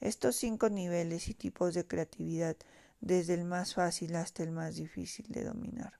Estos 0.00 0.36
cinco 0.36 0.70
niveles 0.70 1.28
y 1.28 1.34
tipos 1.34 1.74
de 1.74 1.86
creatividad, 1.86 2.56
desde 3.00 3.34
el 3.34 3.44
más 3.44 3.74
fácil 3.74 4.16
hasta 4.16 4.42
el 4.42 4.50
más 4.50 4.76
difícil 4.76 5.26
de 5.28 5.44
dominar. 5.44 5.94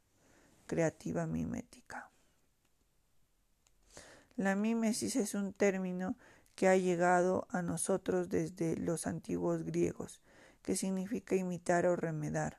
Creativa 0.67 1.27
mimética. 1.27 2.10
La 4.37 4.55
mímesis 4.55 5.17
es 5.17 5.35
un 5.35 5.53
término 5.53 6.17
que 6.55 6.69
ha 6.69 6.77
llegado 6.77 7.47
a 7.51 7.63
nosotros 7.63 8.29
desde 8.29 8.77
los 8.77 9.07
antiguos 9.07 9.65
griegos, 9.65 10.21
que 10.63 10.77
significa 10.77 11.35
imitar 11.35 11.87
o 11.87 11.97
remedar. 11.97 12.59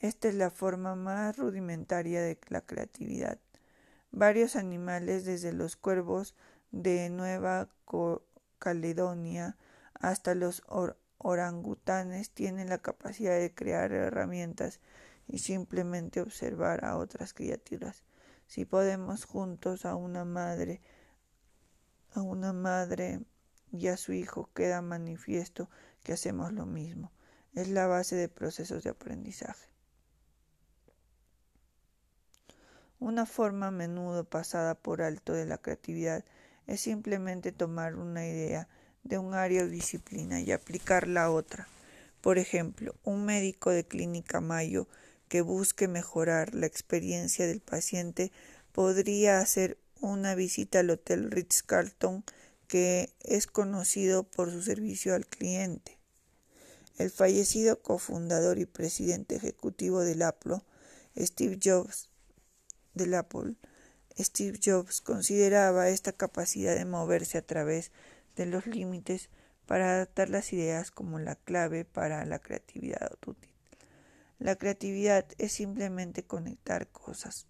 Esta 0.00 0.28
es 0.28 0.34
la 0.34 0.50
forma 0.50 0.94
más 0.94 1.36
rudimentaria 1.36 2.22
de 2.22 2.38
la 2.48 2.60
creatividad. 2.60 3.38
Varios 4.10 4.56
animales, 4.56 5.24
desde 5.24 5.52
los 5.52 5.76
cuervos 5.76 6.34
de 6.70 7.10
Nueva 7.10 7.68
Caledonia 8.58 9.56
hasta 9.94 10.34
los 10.34 10.62
orangutanes, 11.18 12.30
tienen 12.30 12.68
la 12.68 12.78
capacidad 12.78 13.38
de 13.38 13.54
crear 13.54 13.92
herramientas 13.92 14.80
y 15.26 15.38
simplemente 15.38 16.20
observar 16.20 16.84
a 16.84 16.96
otras 16.96 17.34
criaturas. 17.34 18.02
Si 18.48 18.64
podemos 18.64 19.26
juntos 19.26 19.84
a 19.84 19.94
una 19.94 20.24
madre, 20.24 20.80
a 22.12 22.22
una 22.22 22.54
madre 22.54 23.20
y 23.70 23.88
a 23.88 23.98
su 23.98 24.14
hijo, 24.14 24.48
queda 24.54 24.80
manifiesto 24.80 25.68
que 26.02 26.14
hacemos 26.14 26.52
lo 26.54 26.64
mismo. 26.64 27.12
Es 27.54 27.68
la 27.68 27.86
base 27.86 28.16
de 28.16 28.30
procesos 28.30 28.84
de 28.84 28.90
aprendizaje. 28.90 29.68
Una 32.98 33.26
forma 33.26 33.66
a 33.66 33.70
menudo 33.70 34.24
pasada 34.24 34.74
por 34.74 35.02
alto 35.02 35.34
de 35.34 35.44
la 35.44 35.58
creatividad 35.58 36.24
es 36.66 36.80
simplemente 36.80 37.52
tomar 37.52 37.96
una 37.96 38.26
idea 38.26 38.66
de 39.04 39.18
un 39.18 39.34
área 39.34 39.64
o 39.64 39.68
disciplina 39.68 40.40
y 40.40 40.52
aplicarla 40.52 41.24
a 41.24 41.30
otra. 41.30 41.68
Por 42.22 42.38
ejemplo, 42.38 42.94
un 43.04 43.26
médico 43.26 43.70
de 43.70 43.86
clínica 43.86 44.40
Mayo 44.40 44.88
que 45.28 45.42
busque 45.42 45.88
mejorar 45.88 46.54
la 46.54 46.66
experiencia 46.66 47.46
del 47.46 47.60
paciente 47.60 48.32
podría 48.72 49.40
hacer 49.40 49.78
una 50.00 50.34
visita 50.34 50.80
al 50.80 50.90
Hotel 50.90 51.30
Ritz-Carlton 51.30 52.24
que 52.66 53.14
es 53.20 53.46
conocido 53.46 54.24
por 54.24 54.50
su 54.50 54.62
servicio 54.62 55.14
al 55.14 55.26
cliente. 55.26 55.98
El 56.98 57.10
fallecido 57.10 57.80
cofundador 57.80 58.58
y 58.58 58.66
presidente 58.66 59.36
ejecutivo 59.36 60.00
del 60.00 60.22
Apple, 60.22 60.62
Steve 61.16 61.58
Jobs, 61.62 62.10
del 62.94 63.14
Apple, 63.14 63.54
Steve 64.18 64.58
Jobs 64.62 65.00
consideraba 65.00 65.88
esta 65.88 66.12
capacidad 66.12 66.74
de 66.74 66.84
moverse 66.84 67.38
a 67.38 67.46
través 67.46 67.92
de 68.36 68.46
los 68.46 68.66
límites 68.66 69.30
para 69.66 69.92
adaptar 69.92 70.28
las 70.28 70.52
ideas 70.52 70.90
como 70.90 71.18
la 71.18 71.36
clave 71.36 71.84
para 71.84 72.24
la 72.24 72.38
creatividad. 72.40 73.12
La 74.38 74.56
creatividad 74.56 75.26
es 75.38 75.52
simplemente 75.52 76.24
conectar 76.24 76.88
cosas. 76.88 77.48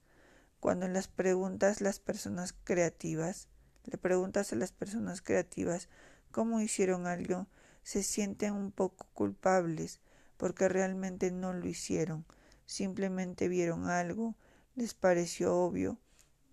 Cuando 0.59 0.89
las 0.89 1.07
preguntas 1.07 1.81
las 1.81 2.01
personas 2.01 2.55
creativas, 2.65 3.49
le 3.85 3.99
preguntas 3.99 4.53
a 4.53 4.57
las 4.57 4.73
personas 4.73 5.21
creativas 5.21 5.89
cómo 6.31 6.61
hicieron 6.61 7.07
algo, 7.07 7.47
se 7.83 8.03
sienten 8.03 8.55
un 8.55 8.73
poco 8.73 9.07
culpables 9.13 10.01
porque 10.37 10.69
realmente 10.69 11.31
no 11.31 11.53
lo 11.53 11.69
hicieron, 11.69 12.25
simplemente 12.65 13.49
vieron 13.49 13.89
algo 13.89 14.35
les 14.79 14.95
pareció 14.95 15.55
obvio 15.57 15.99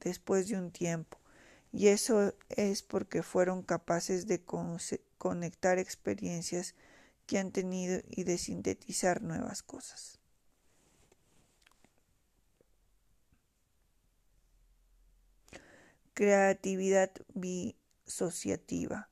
después 0.02 0.48
de 0.48 0.58
un 0.58 0.72
tiempo, 0.72 1.20
y 1.72 1.88
eso 1.88 2.34
es 2.50 2.82
porque 2.82 3.22
fueron 3.22 3.62
capaces 3.62 4.28
de 4.28 4.44
conectar 5.18 5.78
experiencias 5.78 6.74
que 7.28 7.38
han 7.38 7.52
tenido 7.52 8.02
y 8.10 8.24
de 8.24 8.38
sintetizar 8.38 9.22
nuevas 9.22 9.62
cosas. 9.62 10.20
Creatividad 16.16 17.12
bisociativa. 17.34 19.10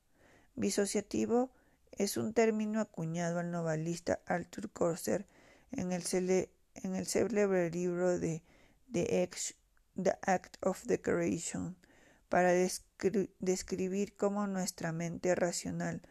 Bisociativo 0.56 1.52
es 1.92 2.16
un 2.16 2.34
término 2.34 2.80
acuñado 2.80 3.40
al 3.40 3.52
novelista 3.52 4.22
Arthur 4.26 4.72
Corser 4.72 5.28
en 5.74 5.92
el, 5.92 6.04
célebre 6.04 7.70
libro 7.72 8.18
de 8.18 8.42
The, 8.90 9.30
Act 10.22 10.66
of 10.66 10.86
the 10.88 11.02
Creation, 11.02 11.76
para 12.30 12.54
describir 12.54 14.16
cómo 14.16 14.48
nuestra 14.48 14.94
mente 14.94 15.36
racional 15.36 16.04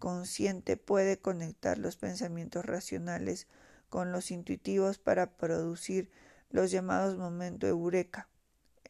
consciente 0.00 0.76
puede 0.76 1.20
conectar 1.20 1.78
los 1.78 1.94
pensamientos 1.94 2.64
racionales 2.64 3.46
con 3.88 4.10
los 4.10 4.32
intuitivos 4.32 4.98
para 4.98 5.36
producir 5.36 6.10
los 6.50 6.72
llamados 6.72 7.16
momentos 7.16 7.70
eureka. 7.70 8.28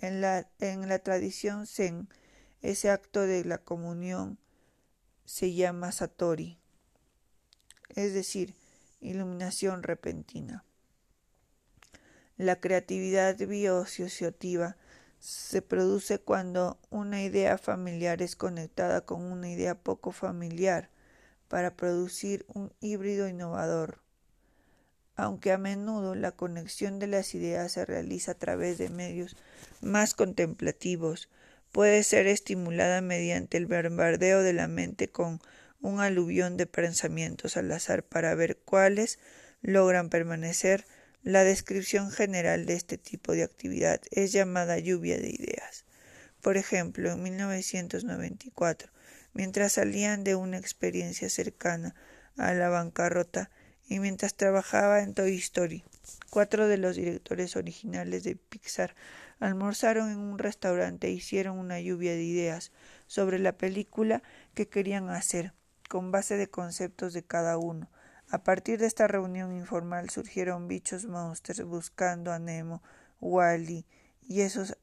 En 0.03 0.21
la, 0.21 0.99
tradición 0.99 1.69
zen, 1.69 2.09
ese 2.61 2.91
acto 2.91 3.21
de 3.21 3.45
la 3.45 3.59
comunión 3.59 4.37
se 5.25 5.55
llama 5.55 5.93
satori, 5.93 6.59
es 7.91 8.13
decir, 8.13 8.57
iluminación 9.01 9.85
repentina. 9.85 10.65
La 12.37 12.61
creatividad 12.61 13.39
biosociativa 13.39 14.77
se 15.21 15.63
produce 15.63 16.19
cuando 16.19 16.81
una 16.91 17.23
idea 17.23 17.57
familiar 17.57 18.23
es 18.23 18.35
conectada 18.35 19.03
con 19.03 19.23
una 19.23 19.51
idea 19.51 19.77
poco 19.77 20.11
familiar 20.11 20.91
para 21.47 21.77
producir 21.77 22.45
un 22.49 22.73
híbrido 22.81 23.29
innovador. 23.29 24.01
Aunque 25.15 25.53
a 25.53 25.59
menudo 25.59 26.15
la 26.15 26.33
conexión 26.33 26.99
de 26.99 27.07
las 27.07 27.35
ideas 27.35 27.73
se 27.73 27.85
realiza 27.85 28.33
a 28.33 28.39
través 28.39 28.79
de 28.79 28.89
medios 28.89 29.37
más 29.81 30.15
contemplativos, 30.15 31.29
puede 31.71 32.03
ser 32.03 32.27
estimulada 32.27 33.01
mediante 33.01 33.57
el 33.57 33.67
bombardeo 33.67 34.43
de 34.43 34.53
la 34.53 34.69
mente 34.69 35.09
con 35.09 35.41
un 35.81 36.01
aluvión 36.01 36.57
de 36.57 36.67
pensamientos 36.67 37.57
al 37.57 37.71
azar 37.73 38.05
para 38.05 38.35
ver 38.35 38.59
cuáles 38.59 39.19
logran 39.61 40.09
permanecer. 40.09 40.87
La 41.23 41.45
descripción 41.45 42.11
general 42.11 42.67
de 42.67 42.75
este 42.75 42.99
tipo 42.99 43.33
de 43.33 43.45
actividad 43.45 44.01
es 44.11 44.33
llamada 44.33 44.79
lluvia 44.79 45.19
de 45.19 45.31
ideas. 45.31 45.85
Por 46.41 46.57
ejemplo, 46.57 47.13
en 47.13 47.23
1994, 47.23 48.91
mientras 49.33 49.73
salían 49.73 50.25
de 50.25 50.35
una 50.35 50.59
experiencia 50.59 51.29
cercana 51.29 51.95
a 52.37 52.53
la 52.55 52.69
bancarrota 52.69 53.51
y 53.89 54.01
mientras 54.01 54.35
trabajaba 54.35 55.01
en 55.01 55.15
Toy 55.15 55.37
Story, 55.37 55.85
cuatro 56.31 56.69
de 56.69 56.79
los 56.79 56.97
directores 56.97 57.57
originales 57.57 58.25
de 58.25 58.37
Pixar 58.37 58.95
almorzaron 59.41 60.11
en 60.11 60.19
un 60.19 60.39
restaurante 60.39 61.09
e 61.09 61.13
hicieron 61.13 61.59
una 61.59 61.81
lluvia 61.81 62.13
de 62.13 62.23
ideas 62.23 62.73
sobre 63.07 63.39
la 63.39 63.53
película 63.53 64.23
que 64.55 64.69
querían 64.69 65.11
hacer, 65.11 65.53
con 65.89 66.11
base 66.11 66.37
de 66.37 66.49
conceptos 66.49 67.13
de 67.13 67.23
cada 67.23 67.59
uno. 67.59 67.91
A 68.31 68.45
partir 68.45 68.79
de 68.79 68.87
esta 68.87 69.09
reunión 69.09 69.53
informal 69.53 70.09
surgieron 70.11 70.69
bichos 70.69 71.05
monsters 71.05 71.63
buscando 71.65 72.33
a 72.33 72.39
Nemo, 72.39 72.83
Wally 73.21 73.85
y 74.23 74.41
esos 74.41 74.79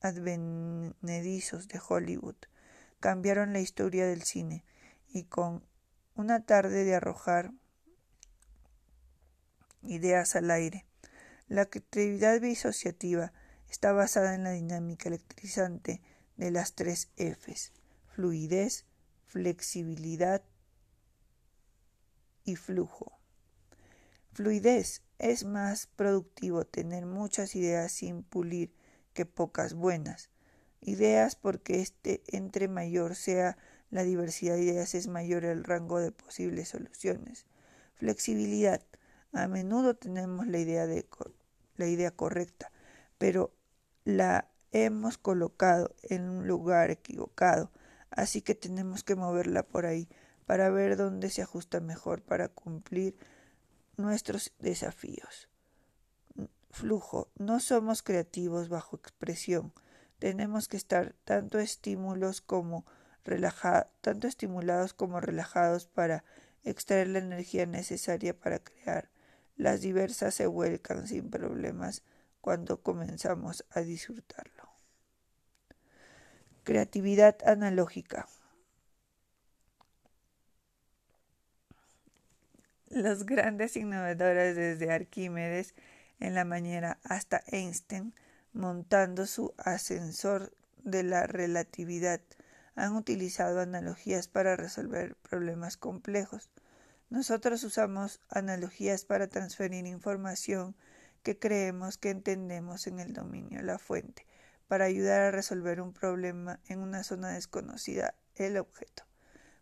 advenedizos 0.00 1.68
de 1.68 1.80
Hollywood. 1.86 2.36
Cambiaron 3.00 3.52
la 3.52 3.60
historia 3.60 4.06
del 4.06 4.22
cine 4.22 4.64
y 5.08 5.24
con 5.24 5.62
una 6.14 6.44
tarde 6.44 6.84
de 6.84 6.94
arrojar 6.94 7.52
ideas 9.82 10.36
al 10.36 10.50
aire. 10.50 10.84
La 11.48 11.62
actividad 11.62 12.40
disociativa 12.40 13.32
está 13.70 13.92
basada 13.92 14.34
en 14.34 14.44
la 14.44 14.50
dinámica 14.50 15.08
electrizante 15.08 16.00
de 16.36 16.50
las 16.50 16.74
tres 16.74 17.10
Fs, 17.16 17.72
fluidez, 18.06 18.84
flexibilidad 19.26 20.42
y 22.44 22.56
flujo. 22.56 23.18
Fluidez 24.32 25.02
es 25.18 25.44
más 25.44 25.86
productivo 25.86 26.64
tener 26.64 27.06
muchas 27.06 27.56
ideas 27.56 27.92
sin 27.92 28.22
pulir 28.22 28.72
que 29.12 29.26
pocas 29.26 29.74
buenas. 29.74 30.30
Ideas 30.80 31.34
porque 31.34 31.80
este 31.80 32.22
entre 32.28 32.68
mayor 32.68 33.16
sea 33.16 33.58
la 33.90 34.04
diversidad 34.04 34.54
de 34.54 34.62
ideas 34.62 34.94
es 34.94 35.08
mayor 35.08 35.44
el 35.44 35.64
rango 35.64 35.98
de 35.98 36.12
posibles 36.12 36.68
soluciones. 36.68 37.46
Flexibilidad. 37.96 38.80
A 39.32 39.48
menudo 39.48 39.94
tenemos 39.94 40.46
la 40.46 40.58
idea, 40.58 40.86
de, 40.86 41.06
la 41.76 41.86
idea 41.86 42.10
correcta, 42.10 42.70
pero 43.18 43.52
la 44.04 44.48
hemos 44.72 45.18
colocado 45.18 45.94
en 46.02 46.28
un 46.28 46.46
lugar 46.46 46.90
equivocado 46.90 47.70
así 48.10 48.42
que 48.42 48.54
tenemos 48.54 49.04
que 49.04 49.16
moverla 49.16 49.62
por 49.62 49.86
ahí 49.86 50.08
para 50.46 50.70
ver 50.70 50.96
dónde 50.96 51.30
se 51.30 51.42
ajusta 51.42 51.80
mejor 51.80 52.22
para 52.22 52.48
cumplir 52.48 53.16
nuestros 53.96 54.52
desafíos. 54.58 55.48
Flujo. 56.70 57.30
No 57.36 57.60
somos 57.60 58.02
creativos 58.02 58.68
bajo 58.68 58.96
expresión. 58.96 59.72
Tenemos 60.18 60.68
que 60.68 60.76
estar 60.76 61.14
tanto 61.24 61.58
estimulados 61.58 62.40
como 62.40 62.84
relajados 63.24 63.86
para 65.86 66.24
extraer 66.64 67.08
la 67.08 67.18
energía 67.18 67.66
necesaria 67.66 68.38
para 68.38 68.58
crear. 68.58 69.10
Las 69.58 69.80
diversas 69.80 70.34
se 70.34 70.46
vuelcan 70.46 71.08
sin 71.08 71.30
problemas 71.30 72.02
cuando 72.40 72.80
comenzamos 72.80 73.66
a 73.70 73.80
disfrutarlo. 73.80 74.70
Creatividad 76.62 77.36
analógica. 77.44 78.28
Los 82.86 83.26
grandes 83.26 83.76
innovadores 83.76 84.54
desde 84.54 84.92
Arquímedes 84.92 85.74
en 86.20 86.34
la 86.34 86.44
mañana 86.44 86.98
hasta 87.02 87.42
Einstein 87.48 88.14
montando 88.52 89.26
su 89.26 89.54
ascensor 89.58 90.52
de 90.84 91.02
la 91.02 91.26
relatividad 91.26 92.20
han 92.76 92.94
utilizado 92.94 93.60
analogías 93.60 94.28
para 94.28 94.54
resolver 94.54 95.16
problemas 95.16 95.76
complejos. 95.76 96.48
Nosotros 97.10 97.64
usamos 97.64 98.20
analogías 98.28 99.04
para 99.04 99.28
transferir 99.28 99.86
información 99.86 100.76
que 101.22 101.38
creemos 101.38 101.98
que 101.98 102.10
entendemos 102.10 102.86
en 102.86 103.00
el 103.00 103.12
dominio, 103.12 103.62
la 103.62 103.78
fuente 103.78 104.26
para 104.68 104.84
ayudar 104.84 105.22
a 105.22 105.30
resolver 105.30 105.80
un 105.80 105.92
problema 105.92 106.60
en 106.68 106.80
una 106.80 107.02
zona 107.02 107.30
desconocida, 107.30 108.14
el 108.36 108.58
objeto. 108.58 109.04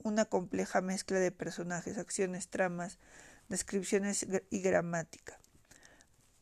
una 0.03 0.25
compleja 0.25 0.81
mezcla 0.81 1.19
de 1.19 1.31
personajes, 1.31 1.97
acciones, 1.97 2.49
tramas, 2.49 2.99
descripciones 3.47 4.27
y 4.49 4.61
gramática. 4.61 5.39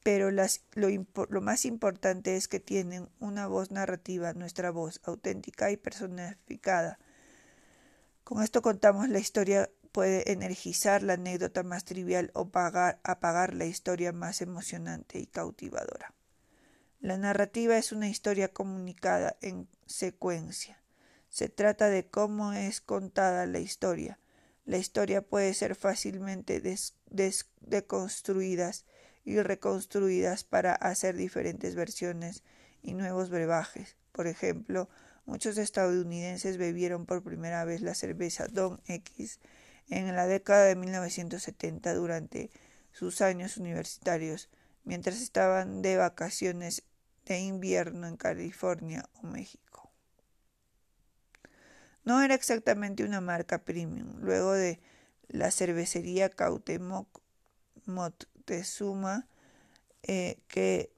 Pero 0.04 0.32
lo, 0.32 1.42
más 1.42 1.66
importante 1.66 2.38
es 2.38 2.48
que 2.48 2.60
tienen 2.60 3.10
una 3.20 3.48
voz 3.48 3.72
narrativa, 3.72 4.34
nuestra 4.34 4.72
voz, 4.72 5.02
auténtica 5.04 5.70
y 5.72 5.78
personificada. 5.78 6.98
Con 8.24 8.42
esto 8.42 8.62
contamos 8.62 9.10
la 9.10 9.20
historia 9.20 9.70
puede 9.92 10.32
energizar 10.32 11.04
la 11.04 11.14
anécdota 11.14 11.64
más 11.64 11.84
trivial 11.84 12.32
o 12.34 12.50
pagar, 12.50 13.00
apagar 13.04 13.54
la 13.54 13.66
historia 13.66 14.14
más 14.14 14.42
emocionante 14.42 15.20
y 15.20 15.28
cautivadora. 15.28 16.14
La 17.00 17.18
narrativa 17.18 17.78
es 17.78 17.92
una 17.92 18.08
historia 18.08 18.50
comunicada 18.50 19.38
en 19.42 19.68
secuencia. 19.86 20.80
Se 21.38 21.50
trata 21.50 21.90
de 21.90 22.04
cómo 22.04 22.54
es 22.54 22.82
contada 22.82 23.46
la 23.46 23.60
historia. 23.60 24.18
La 24.66 24.78
historia 24.78 25.22
puede 25.22 25.54
ser 25.54 25.76
fácilmente 25.76 26.60
deconstruidas 27.62 28.86
y 29.24 29.40
reconstruidas 29.40 30.44
para 30.44 30.74
hacer 30.74 31.16
diferentes 31.16 31.76
versiones 31.76 32.42
y 32.82 32.96
nuevos 32.96 33.30
brebajes. 33.30 33.98
Por 34.14 34.26
ejemplo, 34.26 34.90
muchos 35.28 35.60
estadounidenses 35.60 36.58
bebieron 36.58 37.06
por 37.06 37.22
primera 37.22 37.66
vez 37.66 37.82
la 37.82 37.94
cerveza 37.94 38.48
Don 38.48 38.82
X 38.88 39.40
en 39.90 40.16
la 40.16 40.26
década 40.26 40.66
de 40.66 40.76
1970 40.76 41.94
durante 41.94 42.50
sus 42.92 43.22
años 43.22 43.58
universitarios, 43.58 44.50
mientras 44.86 45.22
estaban 45.22 45.84
de 45.84 45.98
vacaciones 45.98 46.82
de 47.26 47.42
invierno 47.42 48.08
en 48.08 48.18
California 48.18 49.08
o 49.22 49.28
México. 49.28 49.67
No 52.08 52.22
era 52.22 52.36
exactamente 52.36 53.04
una 53.04 53.20
marca 53.20 53.66
premium. 53.66 54.22
Luego 54.22 54.54
de 54.54 54.80
la 55.28 55.52
cervecería 55.52 56.30
Cautemoc 56.30 57.22
Moctezuma, 57.86 59.28
eh, 60.04 60.40
que 60.48 60.90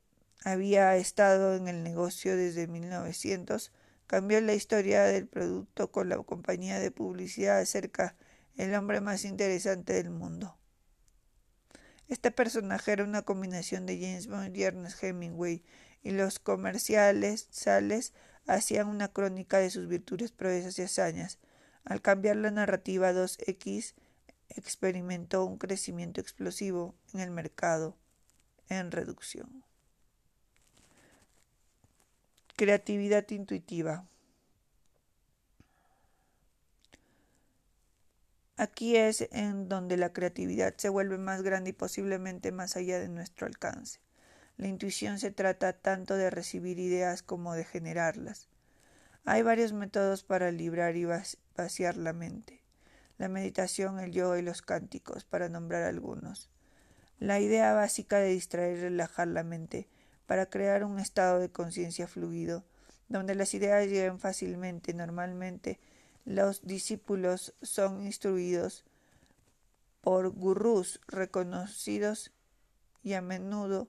había 0.46 0.96
estado 0.98 1.56
en 1.56 1.68
el 1.68 1.82
negocio 1.82 2.38
desde 2.38 2.68
1900, 2.68 3.72
cambió 4.06 4.40
la 4.40 4.54
historia 4.54 5.02
del 5.02 5.26
producto 5.26 5.92
con 5.92 6.10
la 6.10 6.18
compañía 6.18 6.78
de 6.78 6.92
publicidad 6.92 7.58
acerca 7.58 8.16
el 8.56 8.76
hombre 8.76 9.02
más 9.02 9.26
interesante 9.26 9.94
del 9.94 10.12
mundo. 10.12 10.60
Este 12.08 12.30
personaje 12.30 12.92
era 12.92 13.04
una 13.04 13.24
combinación 13.24 13.88
de 13.88 14.00
James 14.00 14.28
Bond 14.28 14.56
y 14.56 14.62
Ernest 14.62 15.04
Hemingway, 15.04 15.64
y 16.04 16.12
los 16.12 16.38
comerciales 16.38 17.48
sales 17.50 18.14
hacían 18.50 18.88
una 18.88 19.08
crónica 19.08 19.60
de 19.60 19.70
sus 19.70 19.88
virtudes, 19.88 20.32
proezas 20.32 20.78
y 20.80 20.82
hazañas. 20.82 21.38
Al 21.86 22.02
cambiar 22.02 22.36
la 22.36 22.52
narrativa 22.52 23.14
2X 23.14 23.94
experimentó 24.50 25.46
un 25.46 25.58
crecimiento 25.58 26.20
explosivo 26.20 26.96
en 27.14 27.22
el 27.22 27.32
mercado 27.32 27.96
en 28.68 28.92
reducción. 28.92 29.64
Creatividad 32.56 33.30
intuitiva. 33.30 34.06
Aquí 38.58 38.98
es 38.98 39.30
en 39.32 39.70
donde 39.70 39.96
la 39.96 40.12
creatividad 40.12 40.76
se 40.76 40.90
vuelve 40.90 41.18
más 41.18 41.44
grande 41.44 41.70
y 41.70 41.74
posiblemente 41.74 42.52
más 42.52 42.76
allá 42.76 43.00
de 43.00 43.08
nuestro 43.08 43.48
alcance. 43.48 44.02
La 44.60 44.68
intuición 44.68 45.20
se 45.20 45.32
trata 45.32 45.72
tanto 45.72 46.18
de 46.18 46.30
recibir 46.30 46.80
ideas 46.80 47.24
como 47.24 47.54
de 47.54 47.64
generarlas. 47.64 48.50
Hay 49.24 49.42
varios 49.42 49.72
métodos 49.72 50.24
para 50.26 50.52
librar 50.52 50.98
y 50.98 51.06
vaciar 51.56 51.96
la 51.96 52.12
mente. 52.12 52.62
La 53.18 53.30
meditación, 53.30 54.02
el 54.02 54.12
yoga 54.12 54.38
y 54.38 54.42
los 54.42 54.62
cánticos, 54.62 55.24
para 55.24 55.48
nombrar 55.48 55.84
algunos. 55.84 56.50
La 57.20 57.40
idea 57.40 57.74
básica 57.74 58.18
de 58.18 58.32
distraer 58.32 58.78
y 58.78 58.82
relajar 58.82 59.30
la 59.30 59.46
mente 59.46 59.88
para 60.26 60.50
crear 60.50 60.84
un 60.84 61.00
estado 61.00 61.40
de 61.40 61.50
conciencia 61.50 62.10
fluido, 62.10 62.66
donde 63.08 63.36
las 63.36 63.54
ideas 63.54 63.88
lleguen 63.88 64.20
fácilmente, 64.20 64.94
normalmente 64.94 65.80
los 66.26 66.64
discípulos 66.64 67.54
son 67.62 68.06
instruidos 68.06 68.84
por 70.02 70.28
gurús 70.32 71.00
reconocidos 71.08 72.34
y 73.04 73.14
a 73.14 73.22
menudo 73.22 73.88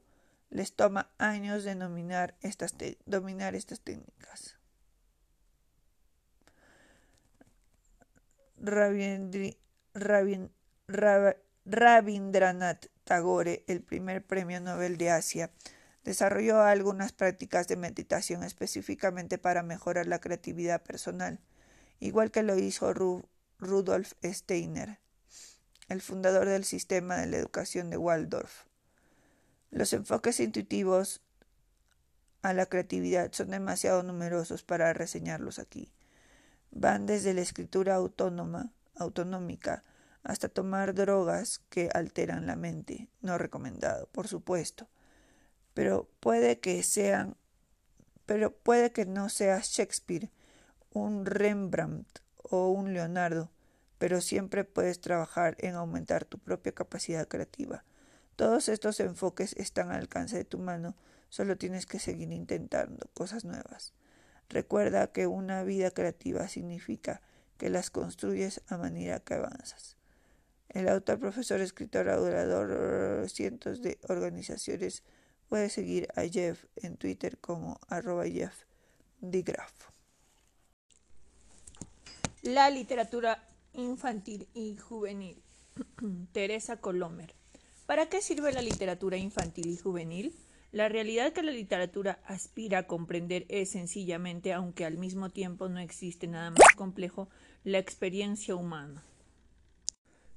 les 0.50 0.74
toma 0.74 1.10
años 1.18 1.64
de 1.64 1.74
dominar 1.74 2.36
estas, 2.40 2.74
dominar 3.06 3.54
estas 3.54 3.80
técnicas. 3.80 4.56
Rabindranath 11.64 12.86
Tagore, 13.04 13.64
el 13.66 13.82
primer 13.82 14.26
premio 14.26 14.60
Nobel 14.60 14.98
de 14.98 15.10
Asia, 15.10 15.50
desarrolló 16.04 16.60
algunas 16.60 17.12
prácticas 17.12 17.68
de 17.68 17.76
meditación 17.76 18.44
específicamente 18.44 19.38
para 19.38 19.62
mejorar 19.62 20.06
la 20.06 20.20
creatividad 20.20 20.82
personal 20.82 21.40
igual 22.00 22.30
que 22.30 22.42
lo 22.42 22.58
hizo 22.58 22.92
Rudolf 23.58 24.14
Steiner, 24.24 24.98
el 25.88 26.00
fundador 26.00 26.48
del 26.48 26.64
sistema 26.64 27.18
de 27.18 27.26
la 27.26 27.36
educación 27.36 27.90
de 27.90 27.98
Waldorf. 27.98 28.69
Los 29.70 29.92
enfoques 29.92 30.40
intuitivos 30.40 31.20
a 32.42 32.52
la 32.54 32.66
creatividad 32.66 33.32
son 33.32 33.50
demasiado 33.50 34.02
numerosos 34.02 34.62
para 34.62 34.92
reseñarlos 34.92 35.58
aquí. 35.58 35.92
Van 36.70 37.06
desde 37.06 37.34
la 37.34 37.40
escritura 37.40 37.94
autónoma, 37.94 38.72
autonómica, 38.96 39.84
hasta 40.22 40.48
tomar 40.48 40.94
drogas 40.94 41.60
que 41.70 41.88
alteran 41.94 42.46
la 42.46 42.56
mente, 42.56 43.08
no 43.22 43.38
recomendado, 43.38 44.06
por 44.08 44.28
supuesto. 44.28 44.88
Pero 45.74 46.08
puede 46.20 46.60
que 46.60 46.82
sean, 46.82 47.36
pero 48.26 48.54
puede 48.54 48.92
que 48.92 49.06
no 49.06 49.28
sea 49.28 49.60
Shakespeare 49.62 50.30
un 50.92 51.24
Rembrandt 51.24 52.20
o 52.36 52.70
un 52.70 52.92
Leonardo, 52.92 53.50
pero 53.98 54.20
siempre 54.20 54.64
puedes 54.64 55.00
trabajar 55.00 55.56
en 55.60 55.74
aumentar 55.74 56.24
tu 56.24 56.38
propia 56.38 56.72
capacidad 56.72 57.28
creativa. 57.28 57.84
Todos 58.40 58.70
estos 58.70 59.00
enfoques 59.00 59.52
están 59.58 59.90
al 59.90 60.00
alcance 60.00 60.34
de 60.34 60.46
tu 60.46 60.58
mano, 60.58 60.94
solo 61.28 61.58
tienes 61.58 61.84
que 61.84 61.98
seguir 61.98 62.32
intentando 62.32 63.06
cosas 63.12 63.44
nuevas. 63.44 63.92
Recuerda 64.48 65.12
que 65.12 65.26
una 65.26 65.62
vida 65.62 65.90
creativa 65.90 66.48
significa 66.48 67.20
que 67.58 67.68
las 67.68 67.90
construyes 67.90 68.62
a 68.68 68.78
medida 68.78 69.20
que 69.20 69.34
avanzas. 69.34 69.98
El 70.70 70.88
autor, 70.88 71.18
profesor, 71.18 71.60
escritor, 71.60 72.08
adorador, 72.08 73.28
cientos 73.28 73.82
de 73.82 73.98
organizaciones 74.08 75.02
puede 75.50 75.68
seguir 75.68 76.08
a 76.16 76.22
Jeff 76.22 76.64
en 76.76 76.96
Twitter 76.96 77.36
como 77.36 77.78
arroba 77.88 78.24
Jeff 78.26 78.64
la 82.40 82.70
literatura 82.70 83.46
infantil 83.74 84.48
y 84.54 84.78
juvenil. 84.78 85.42
Teresa 86.32 86.78
Colomer. 86.78 87.38
¿Para 87.90 88.06
qué 88.06 88.22
sirve 88.22 88.52
la 88.52 88.62
literatura 88.62 89.16
infantil 89.16 89.66
y 89.68 89.76
juvenil? 89.76 90.32
La 90.70 90.88
realidad 90.88 91.32
que 91.32 91.42
la 91.42 91.50
literatura 91.50 92.20
aspira 92.24 92.78
a 92.78 92.86
comprender 92.86 93.46
es 93.48 93.72
sencillamente, 93.72 94.52
aunque 94.52 94.84
al 94.84 94.96
mismo 94.96 95.30
tiempo 95.30 95.68
no 95.68 95.80
existe 95.80 96.28
nada 96.28 96.50
más 96.50 96.60
complejo, 96.76 97.28
la 97.64 97.78
experiencia 97.78 98.54
humana. 98.54 99.02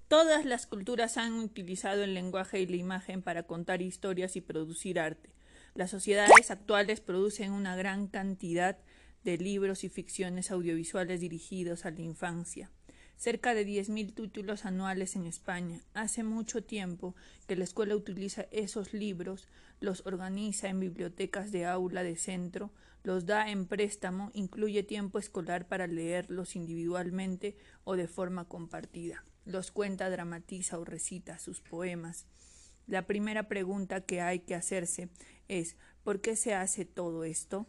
Todas 0.07 0.45
las 0.45 0.65
culturas 0.65 1.17
han 1.17 1.33
utilizado 1.33 2.03
el 2.03 2.15
lenguaje 2.15 2.59
y 2.59 2.65
la 2.65 2.77
imagen 2.77 3.21
para 3.21 3.43
contar 3.43 3.83
historias 3.83 4.35
y 4.35 4.41
producir 4.41 4.99
arte. 4.99 5.29
Las 5.75 5.91
sociedades 5.91 6.49
actuales 6.49 7.01
producen 7.01 7.51
una 7.51 7.75
gran 7.75 8.07
cantidad 8.07 8.79
de 9.23 9.37
libros 9.37 9.83
y 9.83 9.89
ficciones 9.89 10.49
audiovisuales 10.49 11.21
dirigidos 11.21 11.85
a 11.85 11.91
la 11.91 12.01
infancia. 12.01 12.71
Cerca 13.23 13.53
de 13.53 13.65
10.000 13.65 14.13
títulos 14.13 14.65
anuales 14.65 15.15
en 15.15 15.25
España. 15.25 15.79
Hace 15.93 16.23
mucho 16.23 16.61
tiempo 16.61 17.15
que 17.47 17.55
la 17.55 17.63
escuela 17.63 17.95
utiliza 17.95 18.47
esos 18.51 18.93
libros, 18.93 19.47
los 19.79 20.05
organiza 20.05 20.67
en 20.67 20.81
bibliotecas 20.81 21.53
de 21.53 21.65
aula 21.65 22.03
de 22.03 22.17
centro, 22.17 22.69
los 23.01 23.25
da 23.25 23.49
en 23.49 23.65
préstamo, 23.65 24.29
incluye 24.33 24.83
tiempo 24.83 25.19
escolar 25.19 25.69
para 25.69 25.87
leerlos 25.87 26.57
individualmente 26.57 27.55
o 27.85 27.95
de 27.95 28.09
forma 28.09 28.43
compartida. 28.43 29.23
Los 29.45 29.71
cuenta, 29.71 30.09
dramatiza 30.09 30.77
o 30.77 30.83
recita 30.83 31.39
sus 31.39 31.61
poemas. 31.61 32.25
La 32.87 33.07
primera 33.07 33.47
pregunta 33.47 34.01
que 34.01 34.19
hay 34.19 34.39
que 34.39 34.55
hacerse 34.55 35.07
es 35.47 35.77
¿por 36.03 36.19
qué 36.19 36.35
se 36.35 36.55
hace 36.55 36.83
todo 36.83 37.23
esto? 37.23 37.67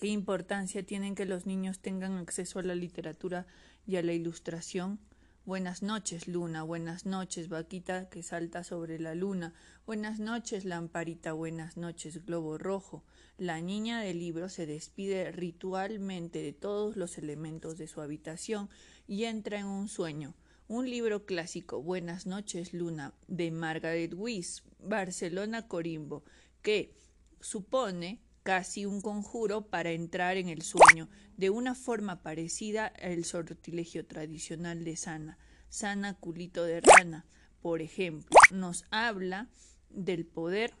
¿Qué 0.00 0.08
importancia 0.08 0.82
tienen 0.82 1.14
que 1.14 1.26
los 1.26 1.46
niños 1.46 1.78
tengan 1.78 2.16
acceso 2.16 2.58
a 2.58 2.62
la 2.62 2.74
literatura 2.74 3.46
y 3.86 3.96
a 3.96 4.02
la 4.02 4.12
ilustración? 4.12 5.00
Buenas 5.44 5.82
noches, 5.82 6.28
luna, 6.28 6.62
buenas 6.62 7.04
noches, 7.04 7.48
vaquita 7.48 8.08
que 8.08 8.22
salta 8.22 8.62
sobre 8.62 9.00
la 9.00 9.16
luna, 9.16 9.54
buenas 9.86 10.20
noches, 10.20 10.64
lamparita, 10.64 11.32
buenas 11.32 11.76
noches, 11.76 12.24
globo 12.24 12.58
rojo. 12.58 13.02
La 13.38 13.60
niña 13.60 14.00
del 14.00 14.20
libro 14.20 14.48
se 14.48 14.66
despide 14.66 15.32
ritualmente 15.32 16.40
de 16.42 16.52
todos 16.52 16.96
los 16.96 17.18
elementos 17.18 17.76
de 17.76 17.88
su 17.88 18.00
habitación 18.00 18.70
y 19.08 19.24
entra 19.24 19.58
en 19.58 19.66
un 19.66 19.88
sueño. 19.88 20.34
Un 20.68 20.88
libro 20.88 21.26
clásico, 21.26 21.82
Buenas 21.82 22.24
noches, 22.24 22.72
luna, 22.72 23.12
de 23.26 23.50
Margaret 23.50 24.14
Weiss, 24.14 24.62
Barcelona 24.78 25.66
Corimbo, 25.66 26.22
que 26.62 26.94
supone 27.40 28.20
casi 28.42 28.86
un 28.86 29.00
conjuro 29.00 29.68
para 29.68 29.92
entrar 29.92 30.36
en 30.36 30.48
el 30.48 30.62
sueño, 30.62 31.08
de 31.36 31.50
una 31.50 31.74
forma 31.74 32.22
parecida 32.22 32.86
al 32.86 33.24
sortilegio 33.24 34.06
tradicional 34.06 34.84
de 34.84 34.96
Sana. 34.96 35.38
Sana 35.68 36.14
culito 36.14 36.64
de 36.64 36.80
rana, 36.80 37.24
por 37.60 37.80
ejemplo, 37.82 38.38
nos 38.50 38.84
habla 38.90 39.48
del 39.90 40.26
poder, 40.26 40.74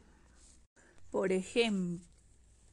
por 1.10 1.32
ejemplo, 1.32 2.06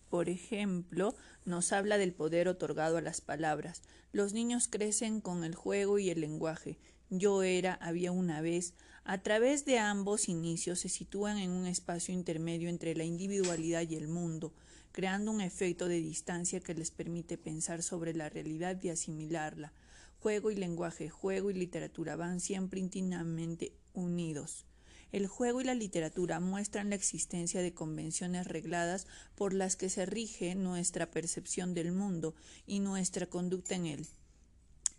por 0.09 0.27
ejemplo, 0.27 1.15
nos 1.45 1.71
habla 1.71 1.97
del 1.97 2.13
poder 2.13 2.47
otorgado 2.47 2.97
a 2.97 3.01
las 3.01 3.21
palabras. 3.21 3.83
Los 4.11 4.33
niños 4.33 4.67
crecen 4.67 5.21
con 5.21 5.43
el 5.43 5.53
juego 5.53 5.99
y 5.99 6.09
el 6.09 6.21
lenguaje. 6.21 6.79
yo 7.11 7.43
era, 7.43 7.75
había 7.75 8.11
una 8.11 8.41
vez, 8.41 8.73
a 9.03 9.21
través 9.23 9.65
de 9.65 9.79
ambos 9.79 10.29
inicios 10.29 10.79
se 10.79 10.89
sitúan 10.89 11.37
en 11.37 11.51
un 11.51 11.65
espacio 11.65 12.13
intermedio 12.13 12.69
entre 12.69 12.95
la 12.95 13.03
individualidad 13.03 13.81
y 13.87 13.95
el 13.95 14.07
mundo, 14.07 14.53
creando 14.99 15.31
un 15.31 15.39
efecto 15.39 15.87
de 15.87 16.01
distancia 16.01 16.59
que 16.59 16.73
les 16.73 16.91
permite 16.91 17.37
pensar 17.37 17.83
sobre 17.83 18.13
la 18.13 18.27
realidad 18.27 18.77
y 18.83 18.89
asimilarla. 18.89 19.71
Juego 20.19 20.51
y 20.51 20.57
lenguaje, 20.57 21.07
juego 21.07 21.49
y 21.49 21.53
literatura 21.53 22.17
van 22.17 22.41
siempre 22.41 22.81
íntimamente 22.81 23.71
unidos. 23.93 24.65
El 25.13 25.27
juego 25.27 25.61
y 25.61 25.63
la 25.63 25.73
literatura 25.73 26.41
muestran 26.41 26.89
la 26.89 26.95
existencia 26.95 27.61
de 27.61 27.73
convenciones 27.73 28.45
regladas 28.45 29.07
por 29.35 29.53
las 29.53 29.77
que 29.77 29.87
se 29.87 30.05
rige 30.05 30.53
nuestra 30.55 31.09
percepción 31.09 31.73
del 31.73 31.93
mundo 31.93 32.35
y 32.67 32.81
nuestra 32.81 33.25
conducta 33.25 33.75
en 33.75 33.85
él. 33.85 34.07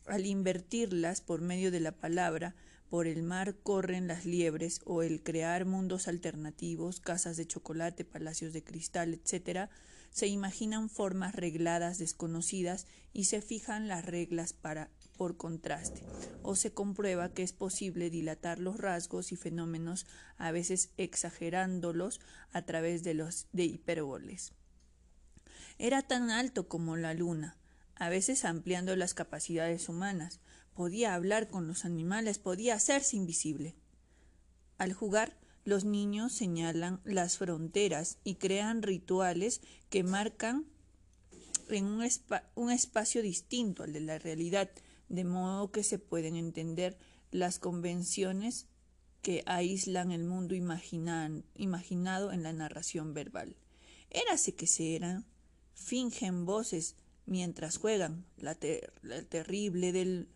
Al 0.06 0.24
invertirlas 0.24 1.20
por 1.20 1.42
medio 1.42 1.70
de 1.70 1.80
la 1.80 1.92
palabra, 1.92 2.54
por 2.88 3.06
el 3.06 3.22
mar 3.22 3.54
corren 3.62 4.08
las 4.08 4.24
liebres 4.24 4.80
o 4.86 5.02
el 5.02 5.22
crear 5.22 5.66
mundos 5.66 6.08
alternativos, 6.08 7.00
casas 7.00 7.36
de 7.36 7.46
chocolate, 7.46 8.06
palacios 8.06 8.54
de 8.54 8.64
cristal, 8.64 9.12
etc., 9.12 9.68
se 10.10 10.26
imaginan 10.26 10.88
formas 10.88 11.34
regladas 11.34 11.98
desconocidas 11.98 12.86
y 13.12 13.24
se 13.24 13.40
fijan 13.40 13.88
las 13.88 14.04
reglas 14.04 14.52
para 14.52 14.90
por 15.16 15.36
contraste, 15.36 16.02
o 16.42 16.56
se 16.56 16.72
comprueba 16.72 17.34
que 17.34 17.42
es 17.42 17.52
posible 17.52 18.08
dilatar 18.08 18.58
los 18.58 18.78
rasgos 18.78 19.32
y 19.32 19.36
fenómenos, 19.36 20.06
a 20.38 20.50
veces 20.50 20.90
exagerándolos 20.96 22.20
a 22.52 22.62
través 22.62 23.04
de 23.04 23.14
los 23.14 23.46
de 23.52 23.64
hipérboles. 23.64 24.52
Era 25.78 26.02
tan 26.02 26.30
alto 26.30 26.68
como 26.68 26.96
la 26.96 27.12
luna, 27.12 27.58
a 27.96 28.08
veces 28.08 28.46
ampliando 28.46 28.96
las 28.96 29.12
capacidades 29.12 29.90
humanas, 29.90 30.40
podía 30.74 31.14
hablar 31.14 31.48
con 31.48 31.66
los 31.66 31.84
animales, 31.84 32.38
podía 32.38 32.74
hacerse 32.74 33.16
invisible. 33.16 33.74
Al 34.78 34.94
jugar, 34.94 35.36
los 35.64 35.84
niños 35.84 36.32
señalan 36.32 37.00
las 37.04 37.38
fronteras 37.38 38.18
y 38.24 38.36
crean 38.36 38.82
rituales 38.82 39.60
que 39.88 40.02
marcan 40.02 40.66
en 41.68 41.86
un, 41.86 42.08
un 42.54 42.70
espacio 42.70 43.22
distinto 43.22 43.82
al 43.82 43.92
de 43.92 44.00
la 44.00 44.18
realidad, 44.18 44.70
de 45.08 45.24
modo 45.24 45.70
que 45.70 45.82
se 45.82 45.98
pueden 45.98 46.36
entender 46.36 46.98
las 47.30 47.58
convenciones 47.58 48.66
que 49.22 49.42
aíslan 49.46 50.12
el 50.12 50.24
mundo 50.24 50.54
imaginado 50.54 52.32
en 52.32 52.42
la 52.42 52.52
narración 52.52 53.12
verbal. 53.14 53.56
Érase 54.10 54.54
que 54.54 54.66
se 54.66 54.96
eran, 54.96 55.26
fingen 55.74 56.46
voces 56.46 56.96
mientras 57.26 57.76
juegan, 57.76 58.24
la 58.38 58.54
terrible 58.54 59.92
del 59.92 60.28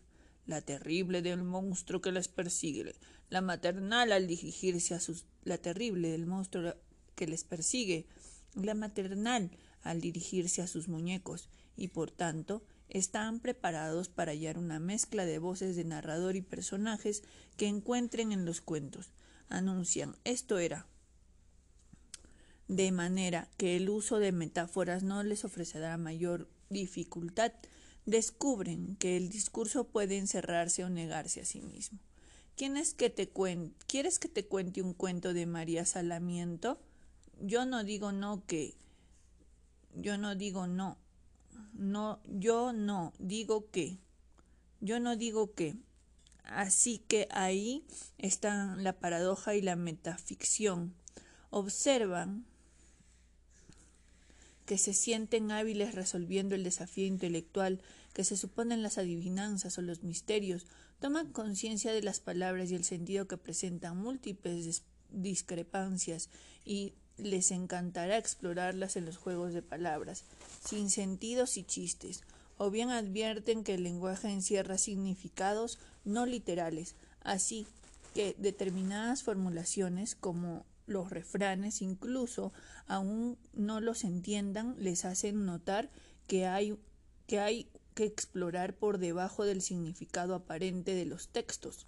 monstruo 1.43 2.01
que 2.01 2.11
les 2.11 2.27
persigue, 2.27 2.93
la 3.29 3.41
maternal 3.41 4.11
al 4.11 4.27
dirigirse 4.27 4.93
a 4.93 4.99
sus 4.99 5.25
la 5.43 5.57
terrible 5.57 6.09
del 6.09 6.25
monstruo 6.25 6.75
que 7.15 7.27
les 7.27 7.43
persigue, 7.43 8.07
la 8.55 8.73
maternal 8.73 9.51
al 9.81 10.01
dirigirse 10.01 10.61
a 10.61 10.67
sus 10.67 10.87
muñecos, 10.87 11.49
y 11.77 11.89
por 11.89 12.11
tanto 12.11 12.63
están 12.89 13.39
preparados 13.39 14.09
para 14.09 14.31
hallar 14.31 14.57
una 14.57 14.79
mezcla 14.79 15.25
de 15.25 15.39
voces 15.39 15.75
de 15.75 15.85
narrador 15.85 16.35
y 16.35 16.41
personajes 16.41 17.23
que 17.57 17.67
encuentren 17.67 18.31
en 18.31 18.45
los 18.45 18.61
cuentos. 18.61 19.11
Anuncian 19.49 20.15
esto 20.23 20.57
era. 20.57 20.87
De 22.67 22.91
manera 22.91 23.49
que 23.57 23.75
el 23.75 23.89
uso 23.89 24.17
de 24.17 24.31
metáforas 24.31 25.03
no 25.03 25.21
les 25.23 25.45
ofrecerá 25.45 25.97
mayor 25.97 26.49
dificultad. 26.69 27.53
Descubren 28.05 28.95
que 28.95 29.17
el 29.17 29.29
discurso 29.29 29.87
puede 29.87 30.17
encerrarse 30.17 30.83
o 30.83 30.89
negarse 30.89 31.41
a 31.41 31.45
sí 31.45 31.61
mismo. 31.61 31.99
¿Quieres 32.55 32.93
que 32.93 33.09
te 33.09 33.29
¿Quieres 33.87 34.19
que 34.19 34.29
te 34.29 34.45
cuente 34.45 34.81
un 34.81 34.93
cuento 34.93 35.33
de 35.33 35.45
María 35.45 35.85
Salamiento? 35.85 36.79
Yo 37.41 37.65
no 37.65 37.83
digo 37.83 38.11
no 38.11 38.45
que. 38.45 38.75
Yo 39.93 40.17
no 40.17 40.35
digo 40.35 40.67
no 40.67 40.97
no, 41.75 42.19
yo 42.25 42.73
no 42.73 43.13
digo 43.19 43.69
que. 43.69 43.97
Yo 44.79 44.99
no 44.99 45.15
digo 45.15 45.53
que. 45.53 45.75
Así 46.43 46.99
que 46.99 47.27
ahí 47.31 47.85
están 48.17 48.83
la 48.83 48.93
paradoja 48.93 49.55
y 49.55 49.61
la 49.61 49.75
metaficción. 49.75 50.93
Observan 51.49 52.45
que 54.65 54.77
se 54.77 54.93
sienten 54.93 55.51
hábiles 55.51 55.95
resolviendo 55.95 56.55
el 56.55 56.63
desafío 56.63 57.05
intelectual, 57.05 57.81
que 58.13 58.23
se 58.23 58.37
suponen 58.37 58.81
las 58.81 58.97
adivinanzas 58.97 59.77
o 59.77 59.81
los 59.81 60.03
misterios, 60.03 60.65
toman 60.99 61.31
conciencia 61.31 61.91
de 61.93 62.01
las 62.01 62.19
palabras 62.19 62.71
y 62.71 62.75
el 62.75 62.83
sentido 62.83 63.27
que 63.27 63.37
presentan 63.37 63.97
múltiples 63.97 64.83
discrepancias 65.09 66.29
y 66.63 66.93
les 67.17 67.51
encantará 67.51 68.17
explorarlas 68.17 68.95
en 68.95 69.05
los 69.05 69.17
juegos 69.17 69.53
de 69.53 69.61
palabras, 69.61 70.23
sin 70.65 70.89
sentidos 70.89 71.57
y 71.57 71.63
chistes, 71.63 72.23
o 72.57 72.71
bien 72.71 72.89
advierten 72.89 73.63
que 73.63 73.75
el 73.75 73.83
lenguaje 73.83 74.29
encierra 74.29 74.77
significados 74.77 75.79
no 76.03 76.25
literales, 76.25 76.95
así 77.21 77.67
que 78.13 78.35
determinadas 78.37 79.23
formulaciones 79.23 80.15
como 80.15 80.65
los 80.87 81.09
refranes 81.09 81.81
incluso 81.81 82.53
aún 82.87 83.37
no 83.53 83.81
los 83.81 84.03
entiendan 84.03 84.75
les 84.77 85.03
hacen 85.03 85.45
notar 85.45 85.89
que 86.27 86.45
hay 86.45 86.77
que 87.25 87.39
hay 87.39 87.67
que 87.95 88.05
explorar 88.05 88.75
por 88.75 88.99
debajo 88.99 89.45
del 89.45 89.61
significado 89.61 90.35
aparente 90.35 90.93
de 90.93 91.05
los 91.05 91.29
textos. 91.29 91.87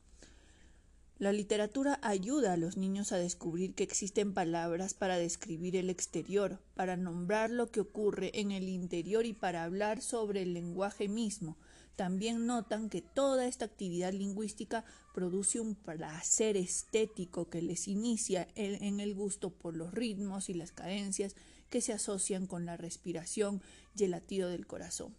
La 1.20 1.32
literatura 1.32 2.00
ayuda 2.04 2.54
a 2.54 2.58
los 2.58 2.78
niños 2.78 3.12
a 3.12 3.18
descubrir 3.18 3.74
que 3.74 3.84
existen 3.84 4.34
palabras 4.34 4.94
para 4.94 5.18
describir 5.18 5.76
el 5.76 5.90
exterior, 5.90 6.60
para 6.76 6.96
nombrar 6.96 7.50
lo 7.50 7.72
que 7.72 7.82
ocurre 7.82 8.32
en 8.40 8.52
el 8.52 8.70
interior 8.70 9.26
y 9.26 9.34
para 9.34 9.64
hablar 9.64 10.02
sobre 10.02 10.44
el 10.44 10.54
lenguaje 10.54 11.08
mismo. 11.08 11.58
También 11.96 12.46
notan 12.46 12.90
que 12.92 13.02
toda 13.02 13.48
esta 13.48 13.66
actividad 13.66 14.14
lingüística 14.14 14.86
produce 15.16 15.60
un 15.60 15.74
placer 15.74 16.56
estético 16.56 17.50
que 17.50 17.64
les 17.64 17.88
inicia 17.88 18.48
en 18.54 19.00
el 19.00 19.16
gusto 19.16 19.50
por 19.50 19.76
los 19.76 19.92
ritmos 19.92 20.50
y 20.50 20.54
las 20.54 20.72
cadencias 20.72 21.36
que 21.72 21.82
se 21.82 21.94
asocian 21.94 22.46
con 22.46 22.66
la 22.66 22.78
respiración 22.78 23.62
y 23.96 24.04
el 24.04 24.12
latido 24.12 24.50
del 24.50 24.68
corazón, 24.68 25.16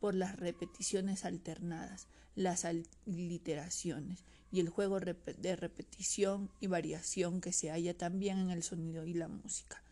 por 0.00 0.14
las 0.14 0.36
repeticiones 0.36 1.24
alternadas, 1.24 2.08
las 2.34 2.64
aliteraciones 2.64 4.24
y 4.50 4.60
el 4.60 4.68
juego 4.68 4.98
de 4.98 5.56
repetición 5.56 6.50
y 6.58 6.66
variación 6.66 7.40
que 7.40 7.52
se 7.52 7.70
halla 7.70 7.96
también 7.96 8.38
en 8.38 8.50
el 8.50 8.62
sonido 8.62 9.06
y 9.06 9.14
la 9.14 9.28
música, 9.28 9.82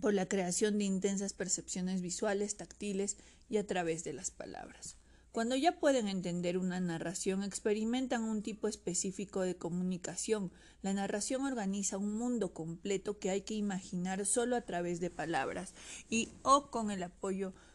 por 0.00 0.14
la 0.14 0.26
creación 0.26 0.78
de 0.78 0.84
intensas 0.84 1.34
percepciones 1.34 2.00
visuales, 2.00 2.56
táctiles 2.56 3.16
y 3.48 3.58
a 3.58 3.66
través 3.66 4.04
de 4.04 4.14
las 4.14 4.30
palabras. 4.30 4.96
Cuando 5.30 5.54
ya 5.54 5.78
pueden 5.78 6.08
entender 6.08 6.58
una 6.58 6.80
narración, 6.80 7.44
experimentan 7.44 8.24
un 8.24 8.42
tipo 8.42 8.66
específico 8.66 9.42
de 9.42 9.56
comunicación. 9.56 10.50
La 10.82 10.94
narración 10.94 11.44
organiza 11.44 11.98
un 11.98 12.14
mundo 12.14 12.54
completo 12.54 13.18
que 13.18 13.30
hay 13.30 13.42
que 13.42 13.54
imaginar 13.54 14.24
solo 14.24 14.56
a 14.56 14.62
través 14.62 15.00
de 15.00 15.10
palabras 15.10 15.74
y 16.08 16.30
o 16.42 16.70
con 16.70 16.90
el 16.90 17.02
apoyo 17.02 17.50
de 17.50 17.67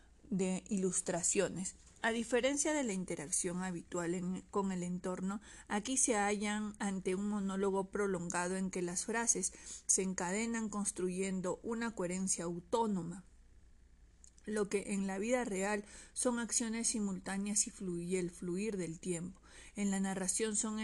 ilustraciones. 0.70 1.76
A 2.02 2.12
diferencia 2.12 2.74
de 2.74 2.84
la 2.84 2.92
interacción 2.92 3.64
habitual 3.64 4.44
con 4.52 4.74
el 4.74 4.84
entorno, 4.84 5.40
aquí 5.70 5.96
se 5.96 6.16
hallan 6.16 6.76
ante 6.80 7.16
un 7.16 7.30
monólogo 7.30 7.92
prolongado 7.92 8.58
en 8.58 8.72
que 8.72 8.82
las 8.82 9.06
frases 9.06 9.54
se 9.86 10.02
encadenan 10.02 10.68
construyendo 10.68 11.62
una 11.64 11.96
coherencia 11.96 12.44
autónoma. 12.44 13.24
Lo 14.46 14.68
que 14.68 14.92
en 14.94 15.08
la 15.08 15.18
vida 15.18 15.46
real 15.46 15.86
son 16.12 16.40
acciones 16.40 16.90
simultáneas 16.90 17.68
y 17.68 17.70
fluye 17.70 18.20
el 18.20 18.32
fluir 18.32 18.76
del 18.76 19.00
tiempo. 19.00 19.40
En 19.78 19.90
la 19.90 20.02
narración 20.02 20.58
son 20.58 20.80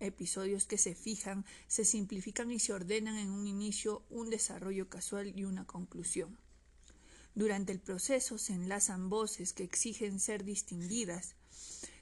episodios 0.00 0.66
que 0.66 0.76
se 0.76 0.96
fijan, 0.96 1.44
se 1.68 1.84
simplifican 1.84 2.50
y 2.50 2.58
se 2.58 2.72
ordenan 2.72 3.16
en 3.16 3.30
un 3.30 3.46
inicio, 3.46 4.02
un 4.10 4.28
desarrollo 4.28 4.88
casual 4.88 5.38
y 5.38 5.44
una 5.44 5.64
conclusión. 5.66 6.36
Durante 7.34 7.72
el 7.72 7.80
proceso 7.80 8.38
se 8.38 8.52
enlazan 8.52 9.10
voces 9.10 9.52
que 9.52 9.64
exigen 9.64 10.20
ser 10.20 10.44
distinguidas. 10.44 11.34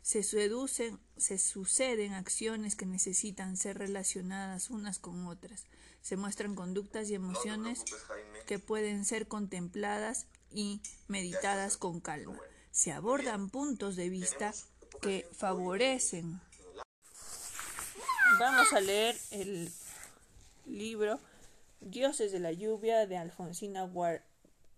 Se, 0.02 0.22
seducen, 0.22 0.98
se 1.16 1.38
suceden 1.38 2.12
acciones 2.12 2.76
que 2.76 2.84
necesitan 2.84 3.56
ser 3.56 3.78
relacionadas 3.78 4.68
unas 4.68 4.98
con 4.98 5.26
otras. 5.26 5.64
Se 6.02 6.16
muestran 6.16 6.54
conductas 6.54 7.09
y 7.09 7.14
emociones 7.14 7.84
que 8.46 8.59
pueden 8.59 9.06
ser 9.06 9.26
contempladas 9.26 10.26
y 10.50 10.82
meditadas 11.09 11.78
con 11.78 12.00
calma. 12.00 12.38
Se 12.70 12.92
abordan 12.92 13.48
puntos 13.48 13.96
de 13.96 14.10
vista 14.10 14.52
que 15.00 15.26
favorecen. 15.32 16.40
Vamos 18.38 18.72
a 18.72 18.80
leer 18.80 19.16
el 19.30 19.72
libro 20.66 21.20
Dioses 21.80 22.32
de 22.32 22.40
la 22.40 22.52
lluvia 22.52 23.06
de 23.06 23.16
Alfonsina 23.16 23.84
Ward 23.84 24.22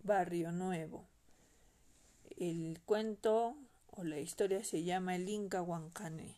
Barrio 0.05 0.51
Nuevo. 0.51 1.07
El 2.37 2.79
cuento 2.85 3.57
o 3.87 4.03
la 4.03 4.19
historia 4.19 4.63
se 4.63 4.83
llama 4.83 5.15
El 5.15 5.27
Inca 5.27 5.63
Huancané. 5.63 6.37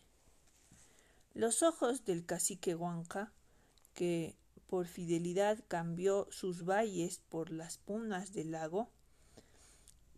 Los 1.34 1.62
ojos 1.62 2.06
del 2.06 2.24
cacique 2.24 2.74
Huanca, 2.74 3.30
que 3.92 4.36
por 4.68 4.86
fidelidad 4.86 5.62
cambió 5.68 6.28
sus 6.30 6.64
valles 6.64 7.20
por 7.28 7.50
las 7.50 7.76
punas 7.76 8.32
del 8.32 8.52
lago, 8.52 8.88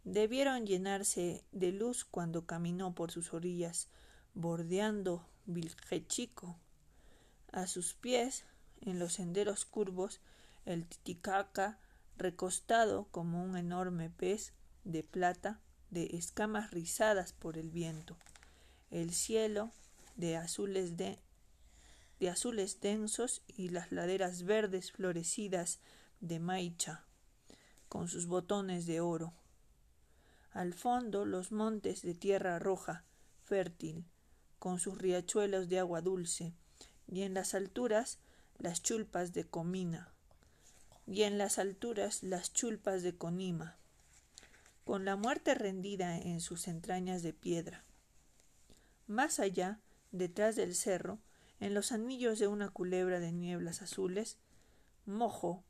debieron 0.04 0.64
llenarse 0.64 1.42
de 1.50 1.72
luz 1.72 2.04
cuando 2.04 2.46
caminó 2.46 2.94
por 2.94 3.10
sus 3.10 3.34
orillas, 3.34 3.88
bordeando 4.34 5.26
Viljechico. 5.46 6.56
A 7.50 7.66
sus 7.66 7.94
pies, 7.94 8.44
en 8.80 9.00
los 9.00 9.14
senderos 9.14 9.64
curvos, 9.64 10.20
el 10.66 10.86
Titicaca, 10.86 11.80
recostado 12.20 13.08
como 13.10 13.42
un 13.42 13.56
enorme 13.56 14.10
pez 14.10 14.52
de 14.84 15.02
plata, 15.02 15.60
de 15.90 16.10
escamas 16.12 16.70
rizadas 16.70 17.32
por 17.32 17.58
el 17.58 17.70
viento. 17.70 18.16
El 18.90 19.12
cielo 19.12 19.72
de 20.16 20.36
azules, 20.36 20.96
de, 20.96 21.18
de 22.20 22.28
azules 22.28 22.80
densos 22.80 23.42
y 23.48 23.70
las 23.70 23.90
laderas 23.90 24.44
verdes 24.44 24.92
florecidas 24.92 25.80
de 26.20 26.38
Maicha, 26.38 27.04
con 27.88 28.06
sus 28.06 28.26
botones 28.26 28.86
de 28.86 29.00
oro. 29.00 29.32
Al 30.52 30.74
fondo 30.74 31.24
los 31.24 31.52
montes 31.52 32.02
de 32.02 32.14
tierra 32.14 32.58
roja, 32.58 33.04
fértil, 33.44 34.04
con 34.58 34.78
sus 34.78 34.98
riachuelos 34.98 35.68
de 35.68 35.78
agua 35.78 36.02
dulce, 36.02 36.52
y 37.08 37.22
en 37.22 37.34
las 37.34 37.54
alturas 37.54 38.18
las 38.58 38.82
chulpas 38.82 39.32
de 39.32 39.44
Comina, 39.44 40.12
y 41.06 41.22
en 41.22 41.38
las 41.38 41.58
alturas 41.58 42.22
las 42.22 42.52
chulpas 42.52 43.02
de 43.02 43.16
Conima, 43.16 43.76
con 44.84 45.04
la 45.04 45.16
muerte 45.16 45.54
rendida 45.54 46.18
en 46.18 46.40
sus 46.40 46.68
entrañas 46.68 47.22
de 47.22 47.32
piedra. 47.32 47.84
Más 49.06 49.40
allá, 49.40 49.80
detrás 50.12 50.56
del 50.56 50.74
cerro, 50.74 51.18
en 51.58 51.74
los 51.74 51.92
anillos 51.92 52.38
de 52.38 52.46
una 52.46 52.70
culebra 52.70 53.20
de 53.20 53.32
nieblas 53.32 53.82
azules, 53.82 54.38
mojo 55.04 55.62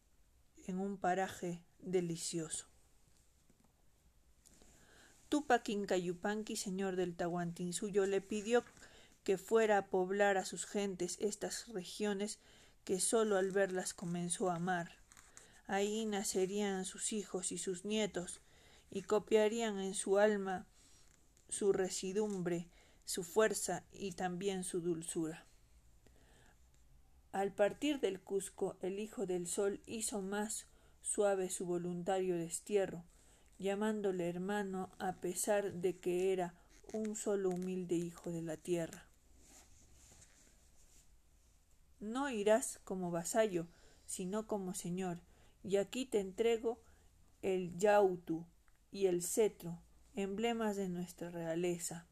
en 0.66 0.78
un 0.78 0.96
paraje 0.96 1.62
delicioso. 1.80 2.66
Tupac 5.28 5.68
Inca 5.68 5.94
señor 6.56 6.96
del 6.96 7.14
Tahuantinsuyo, 7.14 8.06
le 8.06 8.20
pidió 8.20 8.64
que 9.24 9.38
fuera 9.38 9.78
a 9.78 9.86
poblar 9.86 10.36
a 10.36 10.44
sus 10.44 10.66
gentes 10.66 11.18
estas 11.20 11.68
regiones 11.68 12.38
que 12.84 13.00
sólo 13.00 13.36
al 13.36 13.50
verlas 13.50 13.94
comenzó 13.94 14.50
a 14.50 14.56
amar. 14.56 14.99
Ahí 15.70 16.04
nacerían 16.04 16.84
sus 16.84 17.12
hijos 17.12 17.52
y 17.52 17.58
sus 17.58 17.84
nietos, 17.84 18.40
y 18.90 19.02
copiarían 19.02 19.78
en 19.78 19.94
su 19.94 20.18
alma 20.18 20.66
su 21.48 21.72
residumbre, 21.72 22.66
su 23.04 23.22
fuerza 23.22 23.84
y 23.92 24.10
también 24.10 24.64
su 24.64 24.80
dulzura. 24.80 25.46
Al 27.30 27.52
partir 27.52 28.00
del 28.00 28.20
Cusco, 28.20 28.78
el 28.82 28.98
Hijo 28.98 29.26
del 29.26 29.46
Sol 29.46 29.80
hizo 29.86 30.22
más 30.22 30.66
suave 31.02 31.50
su 31.50 31.66
voluntario 31.66 32.36
destierro, 32.36 33.04
llamándole 33.60 34.28
hermano 34.28 34.90
a 34.98 35.20
pesar 35.20 35.72
de 35.74 36.00
que 36.00 36.32
era 36.32 36.52
un 36.92 37.14
solo 37.14 37.48
humilde 37.48 37.94
hijo 37.94 38.32
de 38.32 38.42
la 38.42 38.56
tierra. 38.56 39.06
No 42.00 42.28
irás 42.28 42.80
como 42.82 43.12
vasallo, 43.12 43.68
sino 44.04 44.48
como 44.48 44.74
señor, 44.74 45.20
y 45.62 45.76
aquí 45.76 46.06
te 46.06 46.20
entrego 46.20 46.80
el 47.42 47.76
yautu 47.76 48.46
y 48.90 49.06
el 49.06 49.22
cetro, 49.22 49.80
emblemas 50.14 50.76
de 50.76 50.88
nuestra 50.88 51.30
realeza. 51.30 52.06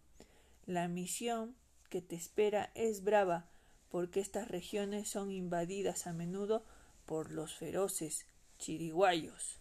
La 0.66 0.88
misión 0.88 1.56
que 1.88 2.02
te 2.02 2.16
espera 2.16 2.70
es 2.74 3.02
brava, 3.02 3.48
porque 3.90 4.20
estas 4.20 4.48
regiones 4.48 5.08
son 5.08 5.30
invadidas 5.30 6.06
a 6.06 6.12
menudo 6.12 6.64
por 7.06 7.30
los 7.32 7.54
feroces 7.54 8.26
chiriguayos. 8.58 9.60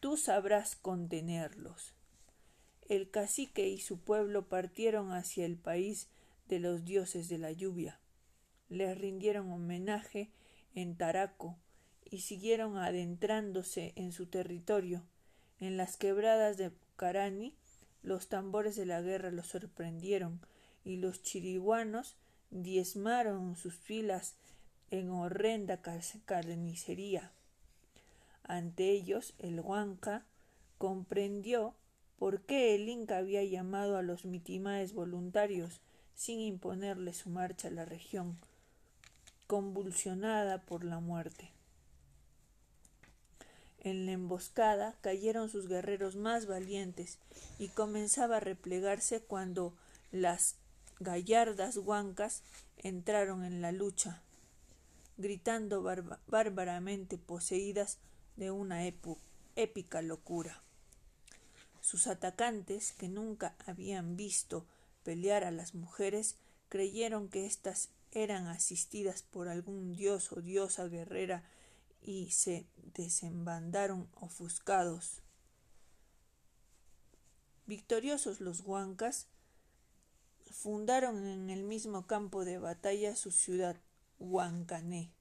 Tú 0.00 0.16
sabrás 0.16 0.76
contenerlos. 0.76 1.94
El 2.88 3.10
cacique 3.10 3.68
y 3.68 3.78
su 3.78 4.00
pueblo 4.00 4.48
partieron 4.48 5.12
hacia 5.12 5.44
el 5.44 5.56
país 5.56 6.08
de 6.48 6.58
los 6.58 6.84
dioses 6.84 7.28
de 7.28 7.38
la 7.38 7.52
lluvia. 7.52 8.00
Les 8.68 8.96
rindieron 8.96 9.50
homenaje 9.52 10.30
en 10.74 10.96
Taraco 10.96 11.58
y 12.10 12.20
siguieron 12.20 12.76
adentrándose 12.76 13.92
en 13.96 14.12
su 14.12 14.26
territorio. 14.26 15.04
En 15.60 15.76
las 15.76 15.96
quebradas 15.96 16.56
de 16.56 16.72
Carani 16.96 17.54
los 18.02 18.28
tambores 18.28 18.76
de 18.76 18.86
la 18.86 19.02
guerra 19.02 19.30
los 19.30 19.48
sorprendieron 19.48 20.40
y 20.84 20.96
los 20.96 21.22
chiriguanos 21.22 22.16
diezmaron 22.50 23.56
sus 23.56 23.74
filas 23.74 24.36
en 24.90 25.10
horrenda 25.10 25.82
carnicería. 25.82 27.32
Ante 28.44 28.90
ellos 28.90 29.34
el 29.38 29.60
Huanca 29.60 30.24
comprendió 30.78 31.74
por 32.18 32.42
qué 32.42 32.74
el 32.74 32.88
Inca 32.88 33.18
había 33.18 33.44
llamado 33.44 33.96
a 33.96 34.02
los 34.02 34.24
mitimaes 34.24 34.94
voluntarios 34.94 35.80
sin 36.14 36.40
imponerle 36.40 37.12
su 37.12 37.28
marcha 37.30 37.68
a 37.68 37.72
la 37.72 37.84
región, 37.84 38.38
convulsionada 39.46 40.62
por 40.62 40.84
la 40.84 40.98
muerte. 40.98 41.52
En 43.88 44.04
la 44.04 44.12
emboscada 44.12 44.98
cayeron 45.00 45.48
sus 45.48 45.66
guerreros 45.66 46.14
más 46.14 46.44
valientes 46.44 47.18
y 47.58 47.68
comenzaba 47.68 48.36
a 48.36 48.40
replegarse 48.40 49.22
cuando 49.22 49.72
las 50.12 50.56
gallardas 51.00 51.78
huancas 51.78 52.42
entraron 52.76 53.46
en 53.46 53.62
la 53.62 53.72
lucha, 53.72 54.20
gritando 55.16 55.82
bárbaramente 56.26 57.16
poseídas 57.16 57.96
de 58.36 58.50
una 58.50 58.84
épica 59.56 60.02
locura. 60.02 60.62
Sus 61.80 62.08
atacantes, 62.08 62.92
que 62.92 63.08
nunca 63.08 63.54
habían 63.64 64.18
visto 64.18 64.66
pelear 65.02 65.44
a 65.44 65.50
las 65.50 65.74
mujeres, 65.74 66.36
creyeron 66.68 67.30
que 67.30 67.46
éstas 67.46 67.88
eran 68.12 68.48
asistidas 68.48 69.22
por 69.22 69.48
algún 69.48 69.96
dios 69.96 70.30
o 70.32 70.42
diosa 70.42 70.88
guerrera 70.88 71.42
y 72.00 72.30
se 72.30 72.66
desembandaron 72.94 74.08
ofuscados. 74.14 75.22
Victoriosos 77.66 78.40
los 78.40 78.60
huancas, 78.60 79.26
fundaron 80.50 81.26
en 81.26 81.50
el 81.50 81.62
mismo 81.62 82.06
campo 82.06 82.44
de 82.44 82.58
batalla 82.58 83.14
su 83.14 83.30
ciudad, 83.30 83.76
Huancané, 84.18 85.12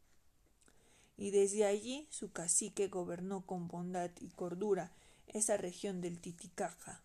y 1.17 1.31
desde 1.31 1.65
allí 1.65 2.07
su 2.09 2.31
cacique 2.31 2.87
gobernó 2.87 3.45
con 3.45 3.67
bondad 3.67 4.11
y 4.19 4.29
cordura 4.29 4.91
esa 5.27 5.57
región 5.57 6.01
del 6.01 6.19
Titicaca. 6.19 7.01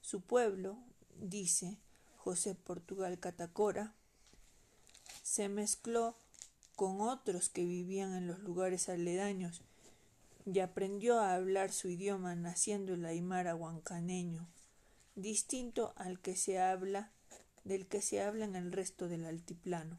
Su 0.00 0.20
pueblo, 0.20 0.78
dice 1.20 1.76
José 2.16 2.54
Portugal 2.54 3.18
Catacora, 3.18 3.94
se 5.22 5.48
mezcló 5.48 6.14
con 6.76 7.00
otros 7.00 7.48
que 7.48 7.64
vivían 7.64 8.14
en 8.14 8.26
los 8.26 8.40
lugares 8.40 8.88
aledaños 8.88 9.62
y 10.46 10.58
aprendió 10.60 11.20
a 11.20 11.34
hablar 11.34 11.72
su 11.72 11.88
idioma 11.88 12.34
naciendo 12.34 12.94
el 12.94 13.06
aymara 13.06 13.54
huancaneño, 13.54 14.46
distinto 15.14 15.94
al 15.96 16.20
que 16.20 16.36
se 16.36 16.58
habla 16.58 17.10
del 17.64 17.86
que 17.86 18.02
se 18.02 18.22
habla 18.22 18.44
en 18.44 18.56
el 18.56 18.72
resto 18.72 19.08
del 19.08 19.24
altiplano. 19.24 19.98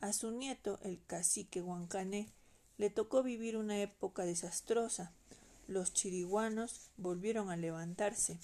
A 0.00 0.12
su 0.12 0.30
nieto, 0.30 0.78
el 0.82 1.00
cacique 1.06 1.62
huancané, 1.62 2.28
le 2.78 2.90
tocó 2.90 3.22
vivir 3.22 3.56
una 3.56 3.80
época 3.80 4.24
desastrosa. 4.24 5.12
Los 5.68 5.92
chiriguanos 5.92 6.90
volvieron 6.96 7.50
a 7.50 7.56
levantarse, 7.56 8.38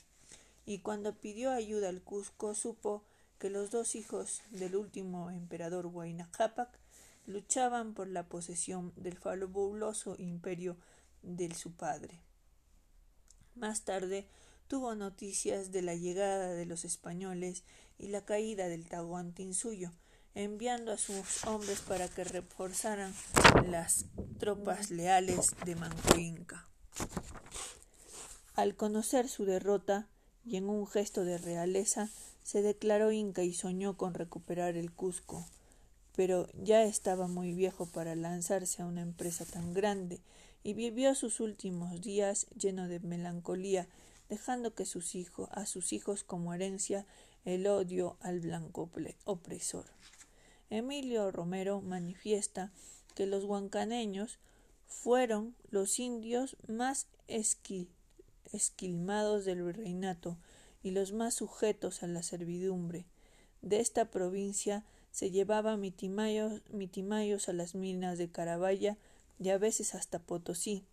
y 0.65 0.79
cuando 0.79 1.15
pidió 1.15 1.51
ayuda 1.51 1.89
al 1.89 2.03
Cusco 2.03 2.55
supo 2.55 3.03
que 3.39 3.51
los 3.51 3.71
dos 3.71 3.95
hijos 3.95 4.43
del 4.51 4.77
último 4.77 5.31
emperador 5.31 5.87
Huayna 5.87 6.29
luchaban 7.27 7.95
por 7.95 8.09
la 8.09 8.29
posesión 8.29 8.93
del 8.97 9.19
fabuloso 9.19 10.17
imperio 10.19 10.77
de 11.23 11.53
su 11.55 11.73
padre. 11.73 12.21
Más 13.55 13.83
tarde 13.85 14.27
tuvo 14.69 14.95
noticias 14.95 15.73
de 15.73 15.83
la 15.83 15.95
llegada 15.95 16.53
de 16.53 16.67
los 16.67 16.85
españoles 16.85 17.65
y 17.99 18.09
la 18.09 18.25
caída 18.25 18.69
del 18.69 18.89
Tahuantinsuyo, 18.89 19.93
enviando 20.35 20.93
a 20.93 20.99
sus 20.99 21.45
hombres 21.45 21.81
para 21.81 22.09
que 22.09 22.25
reforzaran 22.25 23.15
las 23.67 24.07
tropas 24.39 24.91
leales 24.91 25.55
de 25.65 25.77
Manco 25.77 26.19
Inca. 26.19 26.69
Al 28.55 28.77
conocer 28.77 29.29
su 29.29 29.45
derrota 29.45 30.09
y 30.45 30.57
en 30.57 30.69
un 30.69 30.87
gesto 30.87 31.25
de 31.25 31.39
realeza, 31.39 32.11
se 32.43 32.63
declaró 32.63 33.11
inca 33.11 33.43
y 33.43 33.53
soñó 33.53 33.97
con 33.97 34.15
recuperar 34.15 34.77
el 34.77 34.93
Cusco 34.93 35.47
pero 36.17 36.49
ya 36.55 36.83
estaba 36.83 37.29
muy 37.29 37.53
viejo 37.53 37.87
para 37.87 38.17
lanzarse 38.17 38.83
a 38.83 38.87
una 38.87 39.03
empresa 39.03 39.45
tan 39.45 39.75
grande 39.75 40.21
y 40.65 40.73
vivió 40.73 41.15
sus 41.15 41.39
últimos 41.41 42.01
días 42.01 42.47
lleno 42.59 42.89
de 42.89 42.99
melancolía, 42.99 43.87
dejando 44.29 44.75
que 44.75 44.87
sus 44.87 45.15
hijos, 45.15 45.49
a 45.53 45.67
sus 45.67 45.93
hijos 45.93 46.25
como 46.25 46.55
herencia 46.55 47.07
el 47.45 47.67
odio 47.69 48.17
al 48.21 48.41
blanco 48.41 48.91
opresor. 49.25 49.85
Emilio 50.71 51.31
Romero 51.31 51.81
manifiesta 51.83 52.73
que 53.15 53.27
los 53.27 53.45
huancaneños 53.45 54.41
fueron 54.89 55.55
los 55.71 56.01
indios 56.01 56.57
más 56.67 57.07
esquilmados 58.53 59.45
del 59.45 59.63
virreinato 59.63 60.39
y 60.83 60.91
los 60.91 61.13
más 61.13 61.35
sujetos 61.35 62.03
a 62.03 62.07
la 62.09 62.23
servidumbre. 62.23 63.05
De 63.63 63.81
esta 63.81 64.07
provincia 64.11 64.85
se 65.17 65.31
llevaba 65.31 65.79
mitimayos, 65.79 66.61
mitimayos 66.69 67.49
a 67.49 67.55
las 67.55 67.75
minas 67.75 68.19
de 68.19 68.29
Carabaya 68.29 68.99
y 69.39 69.49
a 69.49 69.57
veces 69.57 69.95
hasta 69.95 70.19
Potosí. 70.19 70.85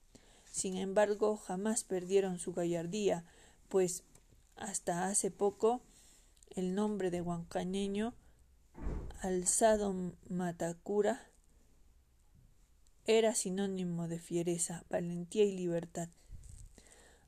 Sin 0.49 0.77
embargo, 0.77 1.35
jamás 1.35 1.83
perdieron 1.83 2.39
su 2.39 2.53
gallardía, 2.53 3.25
pues 3.67 4.05
hasta 4.55 5.07
hace 5.07 5.29
poco 5.29 5.81
el 6.51 6.73
nombre 6.73 7.11
de 7.11 7.19
huancaneño 7.19 8.13
alzado 9.19 9.93
Matacura 10.29 11.27
era 13.05 13.35
sinónimo 13.35 14.07
de 14.07 14.19
fiereza, 14.19 14.85
valentía 14.89 15.43
y 15.43 15.51
libertad. 15.51 16.07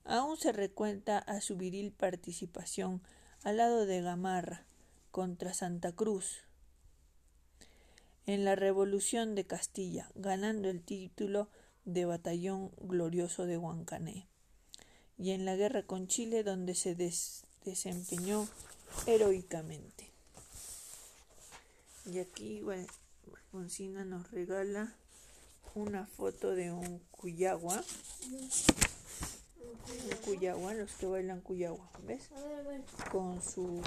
Aún 0.06 0.38
se 0.38 0.50
recuenta 0.50 1.18
a 1.18 1.42
su 1.42 1.58
viril 1.58 1.92
participación 1.92 3.02
al 3.42 3.58
lado 3.58 3.84
de 3.84 4.00
Gamarra 4.00 4.64
contra 5.10 5.52
Santa 5.52 5.92
Cruz 5.92 6.45
en 8.26 8.44
la 8.44 8.56
Revolución 8.56 9.34
de 9.34 9.46
Castilla, 9.46 10.10
ganando 10.14 10.68
el 10.68 10.82
título 10.82 11.48
de 11.84 12.04
Batallón 12.04 12.72
Glorioso 12.80 13.46
de 13.46 13.56
Huancané, 13.56 14.26
y 15.16 15.30
en 15.30 15.44
la 15.44 15.56
guerra 15.56 15.82
con 15.82 16.08
Chile, 16.08 16.42
donde 16.42 16.74
se 16.74 16.94
desempeñó 17.64 18.48
heroicamente. 19.06 20.10
Y 22.04 22.18
aquí 22.18 22.62
bueno, 22.62 22.86
nos 24.04 24.30
regala 24.30 24.92
una 25.74 26.06
foto 26.06 26.54
de 26.54 26.72
un 26.72 27.00
cuyagua. 27.10 27.82
Un 28.30 30.16
cuyagua, 30.24 30.74
los 30.74 30.92
que 30.92 31.06
bailan 31.06 31.40
cuyagua, 31.40 31.90
¿ves? 32.06 32.28
Con 33.10 33.42
su 33.42 33.82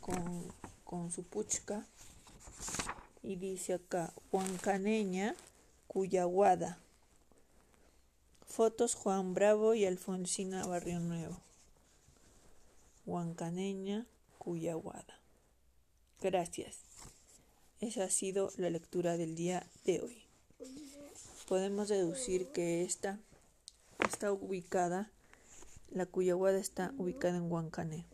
con, 0.00 0.52
con 0.84 1.10
su 1.12 1.24
puchca. 1.24 1.86
Y 3.22 3.36
dice 3.36 3.74
acá, 3.74 4.12
Huancaneña, 4.32 5.34
Cuyaguada. 5.86 6.78
Fotos 8.46 8.94
Juan 8.94 9.34
Bravo 9.34 9.74
y 9.74 9.84
Alfonsina 9.84 10.66
Barrio 10.66 11.00
Nuevo. 11.00 11.40
Huancaneña, 13.06 14.06
Cuyaguada. 14.38 15.20
Gracias. 16.20 16.78
Esa 17.80 18.04
ha 18.04 18.10
sido 18.10 18.50
la 18.56 18.70
lectura 18.70 19.16
del 19.16 19.36
día 19.36 19.66
de 19.84 20.00
hoy. 20.00 20.22
Podemos 21.46 21.88
deducir 21.88 22.48
que 22.48 22.82
esta 22.82 23.18
está 24.06 24.32
ubicada, 24.32 25.10
la 25.90 26.06
Cuyaguada 26.06 26.58
está 26.58 26.92
ubicada 26.98 27.36
en 27.36 27.50
Huancané. 27.50 28.04